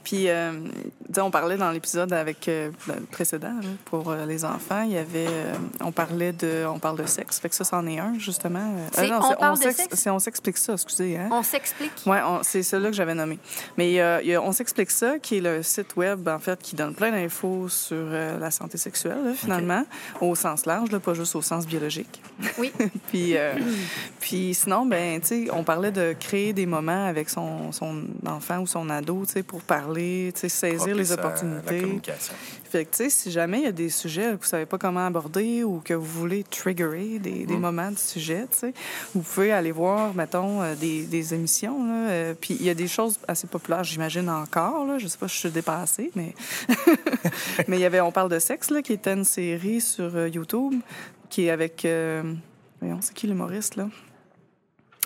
Puis, 0.03 0.27
euh, 0.29 0.51
on 1.17 1.29
parlait 1.29 1.57
dans 1.57 1.69
l'épisode 1.71 2.11
avec 2.13 2.47
euh, 2.47 2.71
le 2.87 2.95
précédent 3.11 3.53
là, 3.61 3.69
pour 3.85 4.09
euh, 4.09 4.25
les 4.25 4.43
enfants, 4.43 4.81
il 4.81 4.93
y 4.93 4.97
avait, 4.97 5.27
euh, 5.27 5.53
on 5.81 5.91
parlait 5.91 6.33
de, 6.33 6.65
on 6.65 6.79
parle 6.79 6.97
de 6.97 7.05
sexe. 7.05 7.39
Fait 7.39 7.49
que 7.49 7.55
ça, 7.55 7.63
c'en 7.63 7.85
est 7.85 7.99
un 7.99 8.17
justement. 8.17 8.73
C'est 8.93 9.07
non, 9.07 9.19
On 9.21 9.29
c'est- 9.29 9.35
parle 9.35 9.57
de 9.57 9.63
s'ex- 9.63 9.75
sexe? 9.77 10.07
on 10.07 10.19
s'explique 10.19 10.57
ça, 10.57 10.73
excusez. 10.73 11.17
Hein? 11.17 11.29
On 11.31 11.43
s'explique? 11.43 11.91
Oui, 12.07 12.17
c'est 12.41 12.63
celui-là 12.63 12.89
que 12.89 12.95
j'avais 12.95 13.13
nommé. 13.15 13.37
Mais 13.77 13.89
il 13.91 13.93
y 13.93 14.01
a 14.35 14.41
On 14.41 14.51
s'explique 14.51 14.89
ça, 14.91 15.19
qui 15.19 15.37
est 15.37 15.41
le 15.41 15.61
site 15.61 15.95
web, 15.95 16.27
en 16.27 16.39
fait, 16.39 16.59
qui 16.61 16.75
donne 16.75 16.95
plein 16.95 17.11
d'infos 17.11 17.69
sur 17.69 18.05
la 18.39 18.49
santé 18.51 18.77
sexuelle, 18.77 19.19
là, 19.23 19.33
finalement, 19.35 19.83
au 20.21 20.33
sens 20.35 20.65
large, 20.65 20.91
là, 20.91 20.99
pas 20.99 21.13
juste 21.13 21.35
au 21.35 21.41
sens 21.41 21.67
biologique. 21.67 22.21
Oui. 22.57 22.71
puis, 23.11 23.35
puis 24.19 24.53
sinon, 24.53 24.85
ben, 24.85 25.19
tu 25.21 25.27
sais, 25.45 25.47
on 25.51 25.63
parlait 25.63 25.91
de 25.91 26.15
créer 26.19 26.30
des 26.53 26.65
moments 26.65 27.05
avec 27.05 27.29
son, 27.29 27.71
son 27.71 28.03
enfant 28.25 28.59
ou 28.59 28.67
son 28.67 28.89
ado, 28.89 29.23
tu 29.25 29.33
sais, 29.33 29.43
pour 29.43 29.61
parler, 29.61 30.31
tu 30.33 30.41
sais, 30.41 30.49
saisir 30.49 30.95
les 30.95 31.03
La 31.05 31.13
opportunités. 31.15 31.79
communication. 31.81 32.33
Fait 32.69 32.85
que, 32.85 32.91
tu 32.91 32.97
sais, 33.03 33.09
si 33.09 33.31
jamais 33.31 33.59
il 33.59 33.63
y 33.65 33.67
a 33.67 33.71
des 33.71 33.89
sujets 33.89 34.31
que 34.31 34.43
vous 34.43 34.49
savez 34.49 34.65
pas 34.65 34.77
comment 34.77 35.05
aborder 35.05 35.63
ou 35.63 35.81
que 35.83 35.93
vous 35.93 36.05
voulez 36.19 36.43
triggerer 36.43 37.19
des, 37.19 37.45
des 37.45 37.57
moments 37.57 37.91
de 37.91 37.97
sujet, 37.97 38.45
tu 38.51 38.57
sais, 38.59 38.73
vous 39.13 39.21
pouvez 39.21 39.51
aller 39.51 39.71
voir, 39.71 40.13
mettons, 40.15 40.61
euh, 40.61 40.75
des, 40.75 41.03
des 41.03 41.33
émissions, 41.33 41.85
là. 41.85 42.09
euh, 42.09 42.33
Puis 42.39 42.55
il 42.59 42.65
y 42.65 42.69
a 42.69 42.73
des 42.73 42.87
choses 42.87 43.19
assez 43.27 43.47
populaires, 43.47 43.83
j'imagine 43.83 44.29
encore, 44.29 44.85
là. 44.85 44.97
Je 44.99 45.07
sais 45.07 45.17
pas 45.17 45.27
si 45.27 45.35
je 45.35 45.39
suis 45.41 45.49
dépassée, 45.51 46.11
mais... 46.15 46.33
mais 47.67 47.77
il 47.77 47.81
y 47.81 47.85
avait 47.85 48.01
On 48.01 48.11
parle 48.11 48.29
de 48.29 48.39
sexe, 48.39 48.69
là, 48.71 48.81
qui 48.81 48.93
était 48.93 49.13
une 49.13 49.25
série 49.25 49.81
sur 49.81 50.15
euh, 50.15 50.27
YouTube, 50.29 50.73
qui 51.29 51.45
est 51.45 51.49
avec... 51.51 51.85
euh, 51.85 52.23
Voyons, 52.79 52.97
c'est 53.01 53.13
qui 53.13 53.27
l'humoriste, 53.27 53.75
là? 53.75 53.87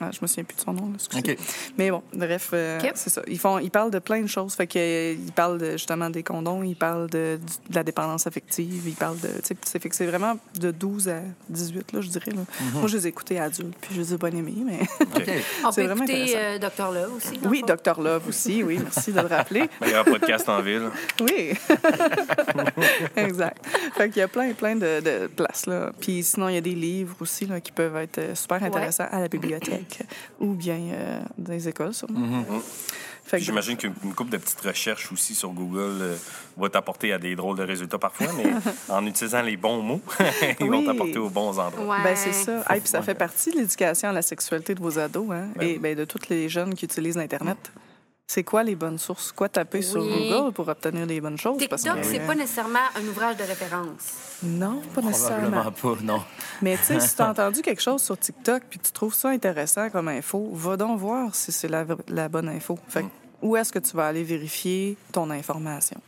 Ah, 0.01 0.09
je 0.11 0.19
me 0.21 0.27
souviens 0.27 0.43
plus 0.43 0.57
de 0.57 0.61
son 0.61 0.73
nom, 0.73 0.91
là. 0.91 1.33
Mais 1.77 1.89
bon, 1.89 2.03
bref, 2.13 2.49
euh, 2.51 2.81
c'est 2.95 3.09
ça. 3.09 3.21
Ils, 3.27 3.39
font, 3.39 3.59
ils 3.59 3.71
parlent 3.71 3.91
de 3.91 3.99
plein 3.99 4.21
de 4.21 4.27
choses. 4.27 4.53
Fait 4.53 4.67
que, 4.67 4.77
euh, 4.77 5.13
ils 5.13 5.31
parlent 5.31 5.57
de, 5.57 5.71
justement 5.71 6.09
des 6.09 6.21
condoms, 6.21 6.63
ils 6.65 6.75
parlent 6.75 7.09
de, 7.09 7.39
la 7.73 7.81
dépendance 7.81 8.27
affective, 8.27 8.83
ils 8.85 8.93
parlent 8.95 9.19
de. 9.21 9.29
tu 9.29 9.35
sais, 9.43 9.55
C'est 9.65 9.81
fait 9.81 9.87
que 9.87 9.95
c'est 9.95 10.05
vraiment 10.05 10.37
de 10.59 10.71
12 10.71 11.07
à 11.07 11.21
18, 11.49 11.93
là, 11.93 12.01
je 12.01 12.09
dirais. 12.09 12.31
Là. 12.31 12.41
Moi, 12.73 12.87
je 12.87 12.97
les 12.97 13.05
ai 13.05 13.09
écoutés 13.09 13.39
adultes, 13.39 13.77
puis 13.79 13.95
je 13.95 14.01
les 14.01 14.13
ai 14.13 14.17
pas 14.17 14.27
aimés, 14.27 14.53
mais. 14.65 14.81
OK. 15.15 15.29
On 15.63 15.71
C'est 15.71 15.83
peut 15.83 15.87
vraiment 15.87 16.03
écouter 16.03 16.35
intéressant. 16.35 16.37
euh, 16.37 16.91
Dr. 16.91 16.91
Love 16.93 17.15
aussi. 17.15 17.39
oui. 17.45 17.63
Dr. 17.65 18.01
Love 18.01 18.27
aussi, 18.27 18.63
oui, 18.63 18.79
merci 18.83 19.13
de 19.13 19.21
le 19.21 19.27
rappeler. 19.27 19.69
Meilleur 19.81 20.03
podcast 20.03 20.49
en 20.49 20.61
ville. 20.61 20.89
Oui. 21.21 21.53
exact. 23.15 23.65
Fait 23.95 24.09
qu'il 24.09 24.19
y 24.19 24.23
a 24.23 24.27
plein, 24.27 24.51
plein 24.51 24.75
de, 24.75 24.99
de 24.99 25.27
places, 25.27 25.67
là. 25.67 25.91
Puis 26.01 26.21
sinon, 26.21 26.49
il 26.49 26.55
y 26.55 26.57
a 26.57 26.61
des 26.61 26.75
livres 26.75 27.15
aussi, 27.21 27.45
là, 27.45 27.61
qui 27.61 27.71
peuvent 27.71 27.95
être 27.95 28.35
super 28.37 28.61
intéressants 28.61 29.07
à 29.09 29.21
la 29.21 29.29
bibliothèque 29.29 29.84
ou 30.39 30.53
bien 30.53 30.77
euh, 30.93 31.21
dans 31.37 31.53
les 31.53 31.67
écoles, 31.67 31.93
sûrement. 31.93 32.43
Que- 33.29 33.39
J'imagine 33.39 33.75
qu'une 33.75 33.93
une 34.03 34.13
couple 34.13 34.29
de 34.33 34.37
petites 34.37 34.61
recherches 34.61 35.11
aussi 35.11 35.33
sur 35.33 35.49
Google 35.49 35.97
euh, 35.99 36.15
va 36.57 36.69
t'apporter 36.69 37.11
à 37.11 37.17
des 37.17 37.35
drôles 37.35 37.57
de 37.57 37.63
résultats 37.63 37.97
parfois, 37.97 38.27
mais 38.37 38.45
en 38.93 39.03
utilisant 39.05 39.41
les 39.41 39.57
bons 39.57 39.81
mots, 39.81 40.01
ils 40.59 40.69
vont 40.69 40.85
t'apporter 40.85 41.17
aux 41.17 41.29
bons 41.31 41.57
endroits. 41.57 41.85
Ouais. 41.97 42.03
Ben, 42.03 42.15
c'est 42.15 42.33
ça. 42.33 42.63
Et 42.75 42.79
puis 42.79 42.87
ça 42.89 43.01
fait 43.01 43.15
partie 43.15 43.49
de 43.51 43.57
l'éducation 43.57 44.09
à 44.09 44.11
la 44.11 44.21
sexualité 44.21 44.75
de 44.75 44.79
vos 44.79 44.99
ados 44.99 45.31
hein? 45.31 45.47
Ben 45.55 45.67
et 45.67 45.79
ben, 45.79 45.95
de 45.97 46.05
tous 46.05 46.29
les 46.29 46.49
jeunes 46.49 46.75
qui 46.75 46.85
utilisent 46.85 47.17
l'Internet. 47.17 47.57
C'est 48.27 48.43
quoi 48.43 48.63
les 48.63 48.75
bonnes 48.75 48.97
sources? 48.97 49.31
Quoi 49.31 49.49
taper 49.49 49.83
sur. 49.83 50.01
Google 50.03 50.51
pour 50.51 50.67
obtenir 50.67 51.05
des 51.05 51.21
bonnes 51.21 51.37
choses? 51.37 51.57
TikTok, 51.59 51.79
que- 52.01 52.03
c'est 52.03 52.25
pas 52.25 52.33
nécessairement 52.33 52.79
un 52.95 53.07
ouvrage 53.07 53.37
de 53.37 53.43
référence. 53.43 54.39
Non, 54.41 54.81
pas 54.95 55.01
nécessairement. 55.01 55.61
Probablement 55.61 55.71
pas, 55.95 56.03
non. 56.03 56.23
Mais 56.61 56.75
tu 56.77 56.83
sais, 56.85 56.99
si 56.99 57.15
tu 57.15 57.21
as 57.21 57.29
entendu 57.29 57.61
quelque 57.61 57.81
chose 57.81 58.01
sur 58.01 58.17
TikTok 58.17 58.63
puis 58.69 58.79
que 58.79 58.85
tu 58.85 58.91
trouves 58.91 59.13
ça 59.13 59.29
intéressant 59.29 59.89
comme 59.91 60.07
info, 60.07 60.49
va 60.53 60.75
donc 60.75 60.99
voir 60.99 61.35
si 61.35 61.51
c'est 61.51 61.67
la, 61.67 61.85
la 62.07 62.27
bonne 62.27 62.49
info. 62.49 62.79
Fait 62.87 63.03
que, 63.03 63.07
où 63.43 63.55
est-ce 63.55 63.71
que 63.71 63.79
tu 63.79 63.95
vas 63.95 64.07
aller 64.07 64.23
vérifier 64.23 64.97
ton 65.11 65.29
information? 65.29 66.01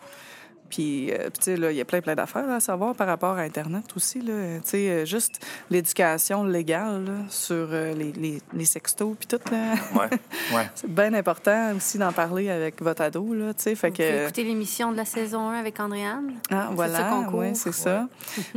Puis, 0.69 1.11
euh, 1.11 1.29
puis, 1.29 1.31
tu 1.39 1.43
sais, 1.45 1.57
là, 1.57 1.71
il 1.71 1.77
y 1.77 1.81
a 1.81 1.85
plein, 1.85 2.01
plein 2.01 2.15
d'affaires 2.15 2.49
à 2.49 2.59
savoir 2.59 2.95
par 2.95 3.07
rapport 3.07 3.37
à 3.37 3.41
Internet 3.41 3.83
aussi, 3.95 4.21
là. 4.21 4.33
Tu 4.63 4.69
sais, 4.69 4.89
euh, 4.89 5.05
juste 5.05 5.45
l'éducation 5.69 6.43
légale 6.43 7.05
là, 7.05 7.13
sur 7.29 7.55
euh, 7.71 7.93
les, 7.93 8.11
les, 8.13 8.41
les 8.53 8.65
sextos 8.65 9.15
puis 9.17 9.27
tout, 9.27 9.39
là. 9.51 9.73
Ouais. 9.95 10.09
Ouais. 10.55 10.69
C'est 10.75 10.89
bien 10.89 11.13
important 11.13 11.73
aussi 11.75 11.97
d'en 11.97 12.11
parler 12.11 12.49
avec 12.49 12.81
votre 12.81 13.01
ado, 13.01 13.33
là, 13.33 13.53
tu 13.53 13.63
sais. 13.63 13.75
Fait 13.75 13.89
Vous 13.89 13.95
que... 13.97 14.23
écouter 14.23 14.43
l'émission 14.43 14.91
de 14.91 14.97
la 14.97 15.05
saison 15.05 15.49
1 15.49 15.59
avec 15.59 15.79
Andréane. 15.79 16.33
Ah, 16.51 16.67
C'est 16.69 16.75
voilà, 16.75 16.97
ça 16.97 17.09
qu'on 17.09 17.23
court. 17.25 17.39
ouais, 17.39 17.53
c'est 17.53 17.73
ça. 17.73 18.07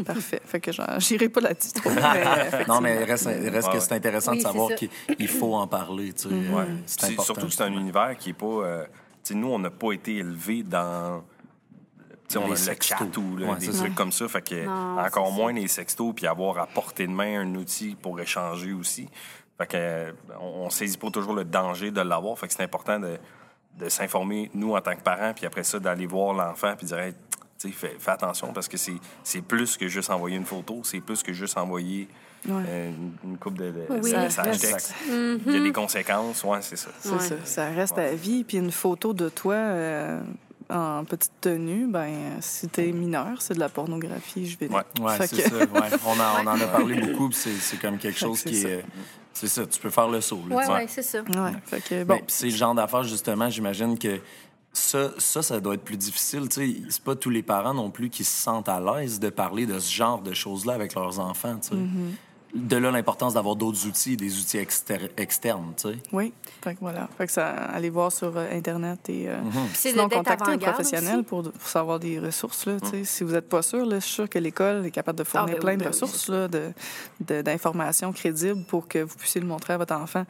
Parfait. 0.05 0.41
Fait 0.45 0.61
que 0.61 0.73
genre, 0.73 0.99
j'irai 0.99 1.29
pas 1.29 1.41
là-dessus 1.41 1.73
trop. 1.73 1.91
mais, 1.95 2.65
Non, 2.69 2.81
mais 2.81 3.05
reste, 3.05 3.27
reste 3.27 3.71
que 3.73 3.81
c'est 3.81 3.93
intéressant 3.95 4.33
Oui, 4.33 4.39
de 4.39 4.43
c'est 4.43 4.49
savoir 4.49 4.75
qu'il 4.75 4.89
il 5.19 5.29
faut 5.29 5.55
en 5.55 5.67
parler. 5.67 6.13
Tu 6.13 6.23
sais. 6.23 6.29
Ouais. 6.29 6.65
C'est 6.87 7.01
C'est- 7.01 7.07
important. 7.13 7.23
Surtout 7.25 7.47
que 7.47 7.53
c'est 7.53 7.63
un 7.65 7.73
univers 7.73 8.17
qui 8.19 8.31
est 8.31 8.35
pas. 8.35 8.47
euh, 8.47 8.85
tu 9.23 9.33
sais, 9.33 9.35
nous, 9.35 9.49
on 9.49 9.59
n'a 9.59 9.71
pas 9.71 9.93
été 9.93 10.17
élevés 10.17 10.63
dans. 10.63 11.23
Tu 12.31 12.35
sais, 12.35 12.39
on 12.39 12.43
Les 12.43 12.47
a 12.47 12.51
le 12.51 12.57
sextos. 12.57 12.99
chat 12.99 13.17
ou 13.19 13.37
là, 13.37 13.49
Ouais, 13.49 13.59
des 13.59 13.67
c'est 13.67 13.73
trucs 13.73 13.89
ça. 13.91 13.95
comme 13.97 14.13
ça. 14.13 14.29
Fait 14.29 14.43
que 14.43 14.65
Non, 14.65 14.99
encore 15.01 15.33
moins 15.33 15.53
les 15.53 15.69
sextos, 15.69 16.13
puis 16.15 16.27
avoir 16.27 16.59
à 16.59 16.67
portée 16.67 17.07
de 17.07 17.13
main 17.13 17.41
un 17.41 17.55
outil 17.57 17.97
pour 18.01 18.21
échanger 18.21 18.73
aussi. 18.73 19.09
Fait 19.59 19.67
que 19.67 19.77
euh, 19.77 20.13
on, 20.41 20.67
on 20.67 20.71
saisit 20.71 20.97
pas 20.97 21.11
toujours 21.11 21.35
le 21.35 21.45
danger 21.45 21.91
de 21.91 22.01
l'avoir. 22.01 22.39
Fait 22.39 22.47
que 22.47 22.55
c'est 22.55 22.63
important 22.63 22.99
de, 23.01 23.19
de 23.79 23.89
s'informer, 23.89 24.51
nous, 24.55 24.75
en 24.75 24.81
tant 24.81 24.95
que 24.95 25.03
parents, 25.03 25.33
puis 25.35 25.45
après 25.47 25.65
ça, 25.65 25.79
d'aller 25.79 26.07
voir 26.07 26.33
l'enfant, 26.35 26.75
puis 26.79 26.87
dire, 26.87 26.99
Hey, 26.99 27.15
fais, 27.73 27.97
fais 27.99 28.11
attention, 28.11 28.53
parce 28.55 28.69
que 28.69 28.77
c'est 28.79 28.95
c'est 29.23 29.43
plus 29.43 29.77
que 29.77 29.87
juste 29.89 30.09
envoyer 30.11 30.37
une 30.37 30.47
photo, 30.47 30.81
c'est 30.85 31.01
plus 31.01 31.23
que 31.23 31.33
juste 31.33 31.59
envoyer 31.59 32.09
Ouais. 32.49 32.63
euh, 32.67 32.91
une, 33.23 33.37
coupe 33.37 33.59
de, 33.59 33.71
Oui. 33.91 34.15
messages 34.15 34.47
reste- 34.47 34.71
textes. 34.73 34.95
Il 35.11 35.43
y 35.53 35.57
a 35.59 35.61
des 35.61 35.73
conséquences, 35.73 36.43
ouais, 36.45 36.63
c'est 36.63 36.77
ça. 36.77 36.89
C'est 36.99 37.11
Ouais. 37.11 37.19
ça. 37.19 37.35
Ça 37.45 37.67
reste 37.69 37.99
à 37.99 38.15
vie. 38.15 38.45
Puis 38.45 38.57
une 38.57 38.71
photo 38.71 39.13
de 39.13 39.29
toi 39.29 39.53
euh, 39.57 40.23
en 40.71 41.05
petite 41.05 41.33
tenue, 41.41 41.87
ben 41.89 42.13
si 42.41 42.69
t'es 42.69 42.93
mineur, 42.93 43.41
c'est 43.43 43.55
de 43.55 43.59
la 43.61 43.69
pornographie, 43.69 44.47
je 44.49 44.59
vais 44.59 44.69
dire. 44.69 44.83
Ouais. 45.01 45.17
C'est 45.27 45.37
que- 45.43 45.49
ça. 45.49 45.57
ouais. 45.57 45.89
On, 46.07 46.13
en, 46.13 46.45
on 46.45 46.47
en 46.47 46.61
a 46.61 46.67
parlé 46.67 47.01
beaucoup, 47.01 47.29
puis 47.29 47.39
c'est 47.39 47.55
c'est 47.55 47.79
comme 47.81 47.99
quelque 47.99 48.15
que 48.15 48.21
chose 48.21 48.43
qui 48.43 48.57
ça. 48.57 48.69
est. 48.69 48.85
C'est 49.33 49.49
ça, 49.49 49.65
tu 49.67 49.79
peux 49.81 49.91
faire 49.91 50.09
le 50.09 50.21
saut. 50.21 50.41
là, 50.49 50.57
Ouais, 50.57 50.87
c'est 50.89 51.03
ça. 51.03 51.21
Ouais. 51.23 51.53
Fait 51.65 51.81
que, 51.81 52.05
Bon. 52.05 52.17
bon. 52.17 52.23
c'est 52.27 52.47
le 52.47 52.57
genre 52.57 52.75
d'affaires, 52.75 53.05
justement, 53.05 53.49
j'imagine 53.49 53.97
que 53.99 54.21
ça, 54.73 55.11
ça, 55.19 55.43
ça 55.43 55.61
doit 55.61 55.75
être 55.75 55.85
plus 55.85 55.97
difficile. 55.97 56.43
C'est 56.51 57.03
pas 57.03 57.15
tous 57.17 57.31
les 57.31 57.43
parents 57.43 57.75
non 57.75 57.91
plus 57.91 58.11
qui 58.11 58.25
se 58.25 58.43
sentent 58.43 58.69
à 58.69 58.81
l'aise 58.81 59.19
de 59.21 59.29
parler 59.31 59.67
de 59.67 59.79
ce 59.79 59.93
genre 59.93 60.21
de 60.21 60.33
choses-là 60.35 60.75
avec 60.75 60.95
leurs 60.95 61.19
enfants. 61.21 61.57
tu 61.63 61.69
sais. 61.69 61.75
Mm-hmm. 62.55 62.67
De 62.67 62.77
là 62.77 62.91
l'importance 62.91 63.35
d'avoir 63.35 63.57
d'autres 63.57 63.87
outils, 63.87 64.17
des 64.17 64.39
outils 64.39 64.59
exter- 64.59 65.11
externes. 65.17 65.73
Tu 65.77 65.89
sais. 65.89 65.97
Oui. 66.13 66.33
Fait 66.63 66.75
que 66.75 66.81
voilà. 66.81 67.09
Fait 67.17 67.27
que 67.27 67.33
ça, 67.33 67.49
allez 67.49 67.91
voir 67.91 68.11
sur 68.11 68.37
euh, 68.37 68.49
Internet 68.53 69.09
et 69.09 69.29
euh, 69.29 69.37
Puis 69.41 69.61
c'est 69.75 69.91
sinon 69.91 70.09
contacter 70.09 70.51
un 70.53 70.59
professionnel 70.59 71.23
pour, 71.25 71.43
pour 71.51 71.69
savoir 71.69 72.01
des 72.01 72.19
ressources. 72.19 72.67
Là, 72.67 72.81
tu 72.81 72.89
sais. 72.89 73.05
Si 73.05 73.25
vous 73.25 73.33
n'êtes 73.33 73.49
pas 73.49 73.63
sûr, 73.63 73.85
là, 73.87 73.97
je 74.01 74.05
suis 74.05 74.15
sûre 74.15 74.29
que 74.29 74.39
l'école 74.39 74.85
est 74.87 74.91
capable 74.91 75.19
de 75.19 75.25
fournir 75.25 75.55
ben 75.55 75.61
plein 75.61 75.71
oui, 75.73 75.77
de 75.77 75.83
ben 75.85 75.87
oui, 75.87 75.93
ressources 75.93 76.29
là, 76.29 76.49
de, 76.49 76.73
de- 77.21 77.43
d'informations 77.43 78.13
crédibles 78.13 78.65
pour 78.65 78.89
que 78.89 78.99
vous 78.99 79.15
puissiez 79.17 79.41
le 79.41 79.47
montrer 79.47 79.75
à 79.75 79.79
votre 79.79 79.95
enfant. 79.95 80.25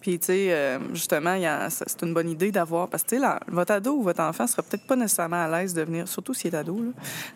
Puis, 0.00 0.18
tu 0.18 0.26
sais, 0.26 0.46
euh, 0.52 0.78
justement, 0.94 1.34
il 1.34 1.42
y 1.42 1.46
a- 1.46 1.68
ça- 1.70 1.84
c'est 1.88 2.02
une 2.06 2.14
bonne 2.14 2.28
idée 2.30 2.50
d'avoir... 2.52 2.88
Parce 2.88 3.02
que, 3.02 3.10
tu 3.16 3.20
sais, 3.20 3.26
votre 3.48 3.72
ado 3.72 3.92
ou 3.96 4.02
votre 4.02 4.20
enfant 4.22 4.46
sera 4.46 4.62
peut-être 4.62 4.86
pas 4.86 4.96
nécessairement 4.96 5.44
à 5.44 5.48
l'aise 5.48 5.74
de 5.74 5.82
venir, 5.82 6.08
surtout 6.08 6.32
s'il 6.34 6.54
est 6.54 6.58
ado, 6.58 6.76
là, 6.78 6.90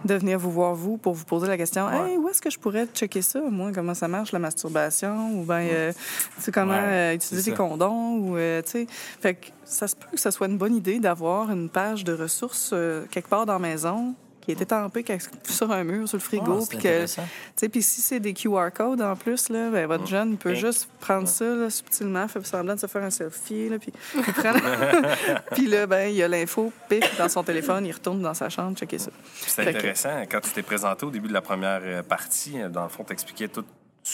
de 0.05 0.15
venir 0.15 0.39
vous 0.39 0.51
voir, 0.51 0.75
vous, 0.75 0.97
pour 0.97 1.13
vous 1.15 1.25
poser 1.25 1.47
la 1.49 1.57
question 1.59 1.87
Ouais. 1.87 2.13
Hey, 2.13 2.17
où 2.17 2.29
est-ce 2.29 2.41
que 2.41 2.51
je 2.51 2.59
pourrais 2.59 2.87
checker 2.87 3.23
ça, 3.23 3.41
moi, 3.41 3.71
comment 3.75 3.95
ça 3.95 4.09
marche, 4.09 4.30
la 4.33 4.39
masturbation, 4.39 5.33
ou 5.41 5.47
euh, 5.51 5.93
tu 6.37 6.43
sais, 6.43 6.53
comment 6.53 6.73
Ouais, 6.73 6.79
euh, 6.83 7.15
utiliser 7.15 7.51
des 7.51 7.57
ça. 7.57 7.63
condoms, 7.63 8.17
ou, 8.19 8.37
euh, 8.37 8.63
tu 8.63 8.71
sais. 8.71 8.87
Fait 9.21 9.35
que 9.35 9.47
ça 9.65 9.89
se 9.89 9.97
peut 9.97 10.07
que 10.13 10.21
ce 10.21 10.31
soit 10.31 10.47
une 10.47 10.59
bonne 10.59 10.75
idée 10.77 10.99
d'avoir 11.01 11.51
une 11.51 11.69
page 11.69 12.05
de 12.05 12.13
ressources 12.13 12.75
quelque 13.11 13.29
part 13.29 13.47
dans 13.47 13.55
la 13.55 13.59
maison 13.59 14.15
qui 14.41 14.53
est 14.53 14.61
étampée 14.63 15.05
sur 15.45 15.71
un 15.71 15.85
mur, 15.85 16.09
sur 16.09 16.17
le 16.17 16.23
frigo, 16.23 16.57
Ah, 16.57 16.61
c'est 16.63 16.69
puis 16.71 16.79
que, 16.79 16.83
tu 16.83 16.89
intéressant. 16.89 17.23
sais, 17.55 17.69
puis 17.69 17.83
si 17.83 18.01
c'est 18.01 18.21
des 18.21 18.33
QR 18.33 18.71
codes 18.75 19.03
en 19.03 19.15
plus, 19.15 19.51
là, 19.51 19.69
ben, 19.69 19.87
votre 19.87 20.07
jeune 20.07 20.39
peut 20.39 20.55
juste 20.55 20.89
prendre 20.99 21.29
ça 21.29 21.45
là, 21.45 21.69
subtilement, 21.69 22.27
faire 22.27 22.47
semblant 22.47 22.75
de 22.75 22.81
se 22.81 22.87
faire 22.87 23.03
un 23.03 23.11
selfie, 23.11 23.69
là, 23.69 23.79
puis 23.79 23.93
puis 25.53 25.67
là, 25.67 25.87
ben, 25.87 26.09
il 26.09 26.17
y 26.17 26.23
a 26.23 26.29
l'info, 26.29 26.73
pif, 26.89 27.19
dans 27.19 27.29
son 27.29 27.43
téléphone, 27.45 27.85
il 27.85 27.93
retourne 27.93 28.23
dans 28.23 28.33
sa 28.35 28.49
chambre, 28.49 28.77
checker 28.79 28.99
ça. 28.99 29.11
C'est 29.47 29.63
que- 29.63 29.69
intéressant. 29.71 30.23
Quand 30.31 30.41
tu 30.41 30.51
t'es 30.53 30.63
présenté 30.63 31.05
au 31.05 31.11
début 31.11 31.29
de 31.29 31.35
la 31.35 31.43
première 31.43 32.03
partie, 32.05 32.55
dans 32.71 32.85
le 32.85 32.89
fond, 32.89 33.05
t'expliquais 33.05 33.49
tout 33.49 33.65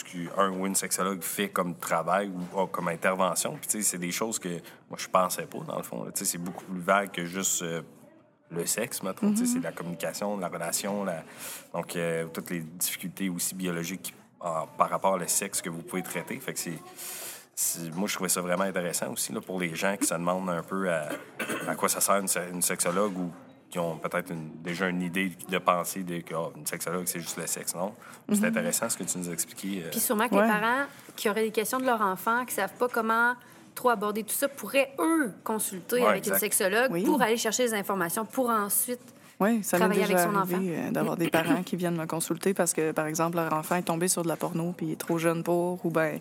qu'un 0.05 0.51
ou 0.51 0.67
une 0.67 0.75
sexologue 0.75 1.23
fait 1.23 1.49
comme 1.49 1.77
travail 1.77 2.29
ou 2.31 2.67
comme 2.67 2.89
intervention. 2.89 3.53
Puis, 3.57 3.69
tu 3.69 3.79
sais, 3.79 3.83
c'est 3.83 3.99
des 3.99 4.13
choses 4.13 4.39
que 4.39 4.49
moi, 4.89 4.99
je 4.99 5.09
pensais 5.09 5.47
pas, 5.47 5.59
dans 5.67 5.77
le 5.77 5.83
fond. 5.83 6.05
là. 6.05 6.13
Tu 6.13 6.21
sais, 6.21 6.25
c'est 6.33 6.39
beaucoup 6.39 6.65
plus 6.65 6.81
vague 6.81 7.11
que 7.11 7.25
juste 7.25 7.63
euh, 7.63 7.83
le 8.51 8.65
sexe, 8.67 9.03
mettons. 9.03 9.31
Tu 9.33 9.39
sais, 9.39 9.47
c'est 9.55 9.61
la 9.61 9.73
communication, 9.73 10.37
la 10.39 10.49
relation, 10.49 11.05
la... 11.05 11.23
donc 11.75 11.95
euh, 11.97 12.27
toutes 12.33 12.51
les 12.51 12.61
difficultés 12.61 13.29
aussi 13.29 13.55
biologiques 13.55 14.15
en- 14.41 14.67
par 14.67 14.91
rapport 14.91 15.15
au 15.15 15.27
sexe 15.27 15.61
que 15.63 15.71
vous 15.71 15.83
pouvez 15.83 16.03
traiter. 16.03 16.39
Fait 16.41 16.53
que 16.53 16.59
c'est... 16.59 16.79
Moi, 17.95 18.07
je 18.07 18.15
trouvais 18.15 18.29
ça 18.29 18.43
vraiment 18.43 18.65
intéressant 18.65 19.11
aussi 19.13 19.33
là, 19.33 19.41
pour 19.41 19.59
les 19.59 19.75
gens 19.75 19.97
qui 19.97 20.07
se 20.07 20.13
demandent 20.13 20.51
un 20.51 20.63
peu 20.63 20.93
à, 20.93 21.09
à 21.67 21.75
quoi 21.75 21.89
ça 21.89 22.01
sert 22.03 22.17
une, 22.17 22.29
une 22.53 22.61
sexologue 22.61 23.17
ou 23.17 23.31
qui 23.71 23.79
ont 23.79 23.97
peut-être 23.99 24.33
déjà 24.63 24.89
une 24.89 25.03
idée 25.03 25.33
de 25.49 25.59
penser 25.59 26.03
de 26.05 26.21
que 26.21 26.35
une 26.57 26.67
sexologue, 26.67 27.07
c'est 27.07 27.21
juste 27.21 27.37
le 27.37 27.47
sexe. 27.47 27.75
Non? 27.75 27.95
C'est 28.33 28.45
intéressant 28.45 28.89
ce 28.89 28.97
que 28.97 29.05
tu 29.05 29.19
nous 29.19 29.29
as 29.29 29.33
expliqué. 29.33 29.83
euh, 29.85 29.91
Puis 29.91 30.01
sûrement 30.01 30.29
que 30.29 30.35
Ouais. 30.37 30.43
les 30.43 30.49
parents 30.49 30.85
qui 31.17 31.29
auraient 31.29 31.43
des 31.45 31.51
questions 31.51 31.79
de 31.79 31.85
leur 31.85 32.01
enfant, 32.01 32.45
qui 32.45 32.55
savent 32.55 32.75
pas 32.79 32.89
comment 32.89 33.35
trop 33.75 33.91
aborder 33.91 34.23
tout 34.23 34.35
ça, 34.35 34.49
pourraient, 34.49 34.95
eux, 34.99 35.33
consulter 35.45 35.97
Ouais, 35.97 36.07
avec 36.07 36.19
exact. 36.19 36.35
une 36.37 36.41
sexologue 36.41 36.91
Oui. 36.93 37.05
pour 37.05 37.21
aller 37.21 37.37
chercher 37.37 37.65
des 37.65 37.75
informations 37.75 38.25
pour 38.25 38.49
ensuite... 38.51 39.01
Oui, 39.39 39.63
ça 39.63 39.79
m'est 39.79 39.95
déjà 39.95 40.23
arrivé 40.23 40.57
euh, 40.79 40.91
d'avoir 40.91 41.17
des 41.19 41.29
parents 41.29 41.63
qui 41.63 41.77
viennent 41.77 41.97
me 41.97 42.07
consulter 42.07 42.55
parce 42.55 42.73
que, 42.73 42.93
par 42.93 43.07
exemple, 43.07 43.37
leur 43.37 43.53
enfant 43.53 43.77
est 43.77 43.83
tombé 43.83 44.09
sur 44.09 44.23
de 44.23 44.29
la 44.29 44.37
porno 44.37 44.73
puis 44.75 44.87
il 44.87 44.93
est 44.93 44.97
trop 44.97 45.19
jeune 45.19 45.43
pour, 45.43 45.85
ou 45.85 45.91
ben, 45.91 46.21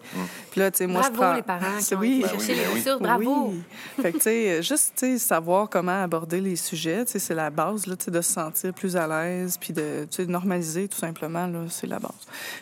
puis 0.51 0.59
là, 0.59 0.69
tu 0.69 0.79
sais, 0.79 0.87
moi, 0.87 0.99
Bravo 1.01 1.15
je 1.15 1.19
prends... 1.21 1.33
les 1.33 1.41
parents 1.41 1.79
qui 1.79 1.95
ont 1.95 1.99
oui. 1.99 2.21
Ben 2.21 2.29
chercher 2.29 2.51
oui, 2.51 2.57
les 2.57 2.63
ben 2.63 2.69
oui. 2.73 2.79
ressources. 2.79 3.01
Bravo! 3.01 3.47
Oui. 3.51 3.61
Fait 4.01 4.11
que, 4.11 4.17
tu 4.17 4.23
sais, 4.23 4.63
juste, 4.63 4.93
tu 4.97 5.05
sais, 5.13 5.17
savoir 5.17 5.69
comment 5.69 6.03
aborder 6.03 6.41
les 6.41 6.57
sujets, 6.57 7.05
tu 7.05 7.13
sais, 7.13 7.19
c'est 7.19 7.35
la 7.35 7.49
base, 7.49 7.87
là, 7.87 7.95
tu 7.95 8.05
sais, 8.05 8.11
de 8.11 8.19
se 8.19 8.33
sentir 8.33 8.73
plus 8.73 8.97
à 8.97 9.07
l'aise, 9.07 9.57
puis 9.57 9.71
de, 9.71 10.05
tu 10.11 10.17
sais, 10.17 10.25
normaliser, 10.25 10.89
tout 10.89 10.97
simplement, 10.97 11.47
là, 11.47 11.59
c'est 11.69 11.87
la 11.87 11.99
base. 11.99 12.11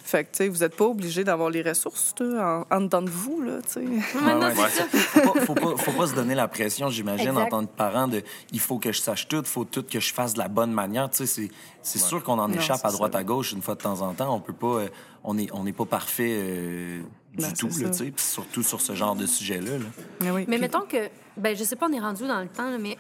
Fait 0.04 0.24
que, 0.24 0.32
tu 0.32 0.38
sais, 0.38 0.50
vous 0.50 0.60
n'êtes 0.60 0.76
pas 0.76 0.86
obligé 0.86 1.24
d'avoir 1.24 1.50
les 1.50 1.64
ressources, 1.64 2.14
là, 2.20 2.64
en, 2.70 2.76
en 2.76 2.82
dedans 2.82 3.02
de 3.02 3.10
vous, 3.10 3.42
là, 3.42 3.54
tu 3.64 3.74
sais. 3.74 3.84
Ouais, 4.24 4.52
faut, 4.54 5.34
pas, 5.34 5.40
faut, 5.42 5.54
pas, 5.56 5.78
faut 5.78 5.92
pas 5.92 6.08
se 6.08 6.16
donner 6.16 6.36
la 6.36 6.48
pression, 6.48 6.90
j'imagine, 6.90 7.36
en 7.38 7.48
tant 7.48 7.66
que 7.66 7.72
parent, 7.72 8.08
de 8.08 8.22
il 8.52 8.60
faut 8.60 8.78
que 8.78 8.92
je 8.92 9.00
sache 9.00 9.28
tout, 9.28 9.38
il 9.38 9.46
faut 9.46 9.66
tout 9.66 9.84
que 9.84 10.00
je 10.00 10.14
fasse 10.14 10.34
de 10.34 10.40
la 10.40 10.43
bonne 10.48 10.72
manière. 10.72 11.10
Tu 11.10 11.18
sais, 11.18 11.26
c'est, 11.26 11.50
c'est 11.82 12.00
sûr 12.00 12.24
qu'on 12.24 12.40
en 12.40 12.48
Non, 12.48 12.56
échappe 12.56 12.84
à 12.86 12.92
droite 12.92 13.14
ça. 13.14 13.20
à 13.20 13.24
gauche 13.24 13.52
une 13.54 13.62
fois 13.62 13.76
de 13.76 13.82
temps 13.82 14.02
en 14.02 14.14
temps. 14.14 14.34
On 14.36 14.40
peut 14.40 14.54
pas, 14.54 14.68
euh, 14.68 14.88
on 15.24 15.38
est, 15.38 15.50
on 15.54 15.64
n'est 15.64 15.74
pas 15.74 15.86
parfait 15.86 16.36
euh, 16.38 17.02
du 17.34 17.44
Ben, 17.46 17.54
tout, 17.54 17.68
là, 17.82 17.90
tu 17.90 17.98
sais, 17.98 18.12
puis 18.12 18.24
surtout 18.24 18.64
sur 18.64 18.80
ce 18.82 18.94
genre 18.96 19.16
de 19.16 19.26
sujet-là. 19.26 19.78
là. 19.78 19.86
Mais 20.22 20.32
oui. 20.32 20.46
Mais 20.48 20.56
puis- 20.58 20.62
mettons 20.62 20.82
que, 20.82 21.10
ben 21.38 21.56
je 21.56 21.64
sais 21.64 21.76
pas, 21.76 21.88
on 21.90 21.94
est 21.94 22.00
rendu 22.00 22.28
dans 22.28 22.42
le 22.42 22.48
temps, 22.48 22.70
là, 22.70 22.78
mais 22.80 22.98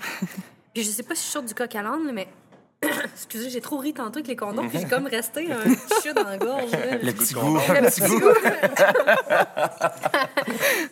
puis 0.73 0.83
je 0.83 0.89
sais 0.89 1.03
pas 1.03 1.15
si 1.15 1.25
je 1.27 1.31
saute 1.31 1.45
du 1.45 1.53
coq 1.53 1.73
à 1.75 1.81
l'âne, 1.83 2.11
mais 2.13 2.27
Excusez, 3.13 3.49
j'ai 3.49 3.61
trop 3.61 3.77
ri 3.77 3.93
tantôt 3.93 4.17
avec 4.17 4.27
les 4.27 4.35
condoms, 4.35 4.67
puis 4.67 4.79
j'ai 4.79 4.87
comme 4.87 5.07
resté 5.07 5.49
un 5.49 5.57
chat 6.03 6.11
dans 6.13 6.23
la 6.27 6.37
gorge. 6.37 6.69
là. 6.71 6.97
Le 7.01 7.13
petit 7.13 7.33
de 7.33 7.39
goût. 7.39 7.45
condom. 7.45 7.61
Le 7.69 7.89
petit 7.89 8.01
goût. 8.01 8.19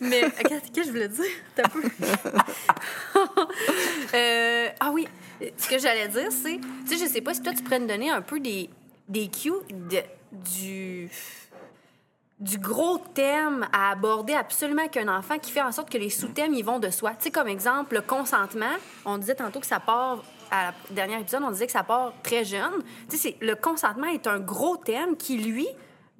Mais 0.00 0.22
qu'est-ce 0.48 0.70
que 0.72 0.84
je 0.86 0.90
voulais 0.90 1.08
dire? 1.08 1.24
T'as 1.54 1.68
peu. 1.68 1.82
Euh, 4.14 4.68
ah 4.80 4.90
oui, 4.92 5.06
ce 5.56 5.68
que 5.68 5.78
j'allais 5.78 6.08
dire, 6.08 6.30
c'est, 6.30 6.60
tu 6.86 6.96
sais, 6.96 7.04
je 7.04 7.10
sais 7.10 7.20
pas 7.20 7.34
si 7.34 7.42
toi 7.42 7.52
tu 7.52 7.62
pourrais 7.62 7.80
me 7.80 7.88
donner 7.88 8.10
un 8.10 8.22
peu 8.22 8.40
des, 8.40 8.70
des 9.08 9.28
cues 9.28 9.52
du 10.32 11.10
du 12.42 12.58
gros 12.58 12.98
thème 12.98 13.68
à 13.72 13.92
aborder 13.92 14.34
absolument 14.34 14.80
avec 14.80 14.96
un 14.96 15.06
enfant 15.06 15.38
qui 15.38 15.52
fait 15.52 15.62
en 15.62 15.70
sorte 15.70 15.88
que 15.88 15.98
les 15.98 16.10
sous-thèmes 16.10 16.52
ils 16.54 16.64
vont 16.64 16.80
de 16.80 16.90
soi. 16.90 17.12
Tu 17.12 17.24
sais, 17.24 17.30
comme 17.30 17.46
exemple, 17.46 17.94
le 17.94 18.00
consentement. 18.00 18.74
On 19.04 19.16
disait 19.16 19.36
tantôt 19.36 19.60
que 19.60 19.66
ça 19.66 19.78
part, 19.78 20.24
à 20.50 20.66
la 20.66 20.74
dernière 20.90 21.20
épisode, 21.20 21.42
on 21.44 21.52
disait 21.52 21.66
que 21.66 21.72
ça 21.72 21.84
part 21.84 22.12
très 22.24 22.44
jeune. 22.44 22.82
Tu 23.08 23.16
sais, 23.16 23.36
le 23.40 23.54
consentement 23.54 24.08
est 24.08 24.26
un 24.26 24.40
gros 24.40 24.76
thème 24.76 25.16
qui, 25.16 25.38
lui, 25.38 25.68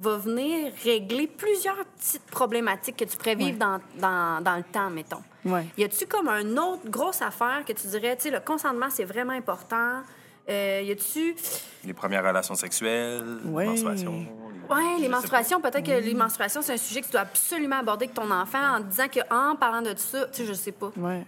va 0.02 0.16
venir 0.18 0.72
régler 0.84 1.26
plusieurs 1.26 1.84
petites 1.96 2.26
problématiques 2.26 2.96
que 2.96 3.04
tu 3.04 3.16
pourrais 3.16 3.34
vivre 3.36 3.58
dans, 3.58 3.78
dans, 3.98 4.42
dans 4.42 4.56
le 4.56 4.64
temps, 4.64 4.90
mettons. 4.90 5.22
Ouais. 5.44 5.66
Y 5.78 5.84
a-tu 5.84 6.06
comme 6.06 6.28
une 6.28 6.58
autre 6.58 6.88
grosse 6.88 7.22
affaire 7.22 7.62
que 7.66 7.72
tu 7.72 7.86
dirais, 7.86 8.16
tu 8.16 8.22
sais, 8.24 8.30
le 8.30 8.40
consentement, 8.40 8.86
c'est 8.90 9.04
vraiment 9.04 9.32
important? 9.32 10.02
Euh, 10.48 10.82
y 10.84 10.90
a-tu. 10.90 11.36
Les 11.84 11.92
premières 11.94 12.24
relations 12.24 12.54
sexuelles, 12.56 13.38
Ouais. 13.44 13.66
menstruation. 13.66 14.26
Ouais, 14.70 14.94
je 14.96 15.02
les 15.02 15.08
menstruations, 15.08 15.60
peut-être 15.60 15.84
que 15.84 15.90
les 16.00 16.14
menstruations, 16.14 16.62
c'est 16.62 16.72
un 16.74 16.76
sujet 16.78 17.00
que 17.00 17.06
tu 17.06 17.12
dois 17.12 17.22
absolument 17.22 17.76
aborder 17.78 18.04
avec 18.06 18.14
ton 18.14 18.30
enfant 18.30 18.76
en 18.76 18.80
disant 18.80 19.06
qu'en 19.08 19.56
parlant 19.56 19.82
de 19.82 19.92
ça, 19.96 20.26
tu 20.26 20.42
sais, 20.42 20.46
je 20.46 20.52
sais 20.52 20.72
pas. 20.72 20.90
Ouais. 20.96 21.24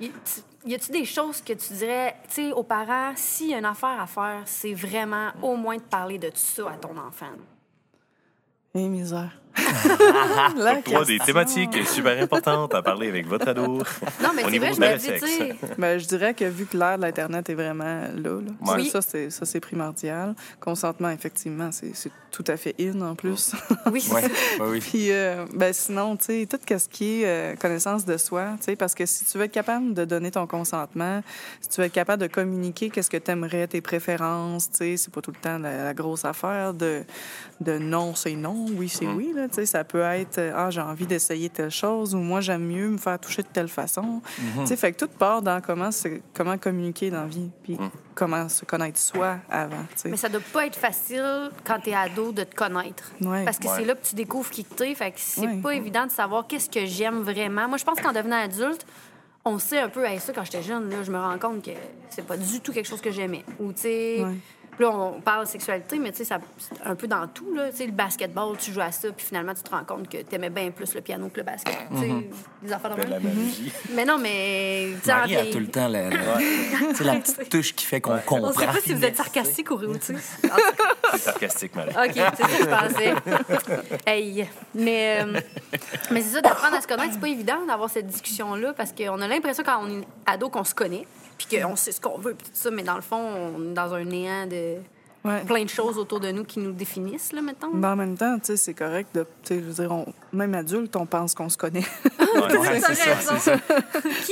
Y 0.00 0.10
tu- 0.10 0.70
y 0.70 0.74
a-tu 0.74 0.92
des 0.92 1.04
choses 1.04 1.40
que 1.42 1.54
tu 1.54 1.72
dirais, 1.74 2.14
tu 2.28 2.34
sais, 2.48 2.52
aux 2.52 2.62
parents, 2.62 3.12
s'il 3.16 3.50
y 3.50 3.54
a 3.54 3.58
une 3.58 3.64
affaire 3.64 4.00
à 4.00 4.06
faire, 4.06 4.42
c'est 4.44 4.74
vraiment 4.74 5.30
au 5.42 5.56
moins 5.56 5.76
de 5.76 5.82
parler 5.82 6.18
de 6.18 6.28
tout 6.28 6.36
ça 6.36 6.70
à 6.70 6.76
ton 6.76 6.96
enfant? 6.96 7.32
Et 8.76 8.88
misère. 8.88 9.43
La 10.56 10.76
des 10.76 10.82
question. 10.82 11.24
thématiques 11.24 11.86
super 11.86 12.22
importantes 12.22 12.74
à 12.74 12.82
parler 12.82 13.08
avec 13.08 13.26
votre 13.26 13.48
ado. 13.48 13.66
Non, 14.22 14.30
mais 14.34 14.42
Au 14.42 14.46
c'est 14.46 14.50
niveau 14.52 14.64
vrai, 14.66 14.74
je 14.74 14.80
de 15.06 15.12
me 15.12 15.52
dis, 15.52 15.52
Ben, 15.78 15.98
je 15.98 16.06
dirais 16.06 16.34
que 16.34 16.44
vu 16.44 16.66
que 16.66 16.76
l'ère 16.76 16.96
de 16.98 17.02
l'Internet 17.02 17.48
est 17.48 17.54
vraiment 17.54 17.84
là, 17.84 18.40
là, 18.40 18.40
ça, 18.66 18.74
Oui. 18.74 18.88
ça, 18.90 19.00
c'est, 19.02 19.30
ça, 19.30 19.44
c'est 19.46 19.60
primordial. 19.60 20.34
Consentement, 20.60 21.10
effectivement, 21.10 21.70
c'est, 21.72 21.94
c'est 21.94 22.10
tout 22.30 22.44
à 22.48 22.56
fait 22.56 22.74
in 22.80 23.00
en 23.00 23.14
plus. 23.14 23.52
oui. 23.92 24.04
Ouais, 24.12 24.22
ouais, 24.24 24.30
oui. 24.70 24.80
Puis, 24.80 25.12
euh, 25.12 25.44
ben, 25.54 25.72
sinon, 25.72 26.16
tu 26.16 26.24
sais, 26.24 26.48
tout 26.50 26.58
ce 26.66 26.88
qui 26.88 27.22
est 27.22 27.26
euh, 27.26 27.54
connaissance 27.56 28.04
de 28.04 28.16
soi, 28.16 28.54
tu 28.58 28.64
sais, 28.64 28.76
parce 28.76 28.94
que 28.94 29.06
si 29.06 29.24
tu 29.24 29.38
veux 29.38 29.44
être 29.44 29.52
capable 29.52 29.94
de 29.94 30.04
donner 30.04 30.30
ton 30.32 30.46
consentement, 30.46 31.22
si 31.60 31.68
tu 31.68 31.80
veux 31.80 31.86
être 31.86 31.92
capable 31.92 32.22
de 32.22 32.26
communiquer 32.26 32.90
qu'est-ce 32.90 33.10
que 33.10 33.16
tu 33.16 33.30
aimerais, 33.30 33.68
tes 33.68 33.80
préférences, 33.80 34.70
tu 34.70 34.78
sais, 34.78 34.96
c'est 34.96 35.12
pas 35.14 35.20
tout 35.20 35.30
le 35.30 35.40
temps 35.40 35.58
la, 35.58 35.84
la 35.84 35.94
grosse 35.94 36.24
affaire 36.24 36.74
de, 36.74 37.02
de 37.60 37.78
non, 37.78 38.14
c'est 38.14 38.34
non, 38.34 38.66
oui, 38.76 38.88
c'est 38.88 39.06
oui, 39.06 39.32
là, 39.34 39.43
tu 39.48 39.66
ça 39.66 39.84
peut 39.84 40.00
être, 40.02 40.38
euh, 40.38 40.52
ah, 40.54 40.70
j'ai 40.70 40.80
envie 40.80 41.06
d'essayer 41.06 41.48
telle 41.48 41.70
chose, 41.70 42.14
ou 42.14 42.18
moi, 42.18 42.40
j'aime 42.40 42.64
mieux 42.66 42.88
me 42.88 42.98
faire 42.98 43.18
toucher 43.18 43.42
de 43.42 43.48
telle 43.48 43.68
façon. 43.68 44.20
Tu 44.60 44.66
sais, 44.66 44.76
fait 44.76 44.92
que 44.92 45.04
tout 45.04 45.10
part 45.18 45.42
dans 45.42 45.60
comment, 45.60 45.90
se- 45.90 46.20
comment 46.34 46.58
communiquer 46.58 47.10
dans 47.10 47.22
la 47.22 47.26
vie, 47.26 47.50
puis 47.62 47.76
comment 48.14 48.48
se 48.48 48.64
connaître 48.64 48.98
soi 48.98 49.38
avant, 49.50 49.84
tu. 50.00 50.08
Mais 50.08 50.16
ça 50.16 50.28
doit 50.28 50.40
pas 50.52 50.66
être 50.66 50.76
facile 50.76 51.50
quand 51.64 51.80
t'es 51.82 51.94
ado 51.94 52.32
de 52.32 52.44
te 52.44 52.54
connaître. 52.54 53.12
Ouais. 53.20 53.44
Parce 53.44 53.58
que 53.58 53.66
Ouais. 53.68 53.74
c'est 53.78 53.84
là 53.84 53.94
que 53.94 54.04
tu 54.06 54.14
découvres 54.14 54.50
qui 54.50 54.64
que 54.64 54.74
t'es. 54.74 54.94
Fait 54.94 55.10
que 55.10 55.18
c'est 55.20 55.46
Ouais. 55.46 55.60
pas 55.62 55.74
évident 55.74 56.06
de 56.06 56.10
savoir 56.12 56.46
qu'est-ce 56.46 56.70
que 56.70 56.84
j'aime 56.86 57.20
vraiment. 57.22 57.68
Moi, 57.68 57.78
je 57.78 57.84
pense 57.84 58.00
qu'en 58.00 58.12
devenant 58.12 58.36
adulte, 58.36 58.86
on 59.46 59.58
sait 59.58 59.78
un 59.80 59.90
peu, 59.90 60.04
hey, 60.06 60.18
ça, 60.20 60.32
quand 60.32 60.44
j'étais 60.44 60.62
jeune, 60.62 60.88
là, 60.88 61.02
je 61.02 61.10
me 61.12 61.18
rends 61.18 61.38
compte 61.38 61.62
que 61.62 61.70
c'est 62.08 62.26
pas 62.26 62.36
du 62.38 62.60
tout 62.60 62.72
quelque 62.72 62.86
chose 62.88 63.02
que 63.02 63.10
j'aimais. 63.10 63.44
Ou, 63.60 63.72
tu 63.74 63.82
sais, 63.82 64.22
Ouais. 64.24 64.30
puis 64.63 64.63
là, 64.78 64.90
on 64.90 65.20
parle 65.20 65.44
de 65.44 65.48
sexualité, 65.48 65.98
mais 65.98 66.10
tu 66.12 66.18
sais, 66.18 66.24
ça- 66.24 66.38
c'est 66.58 66.82
un 66.84 66.94
peu 66.94 67.06
dans 67.06 67.26
tout, 67.28 67.54
là. 67.54 67.70
Tu 67.70 67.76
sais, 67.78 67.86
le 67.86 67.92
basketball, 67.92 68.56
tu 68.58 68.72
joues 68.72 68.80
à 68.80 68.90
ça, 68.92 69.08
puis 69.12 69.26
finalement, 69.26 69.54
tu 69.54 69.62
te 69.62 69.70
rends 69.70 69.84
compte 69.84 70.08
que 70.08 70.18
t'aimais 70.18 70.50
bien 70.50 70.70
plus 70.70 70.94
le 70.94 71.00
piano 71.00 71.28
que 71.28 71.38
le 71.38 71.42
basket. 71.44 71.76
Tu 71.92 71.98
sais, 72.00 72.10
des 72.62 72.72
affaires 72.72 72.94
de 72.96 73.02
la 73.02 73.20
même. 73.20 73.34
magie. 73.34 73.72
Mais 73.94 74.04
non, 74.04 74.18
mais, 74.18 74.90
tu 75.02 75.08
Marie 75.08 75.36
a 75.36 75.46
tout 75.46 75.58
le 75.60 75.68
temps 75.68 75.88
la, 75.88 76.10
la- 76.10 76.16
tu 76.90 76.94
sais, 76.96 77.04
la 77.04 77.16
petite 77.16 77.48
touche 77.48 77.74
qui 77.74 77.84
fait 77.86 78.00
qu'on 78.00 78.18
comprend. 78.18 78.48
On 78.48 78.52
sait 78.52 78.66
pas 78.66 78.80
si 78.82 78.94
vous 78.94 79.04
êtes 79.04 79.16
sarcastique 79.16 79.70
ou 79.70 79.78
tu 79.78 80.00
sais. 80.00 80.14
C'est 81.12 81.18
sarcastique, 81.18 81.76
Marie. 81.76 81.90
OK, 81.90 82.12
c'est 82.14 82.42
ça 82.42 82.48
que 82.48 82.64
je 82.64 82.68
pensais. 82.68 83.14
hey. 84.06 84.48
Mais, 84.74 85.20
euh, 85.22 85.40
mais 86.10 86.20
c'est 86.22 86.34
ça, 86.34 86.40
d'apprendre 86.40 86.74
à 86.76 86.80
se 86.80 86.86
connaître, 86.88 87.12
c'est 87.12 87.20
pas 87.20 87.28
évident 87.28 87.64
d'avoir 87.66 87.88
cette 87.88 88.06
discussion-là 88.06 88.72
parce 88.72 88.92
qu'on 88.92 89.20
a 89.20 89.28
l'impression 89.28 89.62
quand 89.64 89.80
on 89.84 90.00
est 90.00 90.04
ado 90.26 90.48
qu'on 90.48 90.64
se 90.64 90.74
connaît, 90.74 91.06
puis 91.38 91.58
qu'on 91.60 91.76
sait 91.76 91.92
ce 91.92 92.00
qu'on 92.00 92.18
veut, 92.18 92.34
puis 92.34 92.46
tout 92.46 92.52
ça, 92.54 92.70
mais 92.70 92.82
dans 92.82 92.96
le 92.96 93.02
fond, 93.02 93.16
on 93.56 93.70
est 93.70 93.74
dans 93.74 93.94
un 93.94 94.04
néant 94.04 94.46
de 94.46 94.76
Ouais. 95.24 95.40
plein 95.46 95.64
de 95.64 95.70
choses 95.70 95.96
autour 95.96 96.20
de 96.20 96.30
nous 96.32 96.44
qui 96.44 96.58
nous 96.58 96.72
définissent, 96.72 97.32
là, 97.32 97.40
mettons. 97.40 97.72
Mais 97.72 97.86
en 97.86 97.96
même 97.96 98.14
temps, 98.14 98.38
tu 98.38 98.44
sais, 98.48 98.56
c'est 98.58 98.74
correct 98.74 99.08
de, 99.14 99.22
tu 99.42 99.54
sais, 99.54 99.54
je 99.58 99.64
veux 99.64 99.72
dire, 99.72 99.90
on- 99.90 100.04
même 100.36 100.54
adulte, 100.54 100.94
on 100.96 101.06
pense 101.06 101.34
qu'on 101.34 101.48
se 101.48 101.56
connaît. 101.56 101.80
Ouais, 102.34 102.58
ouais, 102.58 102.80
T'as 102.80 102.94
c'est 102.94 103.14
ça, 103.22 103.38
ça. 103.38 103.56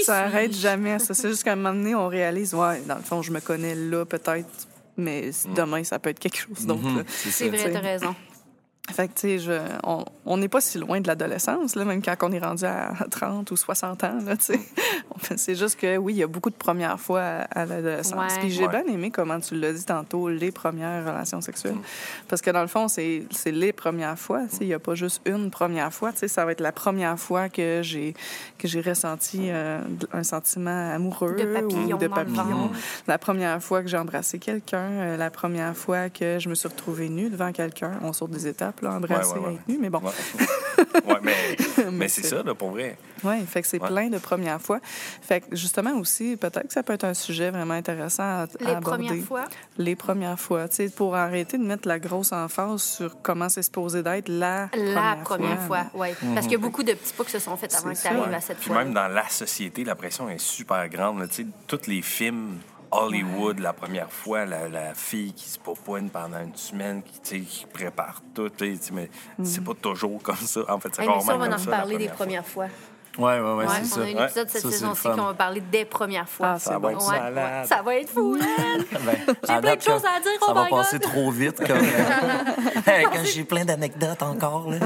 Ça 0.03 0.17
arrête 0.25 0.53
jamais. 0.53 0.99
Ça, 0.99 1.15
c'est 1.15 1.29
juste 1.29 1.45
qu'à 1.45 1.53
un 1.53 1.57
moment 1.57 1.73
donné, 1.73 1.95
on 1.95 2.09
réalise, 2.09 2.53
ouais, 2.53 2.81
dans 2.87 2.97
le 2.97 3.01
fond, 3.03 3.23
je 3.23 3.31
me 3.31 3.39
connais 3.41 3.77
là, 3.77 4.05
peut-être, 4.05 4.49
mais 4.97 5.31
demain, 5.55 5.85
ça 5.85 5.99
peut 6.01 6.11
être 6.11 6.19
quelque 6.19 6.37
chose 6.39 6.67
d'autre. 6.67 6.83
là. 6.97 7.03
C'est 7.07 7.49
vrai, 7.49 7.71
t'as 7.73 7.79
raison. 7.81 8.15
Fait 8.91 9.07
que, 9.07 9.15
tu 9.15 9.39
sais, 9.39 9.49
on 10.27 10.37
n'est 10.37 10.49
pas 10.49 10.61
si 10.61 10.77
loin 10.77 11.01
de 11.01 11.07
l'adolescence, 11.07 11.77
là, 11.77 11.85
même 11.85 12.03
quand 12.03 12.17
on 12.23 12.33
est 12.33 12.41
rendu 12.41 12.65
à 12.65 12.93
30 13.11 13.49
ou 13.53 13.57
60 13.57 14.03
ans, 14.05 14.19
là, 14.27 14.37
tu 14.37 14.47
sais. 14.47 14.61
C'est 15.37 15.55
juste 15.55 15.79
que, 15.79 15.97
oui, 15.99 16.15
il 16.15 16.17
y 16.17 16.23
a 16.25 16.27
beaucoup 16.27 16.51
de 16.51 16.57
premières 16.57 16.99
fois 16.99 17.21
à, 17.23 17.61
à 17.61 17.65
l'adolescence. 17.65 18.33
Ouais. 18.35 18.41
Puis 18.41 18.51
j'ai 18.51 18.67
Ouais. 18.67 18.83
bien 18.83 18.93
aimé 18.93 19.13
comment 19.13 19.39
tu 19.39 19.55
l'as 19.55 19.73
dit 19.73 19.85
tantôt, 19.85 20.29
les 20.29 20.51
premières 20.51 21.05
relations 21.07 21.41
sexuelles. 21.41 21.77
Parce 22.27 22.43
que, 22.43 22.51
dans 22.51 22.61
le 22.61 22.67
fond, 22.67 22.89
c'est 22.89 23.25
les 23.47 23.73
premières 23.73 24.19
fois, 24.19 24.43
tu 24.51 24.57
sais. 24.57 24.59
Il 24.63 24.67
n'y 24.67 24.75
a 24.75 24.81
pas 24.81 24.97
juste 24.97 25.21
une 25.27 25.51
première 25.53 25.93
fois, 25.93 26.11
tu 26.13 26.19
sais. 26.19 26.29
Ça 26.29 26.45
va 26.45 26.51
être 26.51 26.61
la 26.61 26.73
première 26.73 27.19
fois 27.19 27.49
que 27.49 27.83
j'ai 27.83 28.15
ressenti 28.81 29.43
euh, 29.45 29.81
un 30.13 30.25
sentiment 30.25 30.93
amoureux 30.93 31.37
De 31.37 31.45
papillon 31.45 31.97
ou 31.97 31.99
de 32.01 32.09
papillon. 32.09 32.71
La 33.07 33.17
première 33.19 33.63
fois 33.63 33.83
que 33.83 33.89
j'ai 33.89 33.97
embrassé 33.99 34.41
quelqu'un, 34.41 34.89
euh, 34.91 35.17
la 35.17 35.31
première 35.31 35.77
fois 35.77 36.11
que 36.11 36.39
je 36.41 36.49
me 36.49 36.55
suis 36.57 36.69
retrouvée 36.69 37.09
nue 37.09 37.31
devant 37.31 37.53
quelqu'un. 37.53 37.93
On 38.03 38.13
saute 38.13 38.31
des 38.33 38.49
étapes, 38.49 38.72
là, 38.81 38.93
embrasser, 38.95 39.33
Ouais, 39.35 39.39
ouais, 39.41 39.47
ouais. 39.49 39.55
être 39.55 39.69
nue, 39.69 39.79
mais 39.81 39.91
bon. 39.91 39.99
Ouais, 40.01 41.19
mais, 41.23 41.35
mais 41.79 41.91
Mais 41.91 42.09
c'est 42.09 42.23
ça, 42.25 42.43
là, 42.43 42.55
pour 42.55 42.71
vrai. 42.71 42.97
Oui, 43.25 43.45
fait 43.47 43.63
que 43.63 43.69
c'est 43.69 43.81
Ouais. 43.81 43.89
plein 43.89 44.09
de 44.09 44.19
premières 44.19 44.61
fois. 44.61 44.81
Fait 44.83 45.41
que 45.43 45.55
justement 45.55 45.93
aussi, 45.99 46.37
peut-être 46.37 46.67
que 46.67 46.73
ça 46.73 46.83
peut 46.83 46.93
être 46.93 47.05
un 47.05 47.15
sujet 47.15 47.51
vraiment 47.51 47.75
intéressant 47.75 48.23
à, 48.23 48.43
à 48.43 48.47
Les 48.61 48.67
aborder. 48.67 49.07
premières 49.07 49.25
fois? 49.25 49.45
Les 49.79 49.95
premières 49.97 50.41
fois, 50.41 50.69
tu 50.69 50.77
sais, 50.77 50.89
pour 50.89 51.15
arrêter 51.15 51.59
de 51.59 51.63
mettre 51.65 51.87
la 51.87 51.99
grosse 51.99 52.33
emphase 52.33 52.83
sur 52.83 53.21
comment 53.23 53.49
c'est 53.49 53.63
supposé 53.63 54.03
d'être 54.03 54.29
la, 54.29 54.69
La 54.75 55.17
première 55.23 55.61
fois, 55.63 55.85
fois. 55.93 56.07
oui. 56.07 56.09
Parce 56.35 56.47
qu'il 56.47 56.53
y 56.53 56.57
a 56.57 56.59
beaucoup 56.59 56.83
de 56.83 56.93
petits 56.95 57.13
pas 57.13 57.25
qui 57.25 57.31
se 57.31 57.39
sont 57.39 57.57
faits 57.57 57.75
avant 57.75 57.91
que 57.91 57.95
tu 57.95 58.01
ça. 58.03 58.11
arrives 58.11 58.35
à 58.35 58.41
cette 58.41 58.59
Puis 58.59 58.69
fois. 58.69 58.79
même 58.85 58.93
dans 58.95 59.09
la 59.09 59.29
société, 59.29 59.85
la 59.85 59.95
pression 59.95 60.29
est 60.29 60.39
super 60.41 60.89
grande. 60.89 61.29
Tu 61.29 61.43
sais, 61.43 61.47
tous 61.67 61.87
les 61.87 62.03
films 62.03 62.59
Hollywood, 62.93 63.59
la 63.59 63.73
première 63.73 64.11
fois, 64.13 64.45
la, 64.45 64.69
la 64.69 64.95
fille 64.95 65.33
qui 65.33 65.49
se 65.49 65.59
popoine 65.59 66.11
pendant 66.11 66.41
une 66.41 66.55
semaine, 66.57 67.03
qui, 67.23 67.67
prépare 67.73 68.21
tout. 68.35 68.49
tu 68.51 68.77
sais, 68.77 68.93
Mais 68.93 69.11
c'est 69.43 69.65
pas 69.65 69.75
toujours 69.75 70.23
comme 70.23 70.37
ça. 70.37 70.61
En 70.69 70.79
fait, 70.79 70.91
c'est 70.95 71.03
Hey, 71.03 71.09
rarement 71.09 71.23
ça, 71.25 71.35
on 71.35 71.39
va 71.39 71.45
comme 71.49 71.55
en 71.55 71.65
reparler 71.65 71.97
des 71.99 72.09
fois. 72.09 72.17
premières 72.17 72.47
fois. 72.47 72.67
Ouais, 73.19 73.25
ouais, 73.25 73.41
ouais, 73.41 73.65
Ouais, 73.67 73.67
c'est 73.83 73.83
on 73.83 73.85
ça. 73.97 74.01
a 74.01 74.03
un 74.05 74.07
Ouais. 74.07 74.25
épisode 74.25 74.49
cette 74.49 74.63
Ça, 74.63 74.71
c'est 74.71 74.77
saison-ci 74.79 75.03
qu'on 75.03 75.25
va 75.27 75.35
parler 75.35 75.61
des 75.61 75.85
premières 75.85 76.29
fois. 76.29 76.53
Ah, 76.55 76.59
Ça 76.59 76.73
va 76.73 76.79
bon. 76.79 76.89
être 76.91 77.11
Ouais, 77.11 77.19
ouais. 77.43 77.65
Ça 77.67 77.83
va 77.83 77.97
être 77.97 78.09
fou, 78.11 78.37
man! 78.39 78.85
Ben, 78.91 79.37
à 79.49 79.61
plein 79.61 79.77
de 79.77 79.83
choses 79.83 80.03
à 80.05 80.21
dire, 80.21 80.31
Ça 80.41 80.47
oh 80.49 80.55
va 80.55 80.65
passer 80.67 80.99
God. 80.99 81.11
trop 81.11 81.31
vite. 81.31 81.57
Comme, 81.59 81.77
Hey, 82.87 83.05
quand 83.05 83.25
j'ai 83.25 83.45
plein 83.45 83.65
d'anecdotes 83.67 84.23
encore, 84.23 84.71
là, 84.71 84.79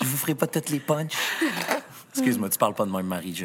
je 0.00 0.06
vous 0.06 0.16
ferai 0.16 0.34
pas 0.36 0.46
toutes 0.46 0.70
les 0.70 0.78
punches. 0.80 1.14
Excuse-moi, 2.14 2.48
tu 2.48 2.58
parles 2.58 2.74
pas 2.74 2.84
de 2.84 2.92
même, 2.92 3.06
Marie. 3.06 3.44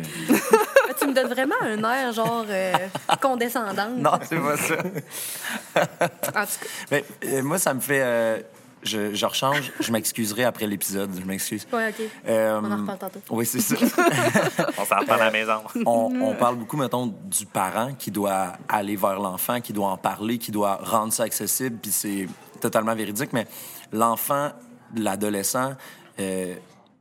Me 1.09 1.13
donnes 1.13 1.33
vraiment 1.33 1.55
un 1.61 1.83
air, 1.83 2.13
genre, 2.13 2.45
euh, 2.49 2.73
condescendant. 3.21 3.89
Non, 3.97 4.11
c'est 4.27 4.37
pas 4.39 4.57
ça. 4.57 4.75
En 4.75 5.81
tout 5.81 6.31
cas, 6.31 6.45
Mais 6.91 7.03
euh, 7.25 7.43
moi, 7.43 7.57
ça 7.59 7.73
me 7.73 7.79
fait. 7.79 8.01
euh, 8.01 8.39
je, 8.81 9.13
je 9.13 9.25
rechange. 9.25 9.73
Je 9.81 9.91
m'excuserai 9.91 10.45
après 10.45 10.65
l'épisode. 10.65 11.11
Je 11.19 11.25
m'excuse. 11.25 11.67
ouais, 11.73 11.89
OK. 11.89 12.05
Euh, 12.27 12.61
On 12.63 12.71
en 12.71 12.77
reparle 12.77 12.97
tantôt. 12.97 13.19
Oui, 13.31 13.45
c'est 13.45 13.59
ça. 13.59 13.75
On 14.77 14.85
s'en 14.85 14.99
reparle 14.99 15.21
à 15.21 15.25
la 15.25 15.31
maison. 15.31 15.61
on, 15.85 16.09
on 16.21 16.33
parle 16.35 16.55
beaucoup, 16.55 16.77
mettons, 16.77 17.07
du 17.07 17.45
parent 17.45 17.93
qui 17.99 18.09
doit 18.09 18.53
aller 18.69 18.95
vers 18.95 19.19
l'enfant, 19.19 19.59
qui 19.59 19.73
doit 19.73 19.89
en 19.89 19.97
parler, 19.97 20.37
qui 20.37 20.51
doit 20.51 20.75
rendre 20.81 21.11
ça 21.11 21.23
accessible, 21.23 21.77
puis 21.81 21.91
c'est 21.91 22.27
totalement 22.61 22.95
véridique. 22.95 23.33
Mais 23.33 23.47
l'enfant, 23.91 24.51
l'adolescent, 24.95 25.73
euh, 26.19 26.55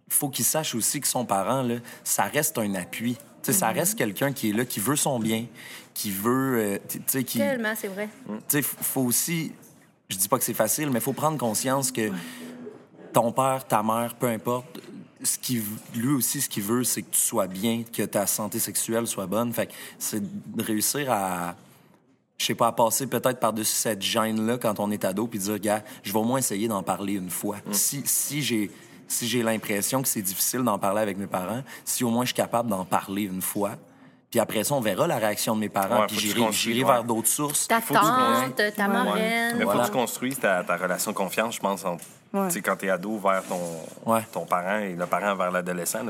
faut 0.09 0.31
qu'il 0.31 0.45
sache 0.45 0.75
aussi 0.75 1.01
que 1.01 1.07
son 1.07 1.25
parent, 1.25 1.63
là, 1.63 1.77
ça 2.03 2.25
reste 2.25 2.59
un 2.59 2.75
appui. 2.75 3.17
Tu 3.43 3.53
sais, 3.53 3.59
Ça 3.59 3.69
reste 3.69 3.97
quelqu'un 3.97 4.33
qui 4.33 4.51
est 4.51 4.53
là, 4.53 4.65
qui 4.65 4.81
veut 4.81 4.97
son 4.97 5.19
bien, 5.19 5.47
qui 5.95 6.11
veut, 6.11 6.59
euh, 6.59 6.79
tu 6.89 7.01
sais, 7.07 7.25
qui, 7.25 7.39
Tellement, 7.39 7.75
c'est 7.77 7.89
vrai. 7.89 8.09
tu 8.27 8.33
sais, 8.49 8.63
faut 8.63 9.03
aussi. 9.03 9.53
Je 10.09 10.17
dis 10.17 10.29
pas 10.29 10.39
que 10.39 10.45
c'est 10.45 10.55
facile, 10.55 10.91
mais 10.91 11.01
faut 11.01 11.13
prendre 11.13 11.37
conscience 11.37 11.93
que 11.93 12.11
ton 13.13 13.31
père, 13.33 13.67
ta 13.67 13.83
mère, 13.83 14.15
peu 14.15 14.27
importe, 14.27 14.81
ce 15.23 15.39
qui, 15.39 15.63
lui 15.95 16.15
aussi, 16.15 16.41
ce 16.41 16.49
qu'il 16.49 16.63
veut, 16.63 16.85
c'est 16.85 17.03
que 17.03 17.11
tu 17.11 17.21
sois 17.21 17.47
bien, 17.47 17.83
que 17.93 18.03
ta 18.05 18.27
santé 18.27 18.59
sexuelle 18.59 19.07
soit 19.07 19.27
bonne. 19.27 19.53
Fait 19.53 19.71
c'est 19.99 20.23
de 20.23 20.63
réussir 20.63 21.11
à, 21.11 21.57
je 22.39 22.47
sais 22.47 22.55
pas, 22.55 22.69
à 22.69 22.73
passer 22.73 23.07
peut-être 23.07 23.41
par-dessus 23.41 23.75
cette 23.75 24.01
gêne-là 24.01 24.59
quand 24.59 24.81
on 24.81 24.91
est 24.91 25.05
ado, 25.05 25.27
puis 25.27 25.39
dire, 25.41 25.59
gars, 25.59 25.85
je 26.03 26.13
vais 26.13 26.19
au 26.19 26.25
moins 26.25 26.39
essayer 26.39 26.69
d'en 26.69 26.83
parler 26.83 27.15
une 27.15 27.31
fois. 27.31 27.57
Si, 27.73 28.03
si 28.05 28.43
j'ai 28.43 28.71
si 29.09 29.27
j'ai 29.27 29.43
l'impression 29.43 30.03
que 30.03 30.09
c'est 30.09 30.23
difficile 30.23 30.63
d'en 30.63 30.79
parler 30.79 31.01
avec 31.01 31.17
mes 31.17 31.27
parents, 31.27 31.63
si 31.85 32.05
au 32.05 32.11
moins 32.11 32.23
je 32.25 32.29
suis 32.29 32.35
capable 32.37 32.69
d'en 32.69 32.85
parler 32.85 33.23
une 33.23 33.43
fois, 33.43 33.73
puis 34.31 34.39
après 34.41 34.63
ça, 34.63 34.75
on 34.75 34.81
verra 34.81 35.07
la 35.07 35.17
réaction 35.17 35.55
de 35.57 35.61
mes 35.61 35.71
parents, 35.71 36.01
Ouais, 36.03 36.07
puis 36.07 36.17
tu 36.19 36.27
j'irai 36.53 36.81
ouais. 36.85 36.85
vers 36.93 37.03
d'autres 37.05 37.29
sources. 37.29 37.67
Ta 37.67 37.81
faut 37.81 37.95
tu- 37.95 38.01
tante, 38.01 38.57
ta 38.57 38.83
Ouais. 38.87 38.89
marraine. 38.93 39.55
Mais 39.57 39.65
faut 39.65 39.71
Voilà. 39.71 39.81
que 39.85 39.87
tu 39.87 39.93
construises 39.93 40.39
ta, 40.39 40.63
ta 40.63 40.77
relation 40.77 41.11
de 41.13 41.17
confiance, 41.17 41.55
je 41.55 41.61
pense, 41.61 41.83
entre, 41.85 42.05
Ouais. 42.35 42.49
tu 42.51 42.61
quand 42.61 42.77
t'es 42.77 42.91
ado 42.91 43.17
vers 43.19 43.43
ton, 43.45 44.13
Ouais. 44.13 44.21
ton 44.31 44.45
parent 44.45 44.81
et 44.81 44.95
le 44.95 45.07
parent 45.07 45.35
vers 45.35 45.51
l'adolescent. 45.51 46.01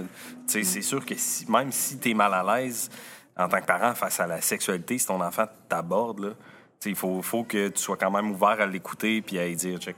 Tu 0.49 0.65
C'est 0.65 0.83
sûr 0.83 1.07
que 1.07 1.15
si, 1.17 1.49
même 1.49 1.71
si 1.71 1.99
t'es 1.99 2.13
mal 2.13 2.35
à 2.35 2.43
l'aise 2.59 2.91
en 3.39 3.49
tant 3.49 3.61
que 3.61 3.67
parent 3.67 3.95
face 3.95 4.19
à 4.19 4.27
la 4.27 4.41
sexualité, 4.41 4.99
si 4.99 5.07
ton 5.07 5.21
enfant 5.21 5.45
t'aborde, 5.69 6.35
tu 6.81 6.89
il 6.89 6.97
faut, 6.97 7.23
faut 7.23 7.45
que 7.45 7.69
tu 7.69 7.81
sois 7.81 7.97
quand 7.97 8.11
même 8.11 8.33
ouvert 8.33 8.61
à 8.61 8.67
l'écouter 8.67 9.23
puis 9.23 9.39
à 9.39 9.47
lui 9.47 9.55
dire, 9.55 9.79
check, 9.79 9.95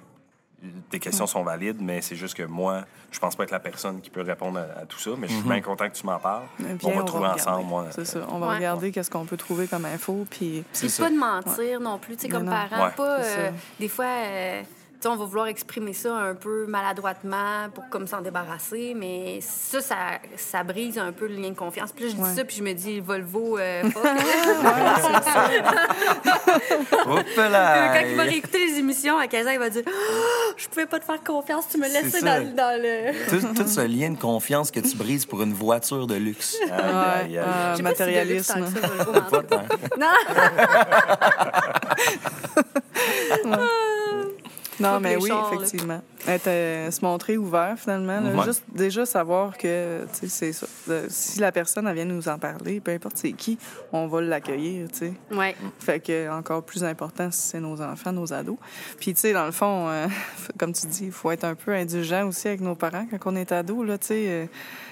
tes 0.90 0.98
questions 0.98 1.26
sont 1.26 1.42
valides, 1.42 1.80
mais 1.80 2.00
c'est 2.02 2.16
juste 2.16 2.34
que 2.34 2.42
moi, 2.42 2.82
je 3.10 3.18
pense 3.18 3.34
pas 3.36 3.44
être 3.44 3.50
la 3.50 3.60
personne 3.60 4.00
qui 4.00 4.10
peut 4.10 4.22
répondre 4.22 4.58
à, 4.58 4.80
à 4.80 4.86
tout 4.86 4.98
ça, 4.98 5.10
mais 5.18 5.26
je 5.28 5.32
suis 5.34 5.42
bien 5.42 5.60
content 5.60 5.88
que 5.88 5.94
tu 5.94 6.04
m'en 6.06 6.18
parles. 6.18 6.42
Viens, 6.58 6.76
on 6.84 6.90
va 6.98 7.02
trouver 7.04 7.24
regarder. 7.24 7.42
ensemble, 7.42 7.66
moi. 7.66 7.86
C'est 7.90 8.04
ça. 8.04 8.26
On 8.30 8.38
va 8.38 8.48
Ouais. 8.48 8.54
regarder 8.56 8.92
qu'est-ce 8.92 9.10
qu'on 9.10 9.24
peut 9.24 9.36
trouver 9.36 9.66
comme 9.66 9.84
info, 9.86 10.26
puis... 10.30 10.64
Puis 10.72 10.88
pas 10.98 11.10
de 11.10 11.16
mentir 11.16 11.80
non 11.80 11.98
plus, 11.98 12.16
tu 12.16 12.22
sais, 12.22 12.28
comme 12.28 12.44
non. 12.44 12.52
parent. 12.52 12.84
Ouais. 12.86 12.92
Pas, 12.96 13.20
euh, 13.20 13.50
des 13.78 13.88
fois, 13.88 14.04
euh, 14.06 14.62
on 15.08 15.16
va 15.16 15.24
vouloir 15.24 15.46
exprimer 15.46 15.92
ça 15.92 16.14
un 16.14 16.34
peu 16.34 16.66
maladroitement 16.66 17.68
pour 17.74 17.88
comme 17.88 18.06
s'en 18.06 18.20
débarrasser, 18.20 18.94
mais 18.96 19.40
ça, 19.40 19.80
ça, 19.80 19.96
ça 20.36 20.62
brise 20.62 20.98
un 20.98 21.12
peu 21.12 21.26
le 21.26 21.34
lien 21.36 21.50
de 21.50 21.54
confiance. 21.56 21.92
Puis 21.92 22.04
là, 22.04 22.10
je 22.10 22.16
dis 22.16 22.22
Ouais. 22.22 22.34
ça, 22.34 22.44
puis 22.44 22.56
je 22.56 22.62
me 22.62 22.72
dis, 22.72 23.00
Volvo, 23.00 23.58
euh, 23.58 23.82
fuck. 23.90 24.04
Hop 27.06 27.24
Quand 27.36 28.02
il 28.08 28.16
va 28.16 28.22
réécouter 28.22 28.66
les 28.66 28.78
émissions 28.78 29.18
à 29.18 29.26
15 29.26 29.46
ans, 29.46 29.50
il 29.52 29.58
va 29.58 29.70
dire 29.70 29.82
Ah, 29.86 30.52
Je 30.56 30.68
pouvais 30.68 30.86
pas 30.86 30.98
te 30.98 31.04
faire 31.04 31.22
confiance, 31.24 31.68
tu 31.68 31.78
me 31.78 31.88
laissais 31.88 32.20
dans, 32.20 32.54
dans 32.54 32.80
le. 32.80 33.12
tout, 33.30 33.54
tout 33.62 33.68
ce 33.68 33.80
lien 33.86 34.10
de 34.10 34.18
confiance 34.18 34.70
que 34.70 34.80
tu 34.80 34.96
brises 34.96 35.26
pour 35.26 35.42
une 35.42 35.54
voiture 35.54 36.06
de 36.06 36.14
luxe. 36.16 36.56
Aïe, 36.70 37.38
aïe. 37.38 37.76
Si 37.76 37.82
luxe 37.82 37.82
matérialisme. 37.82 38.66
ça, 38.66 39.04
Volvo. 39.04 39.40
Non! 39.98 40.06
Non, 44.80 45.00
mais 45.00 45.16
oui, 45.16 45.28
chars, 45.28 45.50
là. 45.50 45.56
effectivement. 45.56 46.02
Être, 46.26 46.46
euh, 46.48 46.90
se 46.90 47.04
montrer 47.04 47.36
ouvert, 47.36 47.74
finalement. 47.78 48.20
là. 48.20 48.30
Ouais. 48.30 48.44
Juste 48.44 48.64
déjà 48.72 49.06
savoir 49.06 49.56
que, 49.56 50.04
tu 50.12 50.28
sais, 50.28 50.28
c'est 50.28 50.52
ça. 50.52 50.66
Euh, 50.88 51.06
si 51.08 51.38
la 51.40 51.52
personne, 51.52 51.86
elle 51.86 51.94
vient 51.94 52.04
nous 52.04 52.28
en 52.28 52.38
parler, 52.38 52.80
peu 52.80 52.92
importe 52.92 53.16
c'est 53.16 53.32
qui, 53.32 53.58
on 53.92 54.06
va 54.06 54.20
l'accueillir, 54.20 54.88
tu 54.90 54.98
sais. 54.98 55.12
Ouais. 55.30 55.54
Fait 55.78 56.00
que 56.00 56.30
encore 56.30 56.62
plus 56.62 56.84
important 56.84 57.30
si 57.30 57.40
c'est 57.40 57.60
nos 57.60 57.80
enfants, 57.80 58.12
nos 58.12 58.32
ados. 58.32 58.56
Puis 58.98 59.14
tu 59.14 59.20
sais, 59.20 59.32
dans 59.32 59.46
le 59.46 59.52
fond, 59.52 59.88
euh, 59.88 60.06
comme 60.58 60.72
tu 60.72 60.86
dis, 60.86 61.06
il 61.06 61.12
faut 61.12 61.30
être 61.30 61.44
un 61.44 61.54
peu 61.54 61.72
indulgent 61.72 62.26
aussi 62.26 62.48
avec 62.48 62.60
nos 62.60 62.74
parents 62.74 63.06
quand 63.10 63.32
on 63.32 63.36
est 63.36 63.52
ado 63.52 63.82
là. 63.84 63.98
Tu 63.98 64.06
sais, 64.08 64.24
euh, 64.28 64.46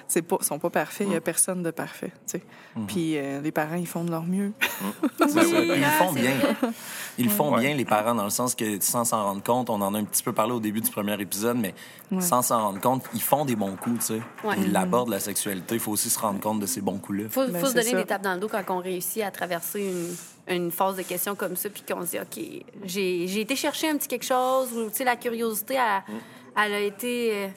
c'est 0.06 0.22
pas, 0.22 0.38
sont 0.40 0.58
pas 0.58 0.70
parfaits. 0.70 1.06
Il 1.06 1.12
y 1.12 1.16
a 1.16 1.20
personne 1.20 1.62
de 1.62 1.70
parfait. 1.70 2.12
Tu 2.26 2.38
sais. 2.38 2.42
Puis 2.86 3.18
euh, 3.18 3.40
les 3.42 3.52
parents, 3.52 3.74
ils 3.76 3.86
font 3.86 4.04
de 4.04 4.10
leur 4.10 4.24
mieux. 4.24 4.52
Ça. 5.18 5.26
Puis 5.40 5.50
ils 5.52 5.84
font 5.98 6.12
bien. 6.12 6.32
Ils 7.18 7.24
le 7.24 7.30
font 7.30 7.52
Ouais. 7.54 7.60
bien, 7.60 7.74
les 7.74 7.84
parents, 7.84 8.14
dans 8.14 8.24
le 8.24 8.30
sens 8.30 8.54
que, 8.54 8.80
sans 8.80 9.04
s'en 9.04 9.24
rendre 9.24 9.42
compte, 9.42 9.70
on 9.70 9.80
en 9.82 9.94
a 9.94 9.98
un 9.98 10.04
petit 10.04 10.22
peu 10.22 10.32
parlé 10.32 10.52
au 10.52 10.60
début 10.60 10.80
du 10.80 10.90
premier 10.90 11.20
épisode, 11.20 11.56
mais 11.58 11.74
sans 12.20 12.42
s'en 12.42 12.62
rendre 12.62 12.80
compte, 12.80 13.02
ils 13.14 13.20
font 13.22 13.44
des 13.44 13.56
bons 13.56 13.76
coups, 13.76 13.98
tu 14.06 14.14
sais. 14.14 14.22
Ouais. 14.46 14.54
Ils 14.64 14.74
abordent 14.76 15.10
la 15.10 15.20
sexualité. 15.20 15.74
Il 15.74 15.80
faut 15.80 15.92
aussi 15.92 16.10
se 16.10 16.18
rendre 16.18 16.40
compte 16.40 16.60
de 16.60 16.66
ces 16.66 16.80
bons 16.80 16.98
coups-là. 16.98 17.28
faut, 17.28 17.46
Ben, 17.46 17.58
faut 17.60 17.66
se 17.66 17.74
donner 17.74 17.90
ça. 17.90 17.96
des 17.96 18.04
tapes 18.04 18.22
dans 18.22 18.34
le 18.34 18.40
dos 18.40 18.48
quand 18.48 18.62
on 18.68 18.78
réussit 18.80 19.22
à 19.22 19.30
traverser 19.30 19.80
une, 20.48 20.54
une 20.56 20.70
phase 20.70 20.96
de 20.96 21.02
questions 21.02 21.34
comme 21.34 21.56
ça, 21.56 21.68
puis 21.70 21.82
qu'on 21.82 22.04
se 22.06 22.10
dit, 22.12 22.18
OK, 22.18 22.44
j'ai 22.84 23.26
j'ai 23.26 23.40
été 23.40 23.56
chercher 23.56 23.90
un 23.90 23.96
petit 23.96 24.08
quelque 24.08 24.24
chose, 24.24 24.72
ou, 24.72 24.88
tu 24.88 24.96
sais, 24.98 25.04
la 25.04 25.16
curiosité, 25.16 25.74
elle, 25.74 26.14
elle 26.56 26.72
a 26.74 26.80
été... 26.80 27.48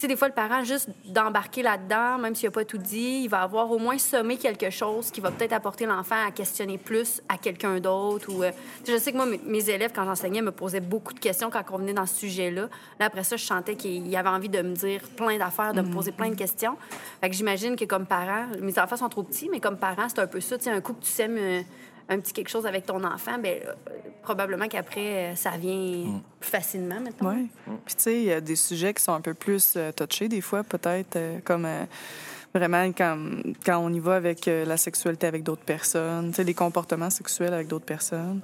Tu 0.00 0.06
sais, 0.06 0.08
des 0.14 0.16
fois, 0.16 0.28
le 0.28 0.34
parent, 0.34 0.64
juste 0.64 0.88
d'embarquer 1.04 1.60
là-dedans, 1.62 2.16
même 2.16 2.34
s'il 2.34 2.46
n'a 2.48 2.52
pas 2.52 2.64
tout 2.64 2.78
dit, 2.78 3.20
il 3.24 3.28
va 3.28 3.42
avoir 3.42 3.70
au 3.70 3.78
moins 3.78 3.98
sommé 3.98 4.38
quelque 4.38 4.70
chose 4.70 5.10
qui 5.10 5.20
va 5.20 5.30
peut-être 5.30 5.52
apporter 5.52 5.84
l'enfant 5.84 6.14
à 6.26 6.30
questionner 6.30 6.78
plus 6.78 7.20
à 7.28 7.36
quelqu'un 7.36 7.80
d'autre. 7.80 8.32
Ou, 8.32 8.42
euh, 8.42 8.50
je 8.88 8.96
sais 8.96 9.12
que 9.12 9.18
moi, 9.18 9.26
mes- 9.26 9.68
élèves, 9.68 9.92
quand 9.94 10.06
j'enseignais, 10.06 10.40
me 10.40 10.52
posaient 10.52 10.80
beaucoup 10.80 11.12
de 11.12 11.18
questions 11.20 11.50
quand 11.50 11.62
on 11.72 11.76
venait 11.76 11.92
dans 11.92 12.06
ce 12.06 12.14
sujet-là. 12.14 12.70
Là, 12.98 13.06
après 13.06 13.24
ça, 13.24 13.36
je 13.36 13.44
sentais 13.44 13.74
qu'il 13.74 14.16
avait 14.16 14.30
envie 14.30 14.48
de 14.48 14.62
me 14.62 14.74
dire 14.74 15.02
plein 15.18 15.36
d'affaires, 15.36 15.74
de 15.74 15.82
me 15.82 15.92
poser 15.92 16.12
plein 16.12 16.30
de 16.30 16.34
questions. 16.34 16.78
Fait 17.20 17.28
que 17.28 17.36
j'imagine 17.36 17.76
que 17.76 17.84
comme 17.84 18.06
parent, 18.06 18.46
mes 18.58 18.78
enfants 18.78 18.96
sont 18.96 19.10
trop 19.10 19.22
petits, 19.22 19.50
mais 19.52 19.60
comme 19.60 19.76
parent, 19.76 20.08
c'est 20.08 20.20
un 20.20 20.26
peu 20.26 20.40
ça. 20.40 20.56
Tu 20.56 20.64
sais, 20.64 20.70
un 20.70 20.80
coup 20.80 20.94
que 20.94 21.02
tu 21.04 21.10
sèmes 21.10 21.36
euh, 21.38 21.60
un 22.10 22.18
petit 22.18 22.32
quelque 22.32 22.50
chose 22.50 22.66
avec 22.66 22.84
ton 22.86 23.02
enfant, 23.04 23.38
ben 23.38 23.60
euh, 23.66 23.72
probablement 24.22 24.68
qu'après, 24.68 25.32
euh, 25.32 25.34
ça 25.36 25.50
vient 25.50 26.20
plus 26.40 26.50
facilement, 26.50 27.00
maintenant. 27.00 27.34
Oui. 27.34 27.48
Puis, 27.86 27.94
tu 27.94 28.02
sais, 28.02 28.16
il 28.16 28.24
y 28.24 28.32
a 28.32 28.40
des 28.40 28.56
sujets 28.56 28.92
qui 28.92 29.02
sont 29.02 29.14
un 29.14 29.20
peu 29.20 29.32
plus 29.32 29.74
euh, 29.76 29.92
touchés, 29.92 30.28
des 30.28 30.40
fois, 30.40 30.64
peut-être, 30.64 31.16
euh, 31.16 31.38
comme 31.44 31.64
euh, 31.64 31.84
vraiment 32.54 32.84
quand, 32.86 33.18
quand 33.64 33.78
on 33.78 33.92
y 33.92 34.00
va 34.00 34.14
avec 34.16 34.48
euh, 34.48 34.64
la 34.64 34.76
sexualité 34.76 35.26
avec 35.26 35.42
d'autres 35.42 35.64
personnes, 35.64 36.30
tu 36.30 36.36
sais, 36.36 36.44
les 36.44 36.54
comportements 36.54 37.10
sexuels 37.10 37.54
avec 37.54 37.68
d'autres 37.68 37.84
personnes. 37.84 38.40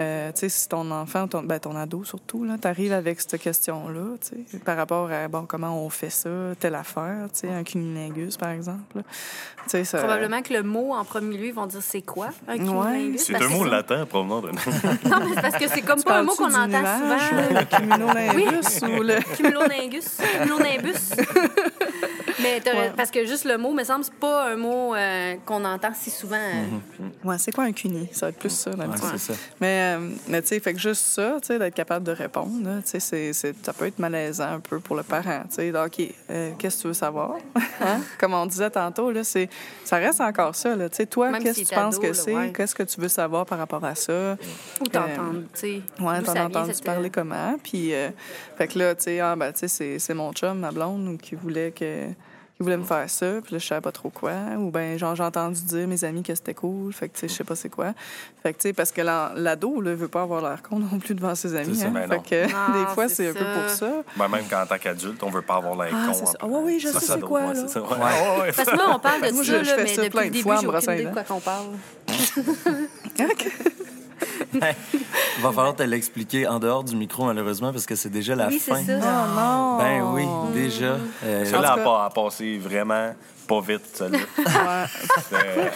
Euh, 0.00 0.30
tu 0.32 0.40
sais, 0.40 0.48
si 0.48 0.68
ton 0.68 0.90
enfant, 0.90 1.26
ton, 1.26 1.42
ben, 1.42 1.58
ton 1.58 1.74
ado 1.76 2.04
surtout, 2.04 2.44
là, 2.44 2.56
t'arrives 2.58 2.92
avec 2.92 3.20
cette 3.20 3.40
question-là, 3.40 4.16
tu 4.20 4.44
sais, 4.46 4.58
par 4.58 4.76
rapport 4.76 5.10
à, 5.10 5.28
bon, 5.28 5.44
comment 5.46 5.84
on 5.84 5.88
fait 5.90 6.10
ça, 6.10 6.30
telle 6.58 6.74
affaire, 6.74 7.28
tu 7.32 7.40
sais, 7.40 7.48
un 7.48 7.64
cunilingus, 7.64 8.36
par 8.36 8.50
exemple. 8.50 9.02
Tu 9.68 9.84
ça... 9.84 9.98
Probablement 9.98 10.40
que 10.42 10.54
le 10.54 10.62
mot 10.62 10.94
en 10.94 11.04
premier 11.04 11.36
lieu, 11.36 11.46
ils 11.46 11.54
vont 11.54 11.66
dire 11.66 11.82
c'est 11.82 12.02
quoi 12.02 12.28
un? 12.46 12.56
C'est 13.16 13.34
un 13.34 13.38
que 13.38 13.44
mot 13.48 13.64
latin 13.64 14.06
provenant 14.06 14.40
de. 14.40 14.48
Non, 15.08 15.18
mais 15.28 15.40
parce 15.40 15.56
que 15.56 15.68
c'est 15.68 15.82
comme 15.82 16.02
pas 16.02 16.18
un 16.18 16.22
mot 16.22 16.34
qu'on 16.34 16.46
entend 16.46 16.68
nuage, 16.68 17.28
souvent. 17.28 17.52
là, 17.52 17.60
Le 17.60 17.76
cumuloningus 17.76 18.82
ou 18.82 19.02
le... 19.02 19.36
Cumuloningus. 19.36 20.18
Cumulonimbus. 20.42 21.14
Mais 22.42 22.60
t'as- 22.60 22.74
Ouais. 22.74 22.92
parce 22.96 23.10
que 23.10 23.24
juste 23.26 23.44
le 23.44 23.58
mot, 23.58 23.72
me 23.72 23.82
semble, 23.84 24.04
c'est 24.04 24.14
pas 24.14 24.50
un 24.52 24.56
mot 24.56 24.94
euh, 24.94 25.34
qu'on 25.44 25.64
entend 25.64 25.92
si 25.94 26.10
souvent. 26.10 26.36
euh. 26.36 27.08
Ouais, 27.28 27.38
c'est 27.38 27.52
quoi 27.52 27.64
un 27.64 27.72
cuni? 27.72 28.08
Ça 28.12 28.26
va 28.26 28.30
être 28.30 28.38
plus 28.38 28.50
ça, 28.50 28.70
Ouais, 28.70 28.76
d'habitude. 28.76 29.08
c'est 29.16 29.32
ça. 29.32 29.38
Mais, 29.60 29.96
euh, 29.96 30.10
mais 30.28 30.42
tu 30.42 30.48
sais, 30.48 30.60
fait 30.60 30.72
que 30.74 30.78
juste 30.80 31.04
ça, 31.04 31.36
tu 31.40 31.48
sais, 31.48 31.58
d'être 31.58 31.74
capable 31.74 32.04
de 32.06 32.12
répondre, 32.12 32.50
tu 32.82 32.90
sais, 32.90 33.00
c'est, 33.00 33.32
c'est- 33.32 33.54
ça 33.64 33.72
peut 33.72 33.86
être 33.86 33.98
malaisant 33.98 34.52
un 34.54 34.60
peu 34.60 34.78
pour 34.80 34.96
le 34.96 35.02
parent, 35.02 35.42
tu 35.48 35.56
sais. 35.56 35.72
Donc, 35.72 35.86
OK, 35.98 36.14
euh, 36.30 36.50
qu'est-ce 36.58 36.76
que 36.78 36.82
tu 36.82 36.88
veux 36.88 36.94
savoir? 36.94 37.36
Hein? 37.80 38.00
Comme 38.18 38.34
on 38.34 38.46
disait 38.46 38.70
tantôt, 38.70 39.10
là, 39.10 39.24
c'est, 39.24 39.48
ça 39.84 39.96
reste 39.96 40.20
encore 40.20 40.54
ça, 40.54 40.76
là. 40.76 40.88
Tu 40.88 40.96
sais, 40.96 41.06
toi, 41.06 41.30
Même 41.30 41.42
qu'est-ce 41.42 41.60
si 41.60 41.64
que 41.64 41.68
tu 41.70 41.74
penses 41.74 41.94
ado, 41.96 42.02
que 42.02 42.06
là, 42.08 42.14
c'est? 42.14 42.34
ouais. 42.34 42.52
Qu'est-ce 42.52 42.74
que 42.74 42.82
tu 42.82 43.00
veux 43.00 43.08
savoir 43.08 43.46
par 43.46 43.58
rapport 43.58 43.84
à 43.84 43.94
ça? 43.94 44.36
Ou 44.80 44.84
t'entendre, 44.86 45.42
tu 45.54 45.60
sais. 45.60 45.82
Ouais, 46.00 46.22
t'en 46.22 46.34
as 46.34 46.44
entendu 46.44 46.74
cette- 46.74 46.84
parler 46.84 47.10
comment? 47.10 47.56
Puis, 47.62 47.94
euh, 47.94 48.10
fait 48.56 48.68
que 48.68 48.78
là, 48.78 48.94
tu 48.94 49.04
sais, 49.04 49.20
ah, 49.20 49.34
ben, 49.36 49.52
tu 49.52 49.60
sais, 49.60 49.68
c'est, 49.68 49.98
c'est 49.98 50.14
mon 50.14 50.32
chum, 50.32 50.58
ma 50.58 50.70
blonde, 50.70 51.18
qui 51.20 51.34
voulait 51.34 51.70
que 51.72 52.06
qui 52.58 52.64
voulait 52.64 52.76
me 52.76 52.82
faire 52.84 53.08
ça, 53.08 53.26
puis 53.44 53.52
là, 53.54 53.58
je 53.60 53.66
savais 53.66 53.80
pas 53.80 53.92
trop 53.92 54.10
quoi. 54.10 54.32
Ou 54.58 54.70
ben 54.72 54.98
genre, 54.98 55.14
j'ai 55.14 55.22
entendu 55.22 55.62
dire 55.62 55.86
mes 55.86 56.02
amis 56.04 56.24
que 56.24 56.34
c'était 56.34 56.54
cool, 56.54 56.92
fait 56.92 57.08
que, 57.08 57.14
tu 57.14 57.20
sais, 57.20 57.28
je 57.28 57.32
sais 57.34 57.44
pas 57.44 57.54
c'est 57.54 57.68
quoi. 57.68 57.92
Fait 58.42 58.52
que, 58.52 58.58
tu 58.58 58.62
sais, 58.68 58.72
parce 58.72 58.90
que 58.90 59.00
l'ado, 59.00 59.80
là, 59.80 59.94
veut 59.94 60.08
pas 60.08 60.22
avoir 60.22 60.42
l'air 60.42 60.60
con 60.62 60.80
non 60.80 60.98
plus 60.98 61.14
devant 61.14 61.36
ses 61.36 61.54
amis. 61.54 61.76
C'est 61.76 61.82
ça, 61.82 61.86
hein. 61.86 61.92
ben 61.94 62.08
fait 62.08 62.46
que, 62.48 62.52
Ah, 62.54 62.72
des 62.80 62.94
fois, 62.94 63.08
c'est 63.08 63.28
un 63.28 63.32
peu 63.32 63.44
pour 63.60 63.68
ça. 63.70 63.90
Ben, 64.16 64.26
même 64.28 64.44
qu'en 64.50 64.66
tant 64.66 64.76
qu'adulte, 64.78 65.22
on 65.22 65.30
veut 65.30 65.42
pas 65.42 65.54
avoir 65.56 65.76
l'air 65.76 65.94
Ah, 65.94 66.08
con. 66.08 66.26
ça. 66.26 66.32
Ah, 66.40 66.46
peu. 66.46 66.52
oui, 66.52 66.60
oui, 66.64 66.80
je 66.80 66.88
Ça, 66.88 66.98
sais 66.98 67.12
c'est 67.14 67.20
quoi, 67.20 67.40
là. 67.42 67.48
ouais. 67.52 68.40
Ouais, 68.40 68.52
Parce 68.56 68.68
que 68.70 68.76
là, 68.76 68.86
on 68.92 68.98
parle 68.98 69.22
de 69.22 69.30
Moi, 69.32 69.44
ça, 69.44 69.52
je- 69.58 69.64
je 69.64 69.70
là, 69.70 69.76
fais 69.76 69.82
mais 69.84 69.88
ça 69.94 70.02
depuis 70.02 70.10
plein 70.10 70.20
le 70.22 70.26
de 70.26 70.32
début, 70.32 70.42
fois 70.42 70.56
en 70.56 70.60
j'ai 70.60 70.66
aucune 70.66 70.92
idée 70.94 71.04
de 71.04 71.10
quoi 71.12 71.22
qu'on 71.22 71.40
parle. 71.40 71.66
va 75.40 75.52
falloir 75.52 75.74
te 75.76 75.82
l'expliquer 75.82 76.46
en 76.46 76.58
dehors 76.58 76.84
du 76.84 76.96
micro, 76.96 77.24
malheureusement, 77.26 77.72
parce 77.72 77.86
que 77.86 77.94
c'est 77.96 78.08
déjà 78.10 78.34
la 78.34 78.48
Oui, 78.48 78.58
c'est 78.62 78.70
fin. 78.72 78.84
ça. 78.84 79.26
Non! 79.34 79.78
Ben 79.78 80.02
oui, 80.12 80.24
déjà. 80.54 80.96
Euh, 81.24 81.44
Celle-là 81.44 81.74
tout 81.74 81.80
a, 81.80 81.84
pas- 81.84 82.04
a 82.06 82.10
passé 82.10 82.58
vraiment 82.58 83.14
pas 83.46 83.60
vite, 83.60 83.82
celle-là. 83.94 84.18
Ouais. 84.38 84.86
C'était- 85.22 85.70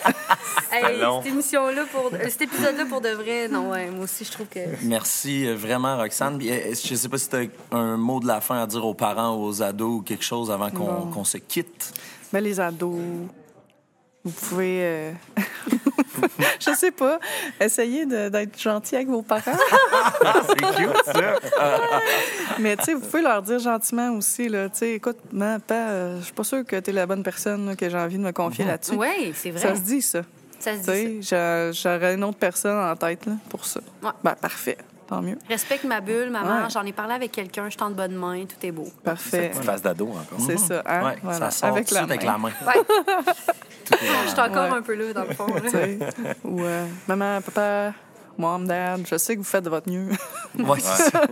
Hey, 0.74 0.98
long. 0.98 1.20
cette 1.22 1.32
émission-là, 1.32 1.82
pour... 1.92 2.10
cet 2.30 2.40
épisode-là, 2.42 2.86
pour 2.86 3.02
de 3.02 3.10
vrai, 3.10 3.46
non, 3.48 3.70
ouais, 3.70 3.90
moi 3.90 4.04
aussi, 4.04 4.24
je 4.24 4.32
trouve 4.32 4.46
que. 4.46 4.60
Merci 4.82 5.46
euh, 5.46 5.54
vraiment, 5.54 5.98
Roxane. 5.98 6.38
Euh, 6.42 6.72
Je 6.74 6.94
sais 6.94 7.08
pas 7.10 7.18
si 7.18 7.28
tu 7.28 7.36
as 7.36 7.76
un 7.76 7.98
mot 7.98 8.20
de 8.20 8.26
la 8.26 8.40
fin 8.40 8.62
à 8.62 8.66
dire 8.66 8.84
aux 8.86 8.94
parents 8.94 9.36
ou 9.36 9.44
aux 9.44 9.62
ados 9.62 9.98
ou 9.98 10.02
quelque 10.02 10.24
chose 10.24 10.50
avant 10.50 10.70
qu'on 10.70 11.24
se 11.24 11.36
quitte. 11.36 11.92
Mais 12.32 12.40
les 12.40 12.58
ados, 12.58 12.98
vous 14.24 14.30
pouvez, 14.30 14.78
euh, 14.82 15.12
je 16.60 16.74
sais 16.74 16.90
pas, 16.92 17.18
essayer 17.60 18.06
de- 18.06 18.28
d'être 18.28 18.60
gentil 18.60 18.96
avec 18.96 19.08
vos 19.08 19.22
parents. 19.22 19.40
C'est 20.48 20.76
cute, 20.76 21.04
ça. 21.04 21.34
Mais 22.58 22.76
tu 22.76 22.84
sais, 22.84 22.94
vous 22.94 23.00
pouvez 23.00 23.22
leur 23.22 23.42
dire 23.42 23.58
gentiment 23.58 24.10
aussi, 24.12 24.48
là, 24.48 24.68
tu 24.68 24.78
sais, 24.78 24.92
écoute, 24.94 25.18
maman, 25.32 25.58
papa, 25.60 25.74
euh, 25.74 26.18
je 26.20 26.24
suis 26.24 26.32
pas 26.32 26.44
sûre 26.44 26.64
que 26.64 26.76
tu 26.78 26.90
es 26.90 26.92
la 26.92 27.06
bonne 27.06 27.22
personne 27.22 27.66
là, 27.66 27.76
que 27.76 27.88
j'ai 27.88 27.98
envie 27.98 28.18
de 28.18 28.22
me 28.22 28.32
confier 28.32 28.64
là-dessus. 28.64 28.94
Oui, 28.94 29.32
c'est 29.34 29.50
vrai. 29.50 29.60
Ça 29.60 29.74
se 29.74 29.80
dit, 29.80 30.02
ça. 30.02 30.22
Ça 30.60 30.74
se 30.80 30.88
dit 30.88 31.20
j'aurais 31.82 32.14
une 32.14 32.22
autre 32.22 32.38
personne 32.38 32.78
en 32.78 32.94
tête 32.94 33.26
là, 33.26 33.32
pour 33.48 33.64
ça. 33.64 33.80
Ouais. 34.02 34.10
Ben, 34.22 34.34
parfait. 34.36 34.78
Tant 35.08 35.20
mieux. 35.20 35.36
Respecte 35.48 35.82
ma 35.84 36.00
bulle, 36.00 36.30
maman. 36.30 36.62
Ouais. 36.62 36.70
J'en 36.70 36.84
ai 36.86 36.92
parlé 36.92 37.14
avec 37.14 37.32
quelqu'un, 37.32 37.68
je 37.68 37.76
tends 37.76 37.90
de 37.90 37.94
bonne 37.96 38.14
main, 38.14 38.44
tout 38.44 38.64
est 38.64 38.70
beau. 38.70 38.86
Parfait. 39.02 39.48
Petite 39.50 39.64
face 39.64 39.82
d'ado 39.82 40.06
encore. 40.08 40.38
C'est 40.46 40.56
ça, 40.58 40.82
hein? 40.86 41.04
Ouais, 41.04 41.18
Voilà. 41.24 41.50
ça 41.50 41.50
sort 41.50 41.68
avec 41.70 41.90
la 41.90 42.02
avec 42.02 42.22
main. 42.24 42.38
la. 42.64 42.68
Ouais, 42.68 42.84
je 44.24 44.30
suis 44.30 44.40
encore 44.40 44.70
Ouais. 44.70 44.78
un 44.78 44.82
peu 44.82 44.94
là, 44.94 45.12
dans 45.12 45.24
le 45.24 45.34
fond. 45.34 45.46
Ou 46.44 46.60
euh, 46.62 46.86
maman, 47.08 47.40
papa, 47.42 47.92
Mom, 48.38 48.66
Dad, 48.66 49.02
je 49.08 49.16
sais 49.18 49.34
que 49.34 49.40
vous 49.40 49.44
faites 49.46 49.64
de 49.64 49.70
votre 49.70 49.90
mieux. 49.90 50.08
Ça. 50.80 51.22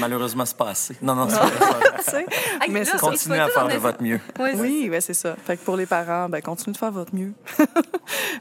Malheureusement, 0.00 0.44
c'est 0.44 0.56
pas 0.56 0.70
assez. 0.70 0.96
Non, 1.02 1.14
non, 1.14 1.28
c'est 1.28 1.38
pas? 1.38 2.18
Hey, 2.62 2.70
Mais 2.70 2.80
là, 2.80 2.84
ça, 2.84 2.92
ça. 2.92 2.98
Continuez 2.98 3.38
à 3.38 3.48
faire 3.48 3.68
de 3.68 3.74
votre 3.74 4.02
mieux. 4.02 4.20
Oui, 4.38 4.88
ben 4.88 5.00
c'est 5.00 5.14
ça. 5.14 5.36
Fait 5.44 5.56
que 5.56 5.64
pour 5.64 5.76
les 5.76 5.86
parents, 5.86 6.28
ben 6.28 6.40
continuez 6.42 6.72
de 6.72 6.78
faire 6.78 6.90
votre 6.92 7.14
mieux. 7.14 7.32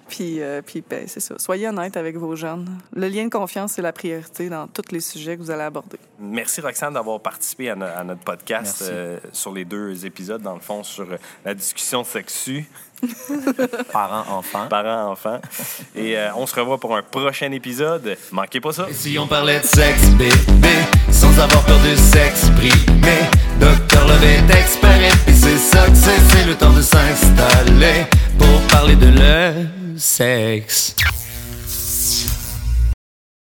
puis, 0.07 0.41
euh, 0.41 0.61
puis 0.65 0.83
ben, 0.87 1.05
c'est 1.07 1.19
ça. 1.19 1.35
Soyez 1.37 1.67
honnête 1.67 1.97
avec 1.97 2.15
vos 2.17 2.35
jeunes. 2.35 2.67
Le 2.95 3.07
lien 3.07 3.25
de 3.25 3.29
confiance, 3.29 3.73
c'est 3.73 3.81
la 3.81 3.93
priorité 3.93 4.49
dans 4.49 4.67
tous 4.67 4.91
les 4.91 4.99
sujets 4.99 5.37
que 5.37 5.41
vous 5.41 5.51
allez 5.51 5.63
aborder. 5.63 5.97
Merci 6.19 6.61
Roxane 6.61 6.93
d'avoir 6.93 7.19
participé 7.19 7.69
à, 7.69 7.75
no- 7.75 7.85
à 7.85 8.03
notre 8.03 8.21
podcast 8.21 8.83
euh, 8.89 9.19
sur 9.31 9.51
les 9.51 9.65
deux 9.65 10.05
épisodes, 10.05 10.41
dans 10.41 10.53
le 10.55 10.59
fond, 10.61 10.83
sur 10.83 11.05
la 11.43 11.53
discussion 11.53 12.03
sexue, 12.03 12.65
Parents-enfants. 13.91 14.67
parents-enfants. 14.69 15.39
Et 15.95 16.17
euh, 16.17 16.29
on 16.35 16.45
se 16.45 16.55
revoit 16.55 16.77
pour 16.77 16.95
un 16.95 17.01
prochain 17.01 17.51
épisode. 17.51 18.17
Manquez 18.31 18.59
pas 18.59 18.73
ça. 18.73 18.87
Et 18.89 18.93
si 18.93 19.17
on 19.19 19.27
parlait 19.27 19.59
de 19.59 19.65
sexe, 19.65 20.05
bébé, 20.11 20.75
sans 21.11 21.37
avoir 21.39 21.63
peur 21.65 21.79
de 21.79 21.95
s'exprimer, 21.95 23.21
Docteur 23.59 24.07
Love 24.07 24.23
est 24.23 24.55
expert 24.59 25.01
et 25.01 25.17
puis 25.25 25.35
c'est 25.35 25.57
ça 25.57 25.85
que 25.85 25.95
c'est, 25.95 26.19
c'est 26.31 26.45
le 26.45 26.55
temps 26.55 26.73
de 26.73 26.81
s'installer 26.81 28.05
pour 28.37 28.61
parler 28.69 28.95
de 28.95 29.07
le 29.07 29.97
sexe. 29.97 30.95